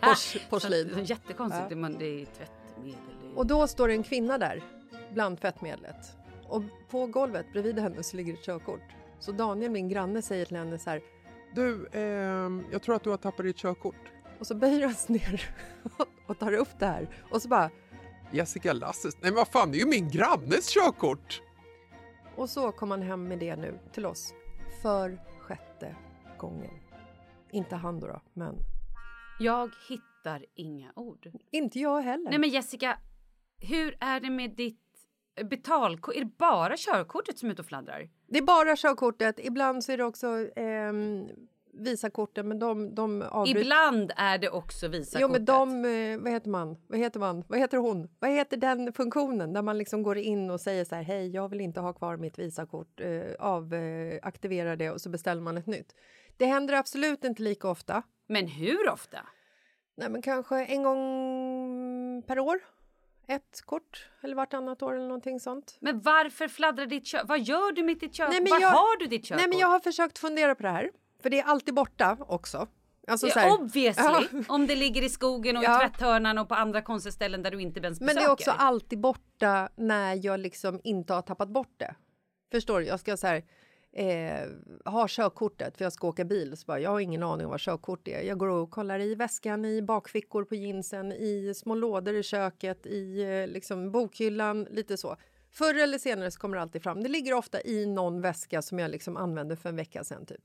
pors, 0.00 0.36
porslin. 0.50 1.04
Jättekonstigt, 1.04 1.66
Ja. 1.70 1.76
men 1.76 1.98
det 1.98 2.04
är 2.22 2.24
tvättmedel. 2.26 3.00
det 3.22 3.26
är- 3.28 3.36
Och 3.38 3.46
då 3.46 3.66
står 3.66 3.88
det 3.88 3.94
en 3.94 4.02
kvinna 4.02 4.38
där 4.38 4.62
bland 5.12 5.40
tvättmedlet. 5.40 6.16
Och 6.48 6.62
på 6.90 7.06
golvet 7.06 7.46
bredvid 7.52 7.78
henne 7.78 8.02
så 8.02 8.16
ligger 8.16 8.32
ett 8.34 8.44
körkort. 8.44 8.80
Så 9.20 9.32
Daniel, 9.32 9.70
min 9.70 9.88
granne, 9.88 10.22
säger 10.22 10.44
till 10.44 10.56
henne 10.56 10.78
så 10.78 10.90
här. 10.90 11.00
Du, 11.54 11.86
ehm, 11.92 12.64
jag 12.72 12.82
tror 12.82 12.94
att 12.96 13.04
du 13.04 13.10
har 13.10 13.16
tappat 13.16 13.46
ditt 13.46 13.56
körkort. 13.56 13.96
Och 14.38 14.46
så 14.46 14.54
böjer 14.54 14.82
han 14.82 14.94
sig 14.94 15.14
ner 15.16 15.54
och 16.26 16.38
tar 16.38 16.52
upp 16.52 16.78
det 16.78 16.86
här. 16.86 17.08
Och 17.30 17.42
så 17.42 17.48
bara... 17.48 17.70
Jessica 18.32 18.72
Lasses, 18.72 19.14
nej 19.14 19.30
men 19.30 19.34
vad 19.34 19.48
fan 19.48 19.70
det 19.70 19.76
är 19.76 19.80
ju 19.80 19.86
min 19.86 20.08
grannes 20.08 20.68
körkort! 20.68 21.42
Och 22.36 22.50
så 22.50 22.72
kom 22.72 22.90
han 22.90 23.02
hem 23.02 23.28
med 23.28 23.38
det 23.38 23.56
nu 23.56 23.78
till 23.92 24.06
oss. 24.06 24.34
För 24.82 25.20
sjätte 25.40 25.96
gången. 26.38 26.70
Inte 27.50 27.76
han 27.76 28.00
då, 28.00 28.06
då 28.06 28.20
men... 28.32 28.56
Jag 29.38 29.70
hittar 29.88 30.46
inga 30.54 30.92
ord. 30.96 31.30
Inte 31.50 31.78
jag 31.78 32.02
heller. 32.02 32.30
Nej 32.30 32.38
men 32.38 32.50
Jessica, 32.50 32.98
hur 33.58 33.96
är 34.00 34.20
det 34.20 34.30
med 34.30 34.56
ditt 34.56 34.80
betalkort? 35.50 36.14
Är 36.14 36.20
det 36.20 36.36
bara 36.38 36.76
körkortet 36.76 37.38
som 37.38 37.48
är 37.48 37.52
ute 37.52 37.62
och 37.62 37.68
fladdrar? 37.68 38.10
Det 38.28 38.38
är 38.38 38.42
bara 38.42 38.76
körkortet. 38.76 39.38
Ibland 39.38 39.84
så 39.84 39.92
är 39.92 39.96
det 39.96 40.04
också 40.04 40.26
ehm, 40.56 41.28
Visakorten, 41.72 42.48
men 42.48 42.58
de, 42.58 42.94
de 42.94 43.22
avbryter. 43.22 43.60
Ibland 43.60 44.12
är 44.16 44.38
det 44.38 44.50
också 44.50 44.88
Visakortet. 44.88 45.20
Jo, 45.20 45.28
men 45.28 45.44
de, 45.44 45.84
eh, 46.12 46.18
vad 46.18 46.32
heter 46.32 46.50
man? 46.50 46.76
Vad 46.86 46.98
heter 46.98 47.20
man? 47.20 47.44
Vad 47.48 47.58
heter 47.58 47.78
hon? 47.78 48.08
Vad 48.18 48.30
heter 48.30 48.56
den 48.56 48.92
funktionen 48.92 49.52
där 49.52 49.62
man 49.62 49.78
liksom 49.78 50.02
går 50.02 50.18
in 50.18 50.50
och 50.50 50.60
säger 50.60 50.84
så 50.84 50.94
här, 50.94 51.02
hej, 51.02 51.30
jag 51.30 51.48
vill 51.48 51.60
inte 51.60 51.80
ha 51.80 51.92
kvar 51.92 52.16
mitt 52.16 52.38
Visakort, 52.38 53.00
eh, 53.00 53.34
av, 53.38 53.74
eh, 53.74 54.76
det 54.76 54.90
och 54.90 55.00
så 55.00 55.10
beställer 55.10 55.42
man 55.42 55.56
ett 55.58 55.66
nytt. 55.66 55.94
Det 56.36 56.46
händer 56.46 56.74
absolut 56.74 57.24
inte 57.24 57.42
lika 57.42 57.68
ofta. 57.68 58.02
Men 58.26 58.46
hur 58.46 58.88
ofta? 58.90 59.18
Nej, 59.96 60.10
men 60.10 60.22
kanske 60.22 60.64
en 60.64 60.82
gång 60.82 62.22
per 62.26 62.38
år. 62.38 62.60
Ett 63.26 63.62
kort 63.64 64.08
eller 64.22 64.34
vartannat 64.36 64.82
år 64.82 64.94
eller 64.94 65.06
någonting 65.06 65.40
sånt. 65.40 65.76
Men 65.80 66.00
varför 66.00 66.48
fladdrar 66.48 66.86
ditt 66.86 67.06
körkort? 67.06 67.28
Vad 67.28 67.40
gör 67.40 67.72
du 67.72 67.82
med 67.82 67.98
ditt 67.98 68.14
körkort? 68.14 68.32
Nej, 68.32 68.40
men 68.42 68.50
Var 68.50 68.60
jag- 68.60 68.68
har 68.68 68.98
du 68.98 69.06
ditt 69.06 69.24
körkort? 69.24 69.40
Nej, 69.40 69.48
men 69.48 69.58
jag 69.58 69.68
har 69.68 69.80
försökt 69.80 70.18
fundera 70.18 70.54
på 70.54 70.62
det 70.62 70.68
här, 70.68 70.90
för 71.22 71.30
det 71.30 71.38
är 71.40 71.44
alltid 71.44 71.74
borta 71.74 72.16
också. 72.20 72.66
Alltså, 73.06 73.26
så 73.26 73.38
Ja, 73.38 73.42
här- 73.42 73.60
obviously! 73.60 74.02
Ja. 74.04 74.22
Om 74.48 74.66
det 74.66 74.76
ligger 74.76 75.02
i 75.02 75.08
skogen 75.08 75.56
och 75.56 75.64
Ja. 75.64 75.84
i 75.84 75.88
tvätthörnan 75.88 76.38
och 76.38 76.48
på 76.48 76.54
andra 76.54 76.82
konstiga 76.82 77.12
ställen 77.12 77.42
där 77.42 77.50
du 77.50 77.60
inte 77.62 77.80
ens 77.80 78.00
Men 78.00 78.06
besöker. 78.06 78.20
det 78.20 78.26
är 78.28 78.32
också 78.32 78.50
alltid 78.50 79.00
borta 79.00 79.68
när 79.76 80.24
jag 80.26 80.40
liksom 80.40 80.80
inte 80.84 81.14
har 81.14 81.22
tappat 81.22 81.48
bort 81.48 81.74
det. 81.76 81.94
Förstår 82.52 82.80
du? 82.80 82.86
Jag 82.86 83.00
ska 83.00 83.16
så 83.16 83.26
här, 83.26 83.42
eh, 83.96 84.48
ha 84.92 85.06
körkortet 85.08 85.76
för 85.76 85.84
jag 85.84 85.92
ska 85.92 86.08
åka 86.08 86.24
bil. 86.24 86.56
Så 86.56 86.64
bara, 86.66 86.80
jag 86.80 86.90
har 86.90 87.00
ingen 87.00 87.22
aning 87.22 87.46
om 87.46 87.50
vad 87.50 87.60
körkort 87.60 88.08
är. 88.08 88.20
Jag 88.22 88.38
går 88.38 88.48
och 88.48 88.70
kollar 88.70 89.00
i 89.00 89.14
väskan, 89.14 89.64
i 89.64 89.82
bakfickor 89.82 90.44
på 90.44 90.54
jeansen, 90.54 91.12
i 91.12 91.52
små 91.56 91.74
lådor 91.74 92.14
i 92.14 92.22
köket, 92.22 92.86
i 92.86 93.22
eh, 93.22 93.46
liksom 93.52 93.90
bokhyllan, 93.92 94.64
lite 94.70 94.96
så. 94.96 95.16
Förr 95.50 95.74
eller 95.74 95.98
senare 95.98 96.30
så 96.30 96.40
kommer 96.40 96.56
det 96.56 96.62
alltid 96.62 96.82
fram. 96.82 97.02
Det 97.02 97.08
ligger 97.08 97.34
ofta 97.34 97.62
i 97.62 97.86
någon 97.86 98.20
väska 98.20 98.62
som 98.62 98.78
jag 98.78 98.90
liksom 98.90 99.16
använde 99.16 99.56
för 99.56 99.68
en 99.68 99.76
vecka 99.76 100.04
sedan. 100.04 100.26
Typ. 100.26 100.40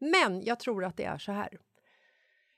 Men 0.00 0.42
jag 0.44 0.60
tror 0.60 0.84
att 0.84 0.96
det 0.96 1.04
är 1.04 1.18
så 1.18 1.32
här. 1.32 1.58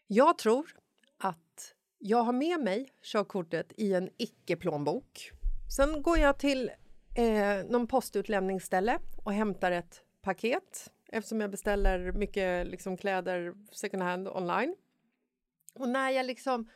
Jag 0.07 0.39
tror 0.39 0.77
att 1.19 1.75
jag 1.99 2.23
har 2.23 2.33
med 2.33 2.61
mig 2.61 2.91
körkortet 3.03 3.73
i 3.77 3.95
en 3.95 4.11
icke-plånbok. 4.19 5.31
Sen 5.77 6.03
går 6.03 6.19
jag 6.19 6.39
till 6.39 6.71
eh, 7.17 7.65
någon 7.69 7.87
postutlämningsställe 7.87 8.99
och 9.25 9.33
hämtar 9.33 9.73
ett 9.73 10.03
paket 10.23 10.91
eftersom 11.09 11.41
jag 11.41 11.51
beställer 11.51 12.13
mycket 12.13 12.67
liksom, 12.67 12.97
kläder 12.97 13.55
second 13.73 14.03
hand 14.03 14.29
online. 14.29 14.77
Och 15.75 15.89
när 15.89 16.11
jag 16.11 16.27
liksom 16.27 16.69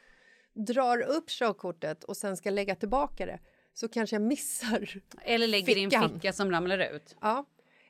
drar 0.55 1.01
upp 1.03 1.29
körkortet 1.31 2.05
och 2.05 2.17
sen 2.17 2.37
ska 2.37 2.51
lägga 2.51 2.75
tillbaka 2.75 3.27
det 3.27 3.39
så 3.75 3.89
kanske 3.89 4.17
jag 4.17 4.23
missar 4.23 5.03
Eller 5.23 5.47
lägger 5.47 5.77
i 5.77 5.85
en 5.85 5.91
fickan. 5.91 6.15
ficka 6.15 6.33
som 6.33 6.51
ramlar 6.51 6.95
ut. 6.95 7.17
Ja. 7.21 7.45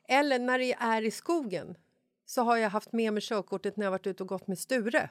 Eller 0.07 0.39
när 0.39 0.59
det 0.59 0.73
är 0.73 1.01
i 1.01 1.11
skogen 1.11 1.77
så 2.29 2.41
har 2.41 2.57
jag 2.57 2.69
haft 2.69 2.93
med 2.93 3.13
mig 3.13 3.21
körkortet 3.21 3.77
när 3.77 3.85
jag 3.85 3.91
varit 3.91 4.07
ute 4.07 4.23
och 4.23 4.29
gått 4.29 4.47
med 4.47 4.59
Sture. 4.59 5.09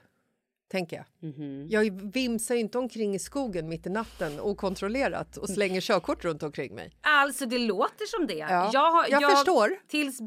Tänker 0.68 0.96
jag. 0.96 1.30
Mhm. 1.32 1.66
Jag 1.68 2.12
vimsar 2.12 2.54
inte 2.54 2.78
omkring 2.78 3.14
i 3.14 3.18
skogen 3.18 3.68
mitt 3.68 3.86
i 3.86 3.90
natten 3.90 4.40
okontrollerat 4.40 5.36
och 5.36 5.48
slänger 5.48 5.80
körkort 5.80 6.24
runt 6.24 6.42
omkring 6.42 6.74
mig. 6.74 6.92
Alltså 7.00 7.46
det 7.46 7.58
låter 7.58 8.06
som 8.06 8.26
det. 8.26 8.34
Ja, 8.34 8.70
Jag, 8.72 8.90
har- 8.92 9.06
jag 9.08 9.30
förstår. 9.36 9.70
Tills 9.88 10.20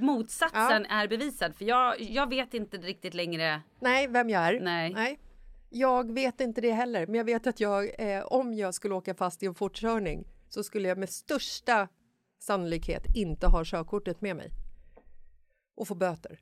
motsatsen 0.00 0.86
är 0.86 1.08
bevisad. 1.08 1.54
För 1.56 1.64
jag, 1.64 2.00
jag 2.00 2.28
vet 2.30 2.54
inte 2.54 2.76
riktigt 2.76 3.14
längre. 3.14 3.60
Nej, 3.80 4.08
vem 4.08 4.30
jag 4.30 4.42
är. 4.42 4.60
Nej. 4.60 5.18
Jag 5.70 6.12
vet 6.14 6.40
inte 6.40 6.60
det 6.60 6.72
heller, 6.72 7.06
men 7.06 7.14
jag 7.14 7.24
vet 7.24 7.46
att 7.46 7.60
jag, 7.60 8.00
eh, 8.16 8.24
om 8.24 8.54
jag 8.54 8.74
skulle 8.74 8.94
åka 8.94 9.14
fast 9.14 9.42
i 9.42 9.46
en 9.46 9.54
fortkörning 9.54 10.26
så 10.48 10.62
skulle 10.62 10.88
jag 10.88 10.98
med 10.98 11.10
största 11.10 11.88
sannolikhet 12.38 13.02
inte 13.14 13.46
ha 13.46 13.64
körkortet 13.64 14.20
med 14.20 14.36
mig 14.36 14.50
och 15.76 15.88
få 15.88 15.94
böter. 15.94 16.40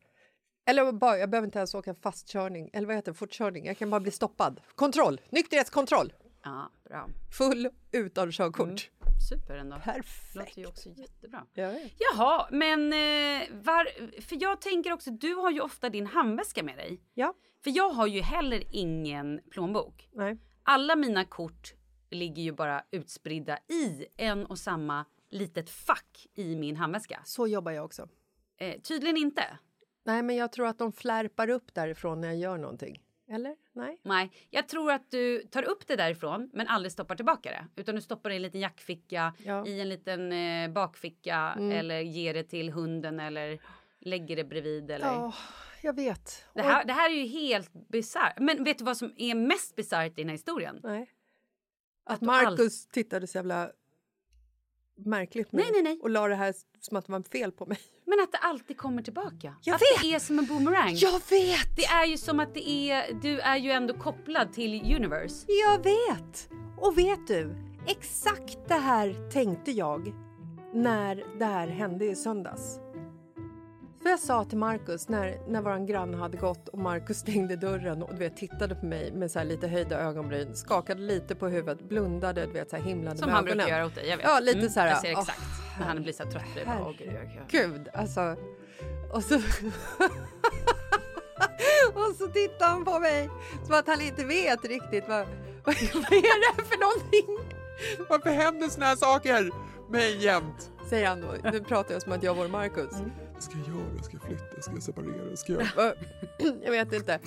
Eller 0.67 0.93
bara, 0.93 1.19
jag 1.19 1.31
behöver 1.31 1.47
inte 1.47 1.59
ens 1.59 1.75
åka 1.75 1.95
fastkörning, 1.95 2.71
eller 2.73 2.87
vad 2.87 2.97
heter 2.97 3.13
det, 3.13 3.19
fortkörning. 3.19 3.67
Jag 3.67 3.79
kan 3.79 3.91
bara 3.91 4.01
bli 4.01 4.11
stoppad. 4.11 4.61
Kontroll, 4.75 5.21
nykterhetskontroll. 5.31 6.13
Ja, 6.43 6.71
bra. 6.85 7.09
Full 7.39 7.71
utan 7.93 8.33
körkort. 8.33 8.67
Mm. 8.67 8.79
Super 9.29 9.57
ändå. 9.57 9.77
Perfekt. 9.77 10.35
Låter 10.35 10.61
ju 10.61 10.67
också 10.67 10.89
jättebra. 10.89 11.47
Jag 11.55 11.73
vet. 11.73 11.93
Jaha, 11.99 12.49
men 12.51 12.93
eh, 12.93 13.49
var, 13.53 14.21
för 14.21 14.43
jag 14.43 14.61
tänker 14.61 14.93
också, 14.93 15.11
du 15.11 15.35
har 15.35 15.51
ju 15.51 15.61
ofta 15.61 15.89
din 15.89 16.07
handväska 16.07 16.63
med 16.63 16.77
dig. 16.77 17.01
Ja. 17.15 17.35
För 17.65 17.71
jag 17.71 17.91
har 17.91 18.07
ju 18.07 18.21
heller 18.21 18.65
ingen 18.71 19.41
plånbok. 19.51 20.09
Nej. 20.13 20.39
Alla 20.63 20.97
mina 20.97 21.25
kort 21.25 21.75
ligger 22.11 22.43
ju 22.43 22.53
bara 22.53 22.85
utspridda 22.91 23.59
i 23.69 24.07
en 24.17 24.47
och 24.47 24.59
samma 24.59 25.05
litet 25.31 25.71
fack 25.71 26.27
i 26.35 26.57
min 26.57 26.77
handväska. 26.77 27.21
Så 27.25 27.47
jobbar 27.47 27.73
jag 27.73 27.85
också. 27.85 28.09
Eh, 28.57 28.81
tydligen 28.81 29.17
inte. 29.17 29.59
Nej, 30.05 30.23
men 30.23 30.37
jag 30.37 30.53
tror 30.53 30.67
att 30.67 30.79
de 30.79 30.93
flärpar 30.93 31.51
upp 31.51 31.75
därifrån 31.75 32.21
när 32.21 32.29
jag 32.29 32.37
gör 32.37 32.59
någonting. 32.59 33.01
Eller? 33.29 33.57
Nej. 33.73 34.01
Nej, 34.03 34.31
jag 34.51 34.69
tror 34.69 34.93
att 34.93 35.11
du 35.11 35.43
tar 35.43 35.63
upp 35.63 35.87
det 35.87 35.97
därifrån 35.97 36.51
men 36.53 36.69
aldrig 36.69 36.93
stoppar 36.93 37.17
tillbaka 37.17 37.51
det. 37.51 37.81
Utan 37.81 37.95
du 37.95 38.01
stoppar 38.01 38.31
det 38.31 38.35
i 38.35 38.37
en 38.37 38.43
liten 38.43 38.61
jackficka, 38.61 39.35
Ja. 39.39 39.67
i 39.67 39.81
en 39.81 39.89
liten 39.89 40.33
eh, 40.33 40.71
bakficka 40.71 41.55
Mm. 41.57 41.73
eller 41.73 42.01
ger 42.01 42.35
det 42.35 42.45
till 42.45 42.71
hunden 42.71 43.21
eller 43.21 43.59
lägger 44.01 44.37
det 44.37 44.45
bredvid. 44.45 44.91
Eller... 44.91 45.07
Ja, 45.07 45.35
jag 45.83 45.97
vet. 45.97 46.45
Det, 46.55 46.63
här, 46.63 46.85
det 46.85 46.93
här 46.93 47.11
är 47.11 47.15
ju 47.15 47.27
helt 47.27 47.73
bisarrt. 47.89 48.39
Men 48.39 48.65
vet 48.65 48.79
du 48.79 48.85
vad 48.85 48.97
som 48.97 49.13
är 49.17 49.35
mest 49.35 49.77
bisarrt 49.77 50.13
i 50.13 50.23
den 50.23 50.29
här 50.29 50.35
historien? 50.35 50.81
Nej. 50.83 51.11
Att 52.05 52.21
du 52.21 52.27
Marcus 52.27 52.87
tittade 52.87 53.27
så 53.27 53.39
jävla 53.39 53.71
märkligt 54.97 55.51
på 55.51 55.57
Nej, 55.57 55.71
nej, 55.73 55.83
nej. 55.83 55.99
och 56.03 56.11
la 56.11 56.29
det 56.29 56.35
här 56.35 56.55
som 56.81 56.97
att 56.97 57.07
det 57.07 57.13
var 57.13 57.23
fel 57.23 57.53
på 57.53 57.67
mig. 57.67 57.79
Men 58.07 58.21
att 58.21 58.33
det 58.33 58.39
alltid 58.39 58.77
kommer 58.77 59.03
tillbaka. 59.03 59.55
Jag 59.63 59.75
att 59.75 59.81
vet! 59.81 60.03
det 60.03 60.15
är 60.15 60.19
som 60.19 60.39
en 60.39 60.47
boomerang. 60.47 60.95
Jag 60.95 61.21
vet! 61.31 61.77
Det 61.77 61.85
är 61.85 62.07
ju 62.07 62.17
som 62.17 62.41
att 62.41 62.55
det 62.55 62.69
är, 62.69 63.15
du 63.23 63.41
är 63.41 63.57
ju 63.57 63.71
ändå 63.71 63.95
kopplad 63.95 64.53
till 64.53 64.95
universe. 64.97 65.47
Jag 65.47 65.79
vet! 65.79 66.49
Och 66.79 66.99
vet 66.99 67.27
du, 67.27 67.57
exakt 67.87 68.59
det 68.69 68.75
här 68.75 69.31
tänkte 69.31 69.71
jag 69.71 70.13
när 70.75 71.39
det 71.39 71.45
här 71.45 71.69
hände 71.69 72.05
i 72.05 72.17
söndags. 72.17 72.81
För 74.05 74.11
jag 74.11 74.21
sa 74.21 74.45
till 74.45 74.59
Markus 74.59 75.09
när, 75.09 75.39
när 75.49 75.63
våran 75.63 75.87
granne 75.87 76.17
hade 76.17 76.37
gått 76.37 76.69
och 76.69 76.79
Markus 76.79 77.19
stängde 77.25 77.57
dörren 77.57 78.03
och 78.03 78.13
du 78.13 78.19
vet, 78.19 78.37
tittade 78.37 78.75
på 78.75 78.87
mig 78.87 79.13
med 79.13 79.31
så 79.31 79.39
här 79.39 79.47
lite 79.47 79.69
höjda 79.69 79.99
ögonbryn, 80.01 80.57
skakade 80.57 81.01
lite 81.01 81.35
på 81.35 81.49
huvudet, 81.49 81.89
blundade, 81.89 82.47
du 82.47 82.53
vet, 82.53 82.71
så 82.71 82.77
här 82.77 82.83
himlade 82.83 83.19
Som 83.19 83.27
med 83.27 83.35
han 83.35 83.45
ögonen. 83.45 83.59
brukar 83.59 83.77
göra 83.77 83.87
åt 83.87 83.95
dig, 83.95 84.09
jag 84.09 84.17
vet. 84.17 84.27
Ja, 84.27 84.41
lite 84.41 84.59
Mm, 84.59 84.71
så 84.71 84.81
här. 84.81 84.89
Jag 84.89 85.01
ser 85.01 85.11
exakt. 85.11 85.41
När 85.79 85.87
han 85.87 86.03
blir 86.03 86.13
så 86.13 86.23
trött 86.23 86.43
på 86.53 86.55
dig. 86.55 86.65
bara, 86.67 86.87
åh, 86.87 86.93
gud, 87.49 87.89
alltså. 87.95 88.37
Och 89.13 89.23
så... 89.25 89.35
och 91.95 92.15
så 92.19 92.27
tittar 92.27 92.67
han 92.69 92.85
på 92.85 92.99
mig 92.99 93.31
som 93.67 93.75
att 93.75 93.87
han 93.87 94.01
inte 94.01 94.25
vet 94.25 94.65
riktigt 94.65 95.05
vad, 95.09 95.27
vad, 95.65 95.75
vad 95.95 96.13
är 96.13 96.57
det 96.57 96.65
för 96.65 96.79
någonting? 96.81 97.57
Varför 98.09 98.31
händer 98.31 98.69
såna 98.69 98.87
här 98.87 98.97
saker 98.97 99.51
mig 99.91 100.25
jämt? 100.25 100.71
Säger 100.91 101.09
han 101.09 101.21
då. 101.21 101.51
Nu 101.51 101.61
pratar 101.61 101.93
jag 101.93 102.03
som 102.03 102.13
att 102.13 102.23
jag 102.23 102.35
vore 102.35 102.49
Markus. 102.49 102.93
Vad 103.34 103.34
ska 103.39 103.59
jag 103.59 103.69
göra? 103.69 104.03
Ska 104.03 104.13
jag 104.17 104.23
flytta? 104.23 104.63
Ska 104.63 104.73
jag 104.73 104.83
separera? 104.83 105.37
Ska 105.37 105.53
jag... 105.53 105.67
Jag 106.65 106.71
vet 106.71 106.93
inte. 106.93 107.19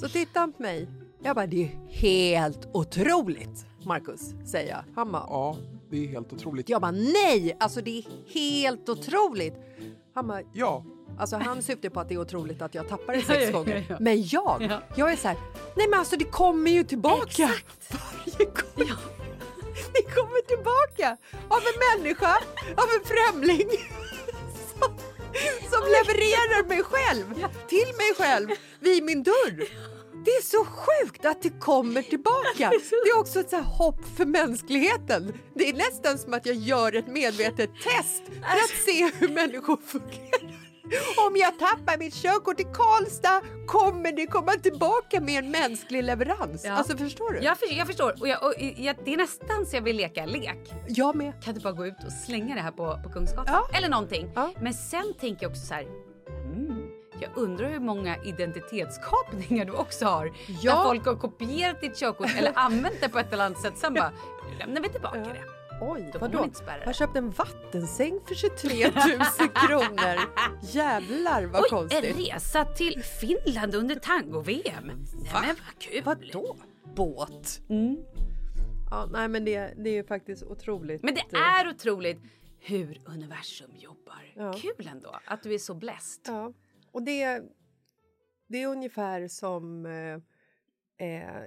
Så 0.00 0.08
tittar 0.08 0.40
han 0.40 0.52
på 0.52 0.62
mig. 0.62 0.88
Jag 1.22 1.36
bara, 1.36 1.46
det 1.46 1.62
är 1.62 1.70
helt 1.88 2.68
otroligt, 2.72 3.66
Markus, 3.84 4.20
säger 4.46 4.70
jag. 4.70 4.84
Han 4.94 5.12
bara, 5.12 5.24
Ja, 5.28 5.56
det 5.90 6.04
är 6.04 6.08
helt 6.08 6.32
otroligt. 6.32 6.68
jag 6.68 6.80
bara, 6.80 6.90
nej, 6.90 7.56
alltså 7.60 7.80
det 7.80 7.98
är 7.98 8.04
helt 8.34 8.88
otroligt. 8.88 9.54
Han 10.14 10.26
bara, 10.26 10.40
Ja, 10.52 10.84
Alltså 11.18 11.36
han 11.36 11.62
syftar 11.62 11.88
på 11.88 12.00
att 12.00 12.08
det 12.08 12.14
är 12.14 12.18
otroligt 12.20 12.62
att 12.62 12.74
jag 12.74 12.88
tappar 12.88 13.12
det 13.12 13.18
Ja, 13.18 13.24
sex 13.24 13.44
ja, 13.44 13.58
gånger. 13.58 13.76
ja, 13.76 13.82
ja. 13.88 13.96
Men 14.00 14.22
jag, 14.26 14.62
Ja. 14.70 14.80
jag 14.96 15.12
är 15.12 15.16
så 15.16 15.28
här, 15.28 15.36
nej 15.76 15.86
men 15.90 15.98
alltså 15.98 16.16
det 16.16 16.24
kommer 16.24 16.70
ju 16.70 16.84
tillbaka. 16.84 17.24
Exakt. 17.26 17.92
Varje 17.92 18.44
gång. 18.44 18.96
Det 19.92 20.02
kommer 20.02 20.46
tillbaka 20.46 21.16
av 21.48 21.58
en 21.70 22.00
människa, 22.02 22.36
av 22.76 22.84
en 22.96 23.04
främling. 23.04 23.68
Som, 24.78 24.92
som 25.70 25.82
levererar 25.96 26.68
mig 26.68 26.82
själv, 26.82 27.34
till 27.68 27.90
mig 27.96 28.14
själv, 28.16 28.48
vid 28.80 29.04
min 29.04 29.22
dörr. 29.22 29.68
Det 30.24 30.30
är 30.30 30.42
så 30.42 30.64
sjukt 30.64 31.24
att 31.24 31.42
det 31.42 31.60
kommer 31.60 32.02
tillbaka. 32.02 32.70
Det 33.04 33.10
är 33.10 33.18
också 33.18 33.40
ett 33.40 33.50
så 33.50 33.56
här 33.56 33.62
hopp 33.62 34.16
för 34.16 34.24
mänskligheten. 34.24 35.32
Det 35.54 35.68
är 35.68 35.72
nästan 35.72 36.18
som 36.18 36.34
att 36.34 36.46
jag 36.46 36.56
gör 36.56 36.96
ett 36.96 37.06
medvetet 37.08 37.70
test 37.74 38.22
för 38.26 38.56
att 38.56 38.84
se 38.86 39.10
hur 39.18 39.28
människor 39.28 39.78
fungerar. 39.86 40.69
Om 41.26 41.36
jag 41.36 41.58
tappar 41.58 41.98
mitt 41.98 42.14
körkort 42.14 42.60
i 42.60 42.64
Karlstad 42.64 43.40
kommer 43.66 44.12
det 44.12 44.26
komma 44.26 44.52
tillbaka 44.52 45.20
med 45.20 45.44
en 45.44 45.50
mänsklig 45.50 46.04
leverans. 46.04 46.64
Ja. 46.64 46.72
Alltså 46.72 46.96
förstår 46.96 47.32
du? 47.32 47.38
Jag, 47.40 47.58
för, 47.58 47.78
jag 47.78 47.86
förstår. 47.86 48.14
Och, 48.20 48.28
jag, 48.28 48.44
och 48.44 48.54
jag, 48.76 48.96
det 49.04 49.12
är 49.12 49.16
nästan 49.16 49.66
så 49.66 49.76
jag 49.76 49.82
vill 49.82 49.96
leka 49.96 50.26
lek. 50.26 50.72
Jag 50.88 51.14
med. 51.16 51.44
Kan 51.44 51.54
du 51.54 51.60
bara 51.60 51.72
gå 51.72 51.86
ut 51.86 52.04
och 52.06 52.12
slänga 52.12 52.54
det 52.54 52.60
här 52.60 52.70
på, 52.70 53.00
på 53.04 53.10
Kungsgatan? 53.10 53.44
Ja. 53.48 53.78
Eller 53.78 53.88
någonting. 53.88 54.32
Ja. 54.34 54.50
Men 54.60 54.74
sen 54.74 55.14
tänker 55.20 55.44
jag 55.44 55.50
också 55.50 55.66
så 55.66 55.74
här. 55.74 55.86
Mm, 56.28 56.90
jag 57.20 57.30
undrar 57.34 57.68
hur 57.68 57.80
många 57.80 58.16
identitetskapningar 58.24 59.64
du 59.64 59.72
också 59.72 60.04
har. 60.06 60.32
Ja. 60.62 60.74
Där 60.76 60.82
folk 60.84 61.06
har 61.06 61.16
kopierat 61.16 61.80
ditt 61.80 61.96
körkort 61.96 62.30
eller 62.38 62.52
använt 62.54 63.00
det 63.00 63.08
på 63.08 63.18
ett 63.18 63.32
eller 63.32 63.44
annat 63.44 63.60
sätt. 63.62 63.78
Sen 63.78 63.94
bara, 63.94 64.12
nu 64.50 64.58
lämnar 64.58 64.80
vi 64.80 64.88
tillbaka 64.88 65.18
det. 65.18 65.59
Oj, 65.80 66.12
vadå? 66.20 66.48
Jag 66.84 66.94
köpte 66.94 67.18
en 67.18 67.30
vattensäng 67.30 68.20
för 68.28 68.34
23 68.34 68.84
000 68.84 68.92
kronor. 69.48 70.18
Jävlar 70.62 71.44
vad 71.44 71.62
Oj, 71.62 71.68
konstigt. 71.70 72.04
en 72.04 72.16
resa 72.16 72.64
till 72.64 73.02
Finland 73.02 73.74
under 73.74 73.94
tango-VM. 73.94 74.86
Nej 74.86 75.32
men 75.32 75.46
vad 75.46 75.78
kul. 75.78 76.02
Vadå? 76.04 76.56
Båt? 76.94 77.60
Mm. 77.68 77.96
Ja, 78.90 79.06
nej 79.12 79.28
men 79.28 79.44
det, 79.44 79.74
det 79.76 79.90
är 79.90 79.94
ju 79.94 80.04
faktiskt 80.04 80.42
otroligt. 80.42 81.02
Men 81.02 81.14
det 81.14 81.36
är 81.36 81.68
otroligt 81.68 82.20
hur 82.58 83.00
universum 83.06 83.70
jobbar. 83.76 84.32
Ja. 84.34 84.52
Kul 84.52 84.88
ändå 84.92 85.18
att 85.24 85.42
du 85.42 85.54
är 85.54 85.58
så 85.58 85.74
blessed. 85.74 86.22
Ja, 86.26 86.52
och 86.92 87.02
det, 87.02 87.42
det 88.48 88.62
är 88.62 88.66
ungefär 88.66 89.28
som 89.28 89.86
eh, 89.86 90.12
eh, 91.08 91.42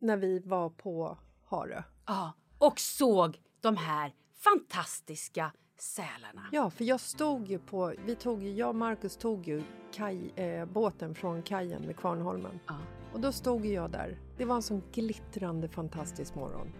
när 0.00 0.16
vi 0.16 0.38
var 0.38 0.70
på 0.70 1.18
Harö. 1.44 1.82
Ja, 2.06 2.32
och 2.58 2.80
såg 2.80 3.38
de 3.60 3.76
här 3.76 4.12
fantastiska 4.34 5.52
sälarna. 5.78 6.46
Ja, 6.52 6.70
för 6.70 6.84
jag 6.84 7.00
stod 7.00 7.48
ju 7.48 7.58
på, 7.58 7.94
vi 8.06 8.14
tog 8.14 8.42
jag 8.42 8.68
och 8.68 8.74
Marcus 8.74 9.16
tog 9.16 9.48
ju 9.48 9.62
kaj, 9.92 10.32
eh, 10.36 10.64
båten 10.64 11.14
från 11.14 11.42
kajen 11.42 11.86
vid 11.86 11.96
Kvarnholmen. 11.96 12.60
Ja. 12.66 12.76
Och 13.12 13.20
då 13.20 13.32
stod 13.32 13.66
jag 13.66 13.90
där. 13.90 14.18
Det 14.36 14.44
var 14.44 14.54
en 14.54 14.62
sån 14.62 14.82
glittrande 14.92 15.68
fantastisk 15.68 16.34
morgon. 16.34 16.72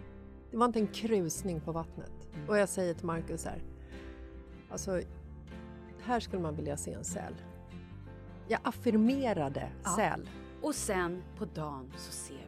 Det 0.51 0.57
var 0.57 0.67
inte 0.67 0.79
en 0.79 0.87
krusning 0.87 1.61
på 1.61 1.73
vattnet. 1.73 2.13
Mm. 2.35 2.49
Och 2.49 2.59
jag 2.59 2.69
säger 2.69 2.95
till 2.95 3.07
Marcus 3.07 3.45
här, 3.45 3.63
alltså 4.71 5.01
här 6.03 6.21
skulle 6.21 6.43
man 6.43 6.57
vilja 6.57 6.77
se 6.77 6.93
en 6.93 7.05
säl. 7.05 7.35
Jag 8.49 8.61
affirmerade 8.63 9.71
Ja. 9.85 9.91
säl. 9.97 10.29
Och 10.63 10.75
sen 10.75 11.23
på 11.39 11.45
dagen 11.45 11.93
så 11.97 12.13
ser 12.13 12.35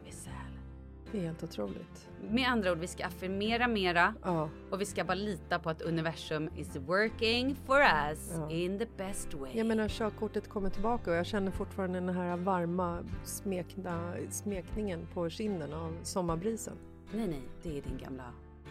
Det 1.11 1.17
är 1.17 1.21
helt 1.21 1.43
otroligt. 1.43 2.09
Med 2.29 2.47
andra 2.49 2.71
ord, 2.71 2.77
vi 2.77 2.87
ska 2.87 3.05
affirmera 3.05 3.67
mera 3.67 4.13
Ja. 4.23 4.49
och 4.71 4.81
vi 4.81 4.85
ska 4.85 5.03
bara 5.03 5.13
lita 5.15 5.59
på 5.59 5.69
att 5.69 5.81
universum 5.81 6.49
is 6.57 6.75
working 6.75 7.55
for 7.65 7.79
us 7.81 8.31
Ja. 8.35 8.49
in 8.51 8.79
the 8.79 8.87
best 8.97 9.33
way. 9.33 9.51
Jag 9.57 9.67
menar 9.67 9.87
körkortet 9.87 10.49
kommer 10.49 10.69
tillbaka 10.69 11.11
och 11.11 11.17
jag 11.17 11.25
känner 11.25 11.51
fortfarande 11.51 11.99
den 11.99 12.09
här 12.15 12.37
varma 12.37 12.99
smekna, 13.23 14.13
smekningen 14.29 15.07
på 15.13 15.29
kinden 15.29 15.73
av 15.73 15.97
sommarbrisen. 16.03 16.73
Nej, 17.13 17.27
nej, 17.27 17.41
det 17.63 17.69
är 17.77 17.81
din 17.81 17.97
gamla 18.03 18.23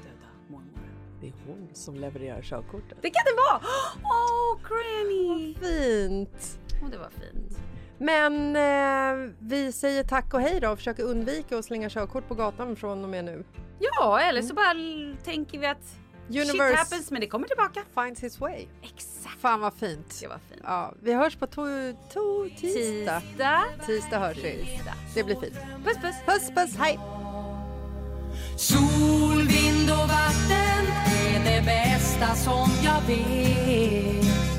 döda 0.03 0.29
mormor. 0.49 0.91
Det 1.21 1.27
är 1.27 1.33
hon 1.47 1.69
som 1.73 1.95
levererar 1.95 2.43
körkortet. 2.43 2.99
Det 3.03 3.11
kan 3.11 3.23
det 3.25 3.37
vara! 3.51 3.61
Åh, 4.05 4.59
Granny! 4.69 5.55
Fint! 5.55 6.61
Åh, 6.83 6.91
det 6.91 6.99
var 6.99 7.11
fint. 7.11 7.59
Men 8.01 8.57
eh, 8.57 9.31
vi 9.39 9.73
säger 9.73 10.05
tack 10.05 10.35
och 10.35 10.41
hej 10.41 10.61
då 10.61 10.71
och 10.71 10.79
försöker 10.79 11.03
undvika 11.03 11.59
att 11.59 11.65
slänga 11.65 11.89
körkort 11.91 12.29
på 12.29 12.35
gatan 12.35 12.77
från 12.77 13.03
och 13.05 13.11
med 13.11 13.25
nu. 13.25 13.45
Ja, 13.79 14.21
eller 14.21 14.43
så 14.43 14.55
bara 14.55 14.71
l- 14.71 15.17
tänker 15.25 15.59
vi 15.59 15.67
att 15.67 15.85
shit 16.29 16.51
Universe 16.51 16.77
happens, 16.77 17.11
men 17.11 17.21
det 17.21 17.27
kommer 17.27 17.49
tillbaka. 17.49 17.81
finds 18.05 18.23
his 18.23 18.41
way. 18.41 18.67
Exakt. 18.83 19.41
Fan 19.41 19.61
vad 19.61 19.75
fint. 19.75 20.19
Det 20.21 20.27
var 20.27 20.39
fint. 20.49 20.61
Ja, 20.65 20.95
vi 21.03 21.13
hörs 21.13 21.37
på 21.37 21.47
to- 21.47 21.97
to- 22.15 22.57
tisdag. 22.61 23.21
Tisdag. 23.21 23.65
Tisdag 23.87 24.19
hörs 24.19 24.37
vi. 24.37 24.67
Tisdag. 24.67 24.95
Det 25.15 25.23
blir 25.25 25.37
fint. 25.41 25.55
Puss, 25.85 25.97
puss. 26.03 26.15
Puss 26.27 26.51
puss, 26.57 26.77
hej! 26.79 26.99
Sol, 28.57 29.37
vind 29.49 29.91
och 29.91 30.09
vatten 30.09 30.87
är 31.27 31.45
det 31.45 31.63
bästa 31.67 32.35
som 32.35 32.69
jag 32.85 33.01
vet. 33.07 34.50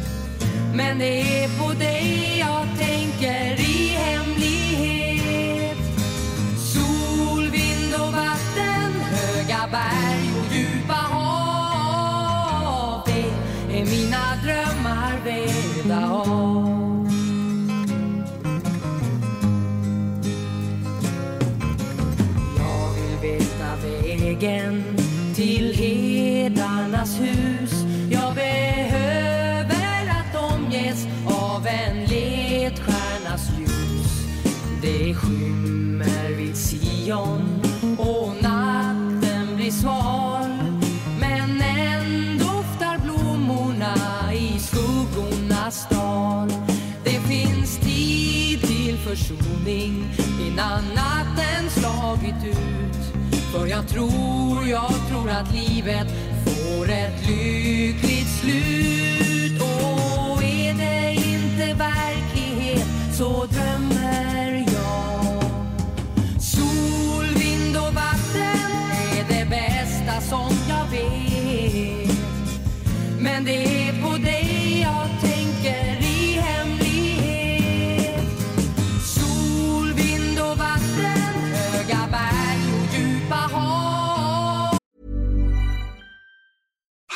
Men 0.74 1.00
det 1.00 1.44
är 1.44 1.50
på 1.60 1.74
dig 1.74 2.38
jag 2.40 2.68
tänker 2.80 3.60
i 3.60 3.88
hemlighet. 3.98 5.78
Sol, 6.58 7.50
vind 7.50 7.94
och 7.94 8.14
vatten, 8.14 8.94
höga 9.02 9.68
berg 9.72 10.32
och 10.40 10.56
djupa 10.56 10.94
hav. 10.94 12.22
Det 13.06 13.80
är 13.80 13.86
mina 13.86 14.36
drömmar 14.44 15.20
vävda 15.26 16.12
av. 16.12 16.71
försoning 49.72 50.06
innan 50.48 50.84
natten 50.96 51.70
slagit 51.70 52.46
ut. 52.46 53.32
För 53.54 53.68
jag 53.68 53.88
tror, 53.88 54.68
jag 54.68 54.94
tror 55.10 55.30
att 55.30 55.54
livet 55.54 56.08
får 56.46 56.90
ett 56.90 57.28
lyckligt 57.28 58.11